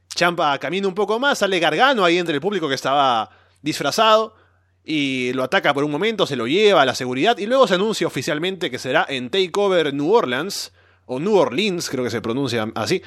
[0.09, 3.29] Champa camina un poco más, sale Gargano ahí entre el público que estaba
[3.61, 4.35] disfrazado
[4.83, 7.75] y lo ataca por un momento, se lo lleva a la seguridad y luego se
[7.75, 10.71] anuncia oficialmente que será en Takeover New Orleans
[11.05, 13.01] o New Orleans, creo que se pronuncia así.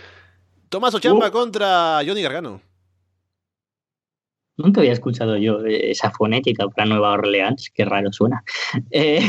[0.69, 2.61] Tomaso Champa contra Johnny Gargano.
[4.63, 8.43] Nunca había escuchado yo esa fonética para Nueva Orleans, qué raro suena.
[8.93, 9.21] Eh,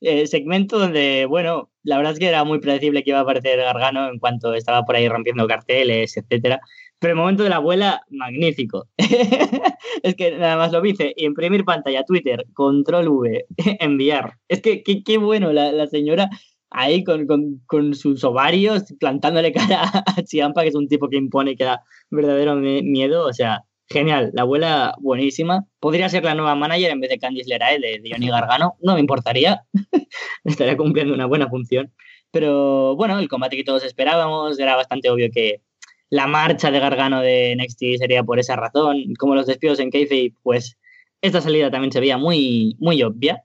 [0.00, 3.58] eh, segmento donde, bueno, la verdad es que era muy predecible que iba a aparecer
[3.58, 6.60] Gargano en cuanto estaba por ahí rompiendo carteles, etcétera.
[6.98, 8.88] Pero el momento de la abuela, magnífico.
[10.02, 13.46] es que nada más lo dice, imprimir pantalla, Twitter, control V,
[13.80, 14.38] enviar.
[14.48, 16.28] Es que qué, bueno la, la señora
[16.70, 21.16] ahí con, con, con, sus ovarios plantándole cara a Chiampa, que es un tipo que
[21.16, 23.26] impone y que da verdadero miedo.
[23.26, 24.30] O sea, genial.
[24.34, 25.66] La abuela, buenísima.
[25.80, 28.76] Podría ser la nueva manager en vez de Candice LeRae de, de Johnny Gargano.
[28.80, 29.64] No me importaría.
[30.44, 31.92] Estaría cumpliendo una buena función.
[32.30, 35.62] Pero bueno, el combate que todos esperábamos era bastante obvio que
[36.10, 39.14] la marcha de Gargano de NXT sería por esa razón.
[39.18, 40.78] Como los despidos en Kayfabe, pues
[41.22, 43.44] esta salida también se veía muy, muy obvia.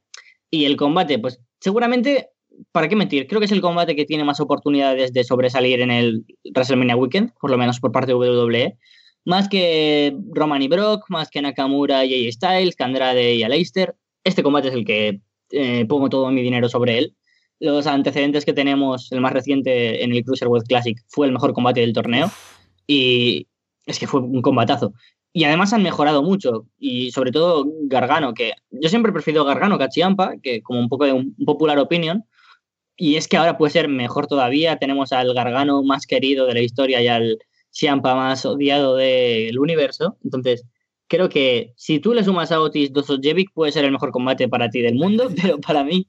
[0.52, 2.30] Y el combate, pues seguramente
[2.72, 3.28] ¿para qué mentir?
[3.28, 7.34] Creo que es el combate que tiene más oportunidades de sobresalir en el WrestleMania Weekend,
[7.40, 8.78] por lo menos por parte de WWE.
[9.26, 13.96] Más que Roman y Brock, más que Nakamura y AJ Styles, que Andrade y Aleister.
[14.24, 15.20] Este combate es el que
[15.52, 17.16] eh, pongo todo mi dinero sobre él.
[17.60, 21.82] Los antecedentes que tenemos, el más reciente en el Cruiserweight Classic, fue el mejor combate
[21.82, 22.30] del torneo.
[22.86, 23.48] Y
[23.86, 24.94] es que fue un combatazo.
[25.34, 26.68] Y además han mejorado mucho.
[26.78, 30.80] Y sobre todo Gargano, que yo siempre he preferido Gargano que a Ciampa, que como
[30.80, 32.26] un poco de un popular opinion,
[32.98, 34.78] y es que ahora puede ser mejor todavía.
[34.78, 37.40] Tenemos al Gargano más querido de la historia y al
[37.76, 40.18] Ciampa más odiado del universo.
[40.24, 40.66] Entonces,
[41.08, 44.70] creo que si tú le sumas a Otis Dosojevic, puede ser el mejor combate para
[44.70, 46.08] ti del mundo, pero para mí,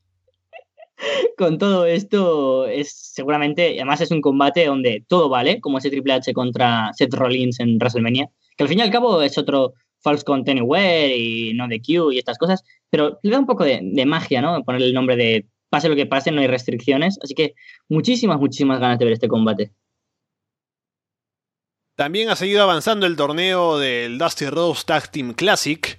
[1.36, 6.14] con todo esto, es seguramente, además es un combate donde todo vale, como ese Triple
[6.14, 10.24] H contra Seth Rollins en WrestleMania, que al fin y al cabo es otro false
[10.24, 13.80] count anywhere y no de Q y estas cosas, pero le da un poco de,
[13.82, 14.62] de magia, ¿no?
[14.62, 17.18] Poner el nombre de pase lo que pase, no hay restricciones.
[17.22, 17.54] Así que
[17.88, 19.72] muchísimas, muchísimas ganas de ver este combate.
[21.96, 25.98] También ha seguido avanzando el torneo del Dusty Rose Tag Team Classic.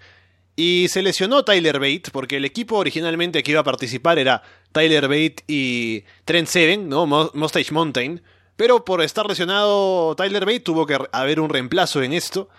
[0.55, 4.41] Y se lesionó Tyler Bate, porque el equipo originalmente que iba a participar era
[4.71, 7.05] Tyler Bate y Trent Seven, ¿no?
[7.33, 8.21] Mustache Mountain.
[8.55, 12.49] Pero por estar lesionado Tyler Bate tuvo que haber un reemplazo en esto.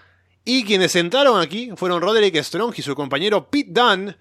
[0.45, 4.17] Y quienes entraron aquí fueron Roderick Strong y su compañero Pete Dunne,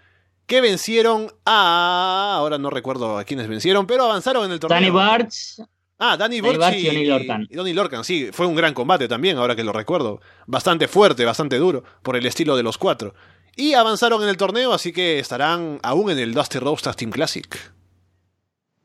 [0.45, 2.33] que vencieron a.
[2.35, 4.79] Ahora no recuerdo a quiénes vencieron, pero avanzaron en el torneo.
[4.79, 5.61] Danny Bartz.
[5.99, 7.47] Ah, Danny, Bartz y, y Donny Lorcan.
[7.49, 10.21] Y Donny Lorcan, sí, fue un gran combate también, ahora que lo recuerdo.
[10.45, 13.15] Bastante fuerte, bastante duro, por el estilo de los cuatro.
[13.55, 17.11] Y avanzaron en el torneo, así que estarán aún en el Dusty Rhodes Tag Team
[17.11, 17.57] Classic.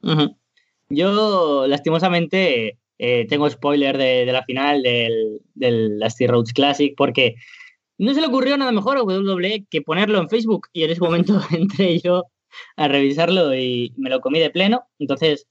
[0.02, 0.36] Uh -huh.
[0.88, 7.34] Yo, lastimosamente, eh, tengo spoiler de, de la final del, del Dusty Rhodes Classic, porque
[7.98, 11.00] no se le ocurrió nada mejor a WWE que ponerlo en Facebook y en ese
[11.00, 12.24] momento entré yo
[12.76, 14.84] a revisarlo y me lo comí de pleno.
[14.98, 15.46] Entonces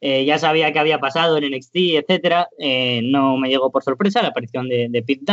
[0.00, 2.48] eh, ya sabía que había pasado en NXT, etcétera.
[2.58, 5.24] Eh, no me llegó por sorpresa la aparición de, de Pete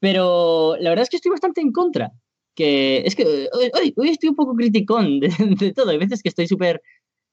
[0.00, 2.12] pero la verdad es que estoy bastante en contra.
[2.54, 5.90] Que es que hoy, estoy un poco criticón de, todo.
[5.90, 6.82] Hay veces que estoy súper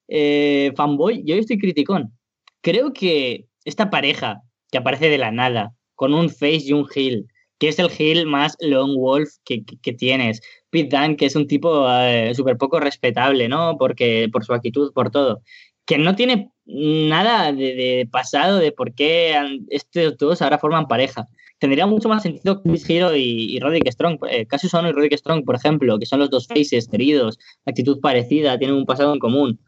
[0.08, 2.14] eh, fanboy y hoy estoy criticón.
[2.62, 4.42] Creo que esta pareja
[4.72, 7.28] que aparece de la nada, con un face y un heel,
[7.60, 10.42] que es el heel más long wolf que, que, que tienes.
[10.70, 13.78] Pete Dunne, que es un tipo eh, súper poco respetable, ¿no?
[13.78, 15.42] Porque, por su actitud, por todo.
[15.86, 19.36] Que no tiene nada de, pasado de por qué
[19.70, 21.28] estos dos ahora forman pareja.
[21.60, 25.46] Tendría mucho más sentido Chris Hero y, y Roderick Strong, eh, Cassius y Roderick Strong,
[25.46, 29.60] por ejemplo, que son los dos faces queridos, actitud parecida, tienen un pasado en común.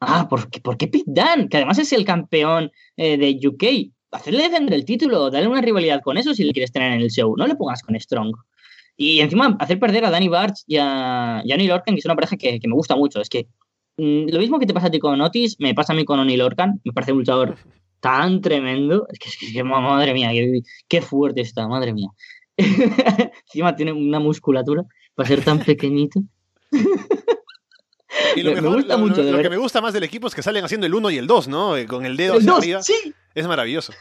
[0.00, 1.48] Ah, ¿por qué, ¿por qué Pete Dunne?
[1.48, 6.00] Que además es el campeón eh, de UK hacerle defender el título, darle una rivalidad
[6.02, 7.36] con eso si le quieres tener en el show.
[7.36, 8.34] No le pongas con Strong.
[8.96, 12.36] Y encima hacer perder a Danny Bartz y a Johnny Lorcan, que es una pareja
[12.36, 13.20] que, que me gusta mucho.
[13.20, 13.46] Es que
[13.98, 16.36] lo mismo que te pasa a ti con Otis, me pasa a mí con Oni
[16.36, 16.80] Lorcan.
[16.84, 17.56] Me parece un luchador
[18.00, 19.06] tan tremendo.
[19.10, 22.08] Es que, es que madre mía, qué, qué, fuerte está, madre mía.
[23.46, 26.20] encima tiene una musculatura para ser tan pequeñito.
[28.34, 30.26] Y lo, Me- me mejor- gusta lo- mucho, lo que me gusta más del equipo
[30.26, 31.76] es que salen haciendo el 1 y el 2, ¿no?
[31.76, 32.82] Eh, Con el dedo El hacia dos, arriba.
[32.82, 33.92] sí, Es maravilloso.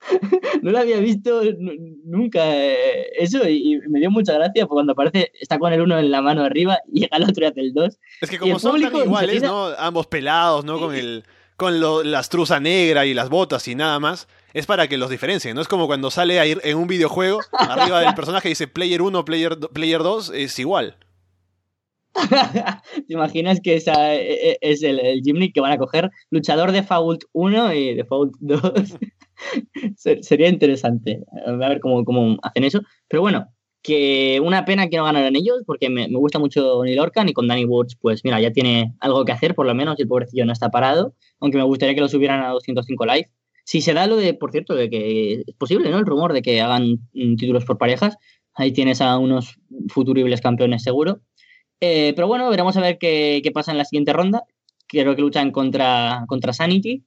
[0.62, 1.72] no lo había visto nu-
[2.04, 5.80] nunca eh, eso y, y me dio mucha gracia porque cuando aparece, está con el
[5.82, 7.98] uno en la mano arriba y llega el otro y hace el 2.
[8.22, 9.66] Es que como son tan iguales, ¿no?
[9.78, 10.78] Ambos pelados, ¿no?
[10.78, 11.24] Con el
[11.56, 14.26] con lo- la truza negra y las botas y nada más.
[14.54, 15.60] Es para que los diferencien, ¿no?
[15.60, 19.24] Es como cuando sale a ir en un videojuego, arriba del personaje dice Player 1,
[19.24, 20.96] Player, player 2, es igual.
[22.14, 25.22] ¿Te imaginas que esa eh, eh, es el, el
[25.52, 26.10] que van a coger?
[26.30, 28.62] Luchador de Fault 1 y de Fault 2.
[29.96, 32.80] Ser- Sería interesante a ver cómo, cómo hacen eso.
[33.08, 33.48] Pero bueno,
[33.82, 37.32] que una pena que no ganaran ellos porque me, me gusta mucho Neil Orcan y
[37.32, 40.08] con Danny Woods, pues mira, ya tiene algo que hacer por lo menos y el
[40.08, 41.14] pobrecillo no está parado.
[41.40, 43.30] Aunque me gustaría que lo subieran a 205 live.
[43.64, 45.98] Si se da lo de, por cierto, de que es posible, ¿no?
[45.98, 48.16] El rumor de que hagan mm, títulos por parejas.
[48.54, 49.54] Ahí tienes a unos
[49.88, 51.20] futuribles campeones seguro.
[51.80, 54.44] Eh, pero bueno, veremos a ver qué, qué pasa en la siguiente ronda.
[54.88, 57.04] Creo que luchan contra, contra Sanity.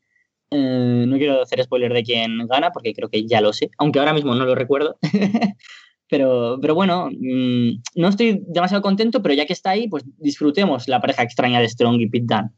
[0.53, 3.99] Eh, no quiero hacer spoiler de quién gana porque creo que ya lo sé, aunque
[3.99, 4.97] ahora mismo no lo recuerdo.
[6.09, 10.87] pero, pero bueno, mm, no estoy demasiado contento, pero ya que está ahí, pues disfrutemos
[10.87, 12.51] la pareja extraña de Strong y Pete Dunne.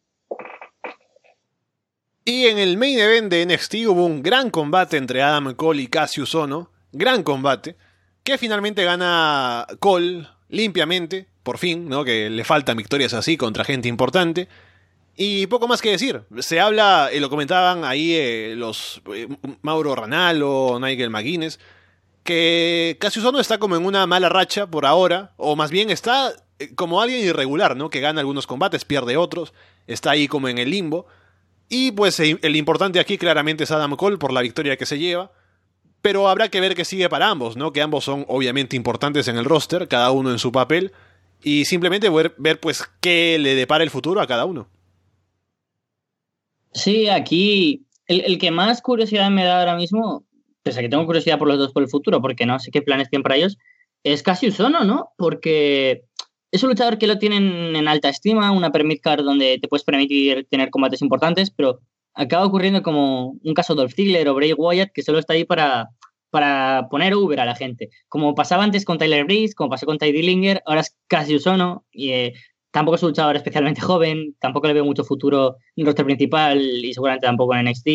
[2.27, 5.87] Y en el main event de NXT hubo un gran combate entre Adam Cole y
[5.87, 6.71] Cassius Ono.
[6.91, 7.75] Gran combate.
[8.23, 11.27] Que finalmente gana Cole limpiamente.
[11.43, 12.03] Por fin, ¿no?
[12.03, 14.47] Que le faltan victorias así contra gente importante.
[15.15, 16.23] Y poco más que decir.
[16.39, 19.27] Se habla, y lo comentaban ahí eh, los eh,
[19.61, 21.59] Mauro Ranallo, Nigel McGuinness,
[22.23, 26.33] que Cassius Ono está como en una mala racha por ahora, o más bien está
[26.59, 27.89] eh, como alguien irregular, ¿no?
[27.89, 29.53] Que gana algunos combates, pierde otros,
[29.87, 31.05] está ahí como en el limbo.
[31.69, 34.99] Y pues eh, el importante aquí claramente es Adam Cole por la victoria que se
[34.99, 35.31] lleva.
[36.01, 37.73] Pero habrá que ver qué sigue para ambos, ¿no?
[37.73, 40.93] Que ambos son obviamente importantes en el roster, cada uno en su papel.
[41.43, 44.67] Y simplemente ver, ver pues qué le depara el futuro a cada uno.
[46.75, 50.25] Sí, aquí el, el que más curiosidad me da ahora mismo,
[50.61, 52.81] pese a que tengo curiosidad por los dos por el futuro, porque no sé qué
[52.81, 53.57] planes tienen para ellos,
[54.03, 55.13] es Cassius Ono, ¿no?
[55.17, 56.03] Porque
[56.51, 59.85] es un luchador que lo tienen en alta estima, una permit card donde te puedes
[59.85, 61.79] permitir tener combates importantes, pero
[62.13, 65.89] acaba ocurriendo como un caso Dolph Ziggler o Bray Wyatt que solo está ahí para,
[66.29, 67.89] para poner Uber a la gente.
[68.09, 71.85] Como pasaba antes con Tyler Breeze, como pasó con Ty Dillinger, ahora es Cassius Ono
[71.91, 72.33] y eh,
[72.75, 76.59] tampoco es un luchador especialmente joven, tampoco le veo mucho futuro en el roster principal
[76.59, 77.87] y seguramente tampoco en NXT.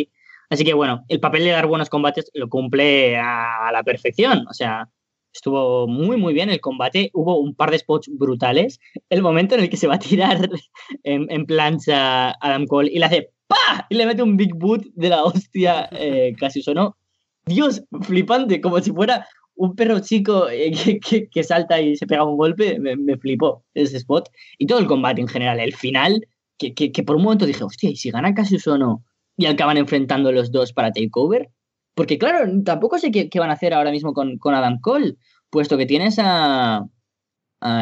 [0.48, 4.47] Así que bueno, el papel de dar buenos combates lo cumple a, la perfección.
[4.48, 4.89] O sea,
[5.35, 7.11] estuvo muy muy bien el combate.
[7.12, 8.81] Hubo un par de spots brutales.
[9.11, 10.48] El momento en el que se va a tirar
[11.05, 13.86] en, plancha Adam Cole y le hace ¡pa!
[13.90, 16.97] Y le mete un big boot de la hostia eh, casi sonó.
[17.44, 19.28] Dios, flipante, como si fuera
[19.61, 20.73] un perro chico eh,
[21.07, 22.78] que, que- salta y se pega un golpe.
[22.81, 24.31] Me, flipó ese spot.
[24.59, 25.61] Y todo el combate en general.
[25.61, 26.27] El final,
[26.59, 29.05] que, que- por un momento dije, hostia, ¿y si gana Cassius o no?
[29.37, 31.51] Y acaban enfrentando los dos para Takeover.
[31.95, 35.16] Porque claro, tampoco sé qué, qué van a hacer ahora mismo con, con Adam Cole,
[35.51, 36.87] puesto que tienes a...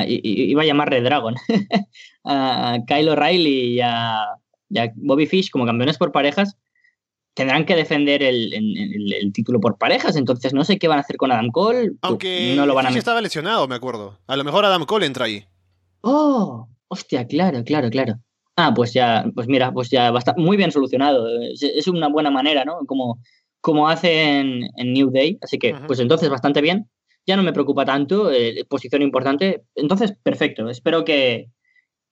[0.07, 1.35] i- iba a llamar Red Dragon.
[2.25, 4.25] a Kyle O'Reilly y a,
[4.69, 6.57] y a Bobby Fish como campeones por parejas.
[7.39, 11.03] Tendrán que defender el, el- el- título por parejas, entonces no sé qué van a
[11.03, 11.93] hacer con Adam Cole.
[12.03, 14.19] Aunque no lo van a Fish estaba lesionado, me acuerdo.
[14.27, 15.45] A lo mejor Adam Cole entra ahí.
[16.01, 18.15] Oh, hostia, claro, claro, claro.
[18.57, 21.29] Ah, pues ya, pues mira, pues ya va a estar muy bien solucionado.
[21.41, 22.79] Es, es una buena manera, ¿no?
[22.87, 23.21] Como,
[23.61, 25.39] como hacen en New Day.
[25.41, 26.91] Así que, pues entonces bastante bien.
[27.25, 29.63] Ya no me preocupa tanto, eh, posición importante.
[29.77, 30.69] Entonces, perfecto.
[30.71, 31.51] Espero que,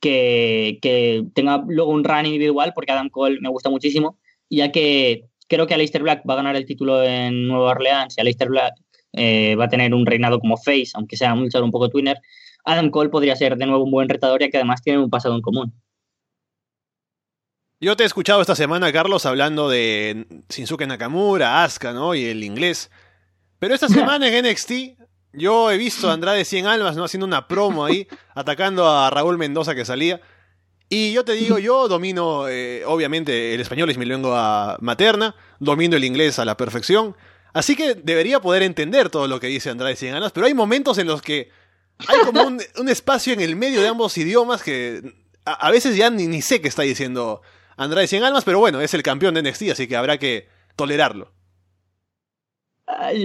[0.01, 4.19] que, que tenga luego un run individual, porque Adam Cole me gusta muchísimo.
[4.51, 8.21] Ya que creo que Aleister Black va a ganar el título en Nueva Orleans y
[8.21, 8.75] Aleister Black
[9.13, 12.21] eh, va a tener un reinado como face, aunque sea un luchador un poco twinner.
[12.65, 15.35] Adam Cole podría ser de nuevo un buen retador, ya que además tiene un pasado
[15.35, 15.73] en común.
[17.79, 22.15] Yo te he escuchado esta semana, Carlos, hablando de Shinsuke Nakamura, Asuka, ¿no?
[22.15, 22.91] Y el inglés.
[23.59, 24.73] Pero esta semana en NXT,
[25.33, 27.05] yo he visto a Andrade 100 Almas, ¿no?
[27.05, 30.21] Haciendo una promo ahí, atacando a Raúl Mendoza que salía.
[30.89, 35.97] Y yo te digo, yo domino, eh, obviamente, el español es mi lengua materna, domino
[35.97, 37.17] el inglés a la perfección.
[37.53, 40.99] Así que debería poder entender todo lo que dice Andrade 100 Almas, pero hay momentos
[40.99, 41.51] en los que
[42.07, 42.43] hay como
[42.79, 45.15] un, espacio en el medio de ambos idiomas que
[45.45, 47.41] a, veces ya ni, ni sé qué está diciendo
[47.77, 51.33] Andrade 100 Almas, pero bueno, es el campeón de NXT, así que habrá que tolerarlo.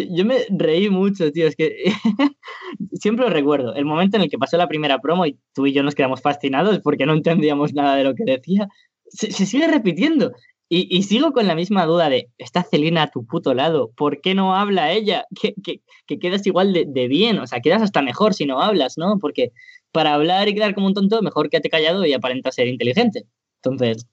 [0.09, 1.47] Yo me reí mucho, tío.
[1.47, 1.85] Es que
[2.93, 3.75] siempre lo recuerdo.
[3.75, 6.21] El momento en el que pasó la primera promo y tú y yo nos quedamos
[6.21, 8.67] fascinados porque no entendíamos nada de lo que decía.
[9.07, 10.31] Se, se sigue repitiendo.
[10.73, 14.33] Y, sigo con la misma duda de, está Celina a tu puto lado, ¿por qué
[14.33, 15.25] no habla ella?
[15.41, 15.53] Que,
[16.07, 19.19] que, quedas igual de, de, bien, o sea, quedas hasta mejor si no hablas, ¿no?
[19.19, 19.51] Porque
[19.91, 23.25] para hablar y quedar como un tonto, mejor quédate callado y aparenta ser inteligente.
[23.57, 24.07] Entonces,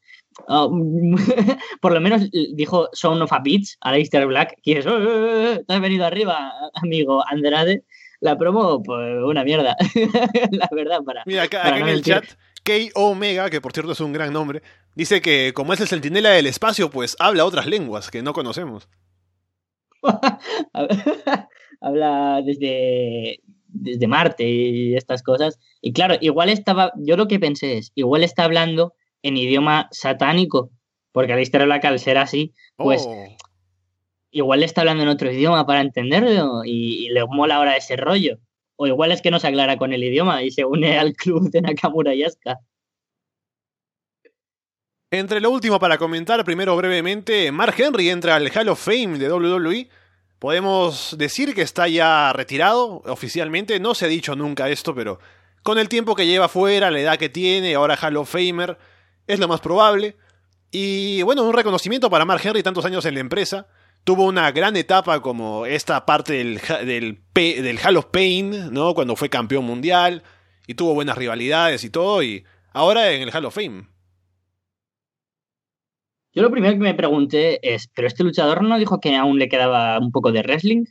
[0.46, 0.70] oh,
[1.80, 5.54] por lo menos dijo Son of a Beach a Leicester Black, que es, oh, oh,
[5.54, 7.84] oh, te has venido arriba, amigo Andrade.
[8.20, 9.76] La promo, pues una mierda,
[10.50, 11.22] la verdad, para...
[11.24, 12.24] Mira, acá, en el chat,
[12.64, 14.60] K Omega, que por cierto es un gran nombre,
[14.96, 18.88] dice que como es el centinela del espacio, pues habla otras lenguas que no conocemos.
[21.80, 25.58] habla desde desde Marte y estas cosas.
[25.80, 30.70] Y claro, igual estaba, yo lo que pensé es, igual está hablando en idioma satánico,
[31.12, 33.26] porque Alistair Black al ser así, pues oh.
[34.30, 38.38] igual está hablando en otro idioma para entenderlo y, le mola ahora ese rollo.
[38.76, 41.50] O igual es que no se aclara con el idioma y se une al club
[41.50, 42.58] de Nakamura y Asuka.
[45.10, 49.32] Entre lo último para comentar, primero brevemente, Mark Henry entra al Hall of Fame de
[49.32, 49.88] WWE
[50.38, 55.18] Podemos decir que está ya retirado oficialmente, no se ha dicho nunca esto, pero
[55.64, 58.78] con el tiempo que lleva fuera, la edad que tiene, ahora Hall of Famer,
[59.28, 60.16] es lo más probable.
[60.70, 63.68] Y bueno, un reconocimiento para Mark Henry, tantos años en la empresa.
[64.04, 66.60] Tuvo una gran etapa como esta parte del,
[67.34, 68.94] del, Hall of Pain, ¿no?
[68.94, 70.22] Cuando fue campeón mundial
[70.66, 73.86] y tuvo buenas rivalidades y todo, y ahora en el Hall of Fame.
[76.34, 79.48] Yo lo primero que me pregunté es, ¿pero este luchador no dijo que aún le
[79.48, 80.84] quedaba un poco de wrestling?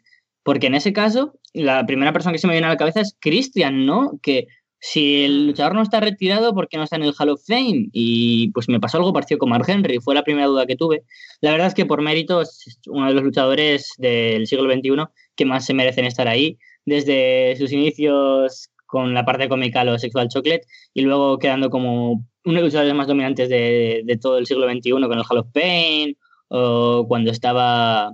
[0.43, 3.15] Porque en ese caso, la primera persona que se me viene a la cabeza es
[3.19, 4.19] Christian, ¿no?
[4.21, 4.47] Que
[4.79, 7.89] si el luchador no está retirado, ¿por qué no está en el Hall of Fame?
[7.91, 11.03] Y pues me pasó algo parecido con Mark Henry, fue la primera duda que tuve.
[11.41, 15.05] La verdad es que por mérito es uno de los luchadores del siglo XXI
[15.35, 16.57] que más se merecen estar ahí.
[16.85, 22.25] Desde sus inicios con la parte cómica o Sexual Chocolate y luego quedando como uno
[22.55, 26.17] de los luchadores más dominantes de, todo el siglo XXI con el Hall of Pain
[26.47, 28.13] o cuando estaba,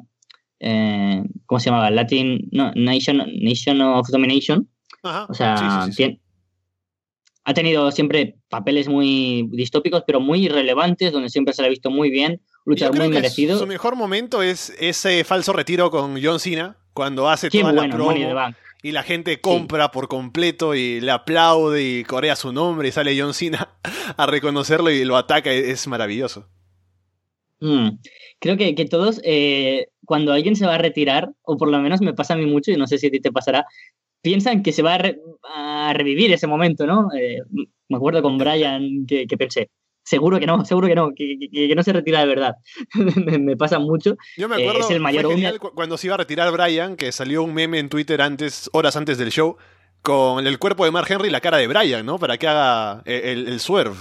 [0.60, 1.92] eh, ¿cómo se llamaba?
[1.92, 4.68] Latin, no, Nation, Nation of Domination.
[5.04, 5.88] o sea,
[7.46, 11.90] ha tenido siempre papeles muy distópicos, pero muy relevantes, donde siempre se le ha visto
[11.90, 13.60] muy bien, luchador muy merecido.
[13.60, 18.14] Su mejor momento es ese falso retiro con John Cena, cuando hace toda la promo
[18.84, 23.20] y la gente compra por completo y le aplaude y corea su nombre y sale
[23.20, 23.70] John Cena
[24.18, 26.50] a reconocerlo y lo ataca, es maravilloso.
[27.62, 27.92] Mm.
[28.40, 32.14] Creo que, todos, eh, cuando alguien se va a retirar, o por lo menos me
[32.14, 33.66] pasa a mí mucho, y no sé si a ti te pasará,
[34.24, 34.98] piensan que se va
[35.44, 37.10] a, revivir ese momento, ¿no?
[37.14, 37.44] Eh,
[37.90, 39.70] me acuerdo con Brian que, que pensé,
[40.04, 42.56] Seguro que no, seguro que no, que, no se retira de verdad.
[43.40, 44.18] me, pasa mucho.
[44.38, 45.26] Yo me acuerdo, es el mayor
[45.74, 49.18] cuando se iba a retirar Brian, que salió un meme en Twitter antes, horas antes
[49.18, 49.56] del show,
[50.02, 52.20] con el cuerpo de Mark Henry y la cara de Brian, ¿no?
[52.20, 53.96] Para que haga el, el, swerve.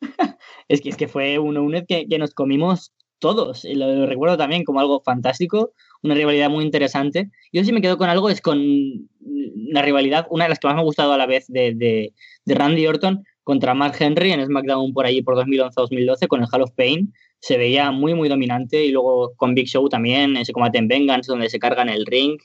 [0.68, 2.94] es, que, es que fue uno, un que, que nos comimos
[3.24, 3.64] todos.
[3.64, 5.72] Lo, recuerdo también como algo fantástico,
[6.02, 7.30] una rivalidad muy interesante.
[7.54, 10.76] Yo sí me quedo con algo, es con una rivalidad, una de las que más
[10.76, 12.12] me ha gustado a la vez de,
[12.44, 16.72] Randy Orton contra Mark Henry en SmackDown por allí por 2011-2012 con el Hall of
[16.76, 17.14] Pain.
[17.40, 21.32] Se veía muy, muy dominante y luego con Big Show también, ese combate en Vengeance
[21.32, 22.38] donde se carga en el ring.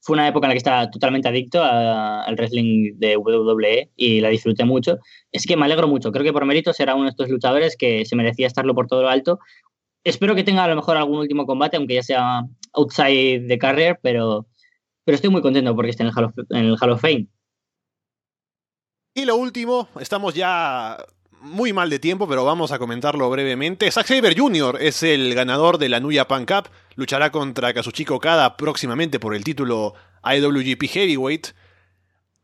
[0.00, 4.30] Fue una época en la que estaba totalmente adicto al wrestling de WWE y la
[4.30, 4.98] disfruté mucho.
[5.30, 6.10] Es que me alegro mucho.
[6.10, 9.02] Creo que por mérito será uno de estos luchadores que se merecía estarlo por todo
[9.02, 9.38] lo alto.
[10.04, 12.42] Espero que tenga a lo mejor algún último combate, aunque ya sea
[12.72, 14.46] outside the career, pero,
[15.04, 17.28] pero estoy muy contento porque esté en el en el Hall of Fame.
[19.14, 20.96] Y lo último, estamos ya
[21.42, 23.90] muy mal de tiempo, pero vamos a comentarlo brevemente.
[23.90, 24.78] Zack Saber Jr.
[24.80, 26.70] es el ganador de la Nuya Pan Cup.
[26.94, 31.48] Luchará contra Kazuchika Okada próximamente por el título IWGP Heavyweight.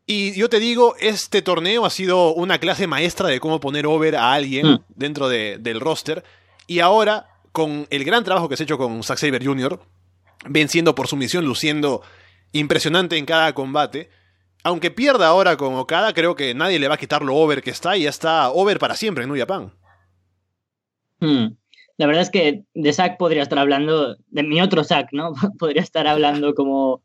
[0.05, 4.15] Y yo te digo, este torneo ha sido una clase maestra de cómo poner over
[4.15, 4.83] a alguien mm.
[4.89, 6.23] dentro del roster.
[6.67, 9.79] Y ahora, con el gran trabajo que se ha hecho con Zack Saber Jr.,
[10.45, 12.01] venciendo por sumisión, luciendo
[12.51, 14.09] impresionante en cada combate,
[14.63, 17.69] aunque pierda ahora con Okada, creo que nadie le va a quitar lo over que
[17.69, 19.73] está y ya está over para siempre en New Japan.
[21.19, 21.55] Hmm.
[21.97, 25.33] La verdad es que de Zack podría estar hablando, de mi otro Zack, ¿no?
[25.59, 27.03] podría estar hablando como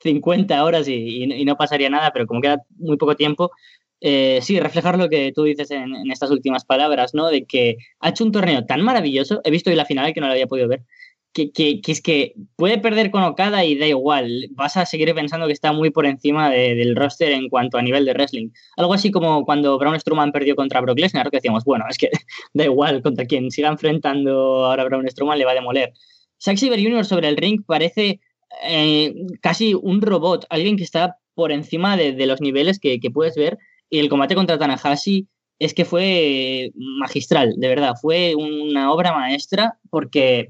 [0.00, 3.50] 50 horas y, no pasaría nada, pero como queda muy poco tiempo,
[4.00, 7.28] eh, sí, reflejar lo que tú dices en, estas últimas palabras, ¿no?
[7.28, 10.26] De que ha hecho un torneo tan maravilloso, he visto hoy la final que no
[10.26, 10.82] lo había podido ver,
[11.32, 14.48] que, es que puede perder con Okada y da igual.
[14.52, 18.04] Vas a seguir pensando que está muy por encima del roster en cuanto a nivel
[18.04, 18.50] de wrestling.
[18.76, 22.10] Algo así como cuando Braun Strowman perdió contra Brock Lesnar, que decíamos, bueno, es que
[22.54, 25.92] da igual, contra quien siga enfrentando ahora Braun Strowman le va a demoler.
[26.42, 27.04] Zack Saber Jr.
[27.04, 28.20] sobre el ring parece
[28.62, 33.36] eh, casi un robot, alguien que está por encima de, los niveles que, que, puedes
[33.36, 33.58] ver.
[33.90, 39.78] Y el combate contra Tanahashi es que fue magistral, de verdad, fue una obra maestra
[39.90, 40.48] porque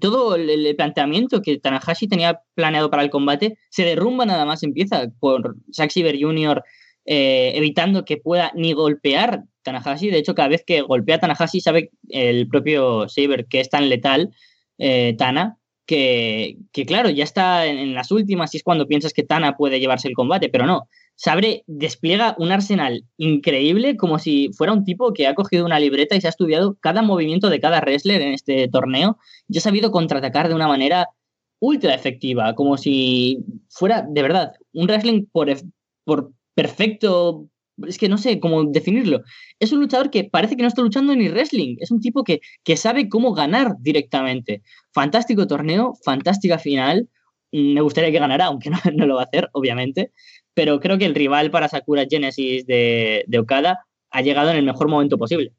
[0.00, 5.08] todo el planteamiento que Tanahashi tenía planeado para el combate se derrumba nada más empieza
[5.18, 6.62] por Zack Saber Jr.
[7.04, 10.10] Eh, evitando que pueda ni golpear Tanahashi.
[10.10, 13.88] De hecho, cada vez que golpea a Tanahashi sabe el propio Saber que es tan
[13.88, 14.32] letal,
[14.78, 19.56] eh, Tana, que, claro, ya está en, las últimas y es cuando piensas que Tana
[19.56, 20.88] puede llevarse el combate, pero no.
[21.24, 26.16] Sabre despliega un arsenal increíble como si fuera un tipo que ha cogido una libreta
[26.16, 29.18] y se ha estudiado cada movimiento de cada wrestler en este torneo
[29.48, 31.10] y ha sabido contraatacar de una manera
[31.60, 33.38] ultra efectiva, como si
[33.68, 35.46] fuera de verdad un wrestling por,
[36.02, 37.46] por perfecto,
[37.86, 39.22] es que no sé cómo definirlo.
[39.60, 41.76] Es un luchador que parece que no está luchando ni wrestling.
[41.78, 44.62] Es un tipo que, que sabe cómo ganar directamente.
[44.90, 47.08] Fantástico torneo, fantástica final.
[47.52, 50.12] Me gustaría que ganara, aunque no, lo va a hacer, obviamente.
[50.54, 54.64] Pero creo que el rival para Sakura Genesis de, de Okada ha llegado en el
[54.64, 55.52] mejor momento posible.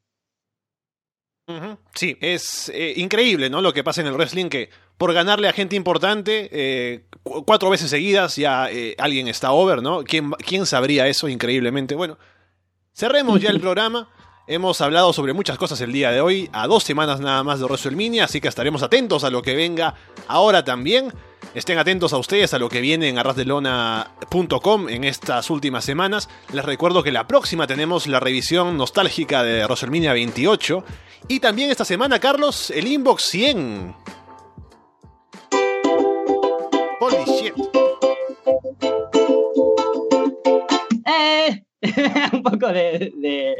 [1.94, 3.60] Sí, es eh, increíble, ¿no?
[3.60, 7.90] Lo que pasa en el wrestling, que por ganarle a gente importante, eh, cuatro veces
[7.90, 10.04] seguidas ya eh, alguien está over, ¿no?
[10.04, 11.94] ¿Quién, ¿Quién sabría eso increíblemente?
[11.94, 12.16] Bueno,
[12.94, 14.08] cerremos ya el programa.
[14.46, 17.66] Hemos hablado sobre muchas cosas el día de hoy, a dos semanas nada más de
[17.66, 19.94] WrestleMania, así que estaremos atentos a lo que venga
[20.28, 21.12] ahora también.
[21.54, 26.28] Estén atentos a ustedes a lo que viene en arrasdelona.com en estas últimas semanas.
[26.52, 30.84] Les recuerdo que la próxima tenemos la revisión nostálgica de WrestleMania 28
[31.28, 33.94] y también esta semana, Carlos, el Inbox 100.
[37.00, 37.54] Holy shit.
[41.06, 41.64] Eh,
[42.32, 43.54] un poco de,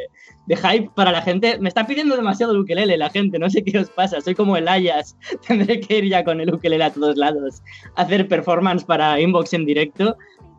[0.49, 1.59] hype para la gente.
[1.59, 4.21] Me está pidiendo demasiado el ukelele la gente, no sé qué os pasa.
[4.21, 5.17] Soy como el Ayas,
[5.49, 7.63] tendré que ir ya con el ukelele a todos lados,
[7.97, 10.17] hacer performance para Inbox en directo.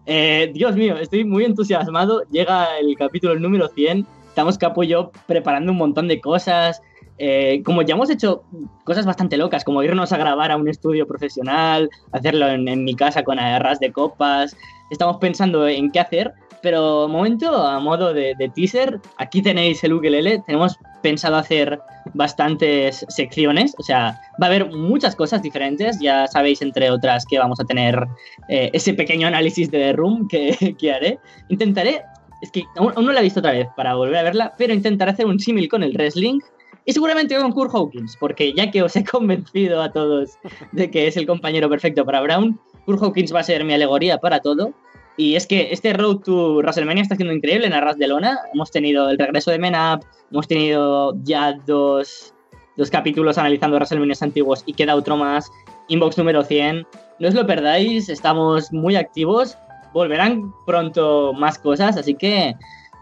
[0.08, 2.24] Eh, Dios mío, estoy muy entusiasmado.
[2.32, 4.06] Llega el capítulo número 100.
[4.28, 6.82] Estamos Capo y yo preparando un montón de cosas.
[7.18, 8.44] Eh, como ya hemos hecho
[8.84, 13.24] cosas bastante locas, como irnos a grabar a un estudio profesional, hacerlo en, mi casa
[13.24, 14.56] con arras de copas,
[14.92, 16.34] estamos pensando en qué hacer,
[16.66, 21.80] pero momento, a modo de, teaser, aquí tenéis el ukelele, tenemos pensado hacer
[22.16, 27.38] bastantes secciones, o sea, va a haber muchas cosas diferentes, ya sabéis entre otras que
[27.38, 28.08] vamos a tener
[28.50, 31.20] eh, ese pequeño análisis de The Room que, haré.
[31.50, 32.02] Intentaré
[32.42, 35.12] es que aún, no la he visto otra vez para volver a verla, pero intentaré
[35.12, 36.40] hacer un símil con el wrestling
[36.84, 40.40] y seguramente con Kurt Hawkins, porque ya que os he convencido a todos
[40.72, 44.18] de que es el compañero perfecto para Brown, Kurt Hawkins va a ser mi alegoría
[44.18, 44.74] para todo.
[45.18, 48.38] Y es que este Road to WrestleMania está siendo increíble en Arras de Lona.
[48.54, 52.34] Hemos tenido el regreso de Menap, hemos tenido ya dos,
[52.76, 55.50] dos capítulos analizando WrestleMania antiguos y queda otro más.
[55.88, 56.86] Inbox número 100.
[57.20, 59.58] No os lo perdáis, estamos muy activos.
[59.94, 62.54] Volverán pronto más cosas, así que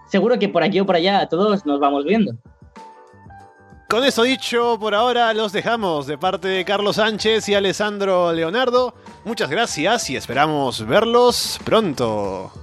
[0.07, 2.33] seguro que por aquí o por allá todos nos vamos viendo.
[3.87, 8.95] Con eso dicho, por ahora los dejamos de parte de Carlos Sánchez y Alessandro Leonardo.
[9.23, 12.62] Muchas gracias y esperamos verlos pronto.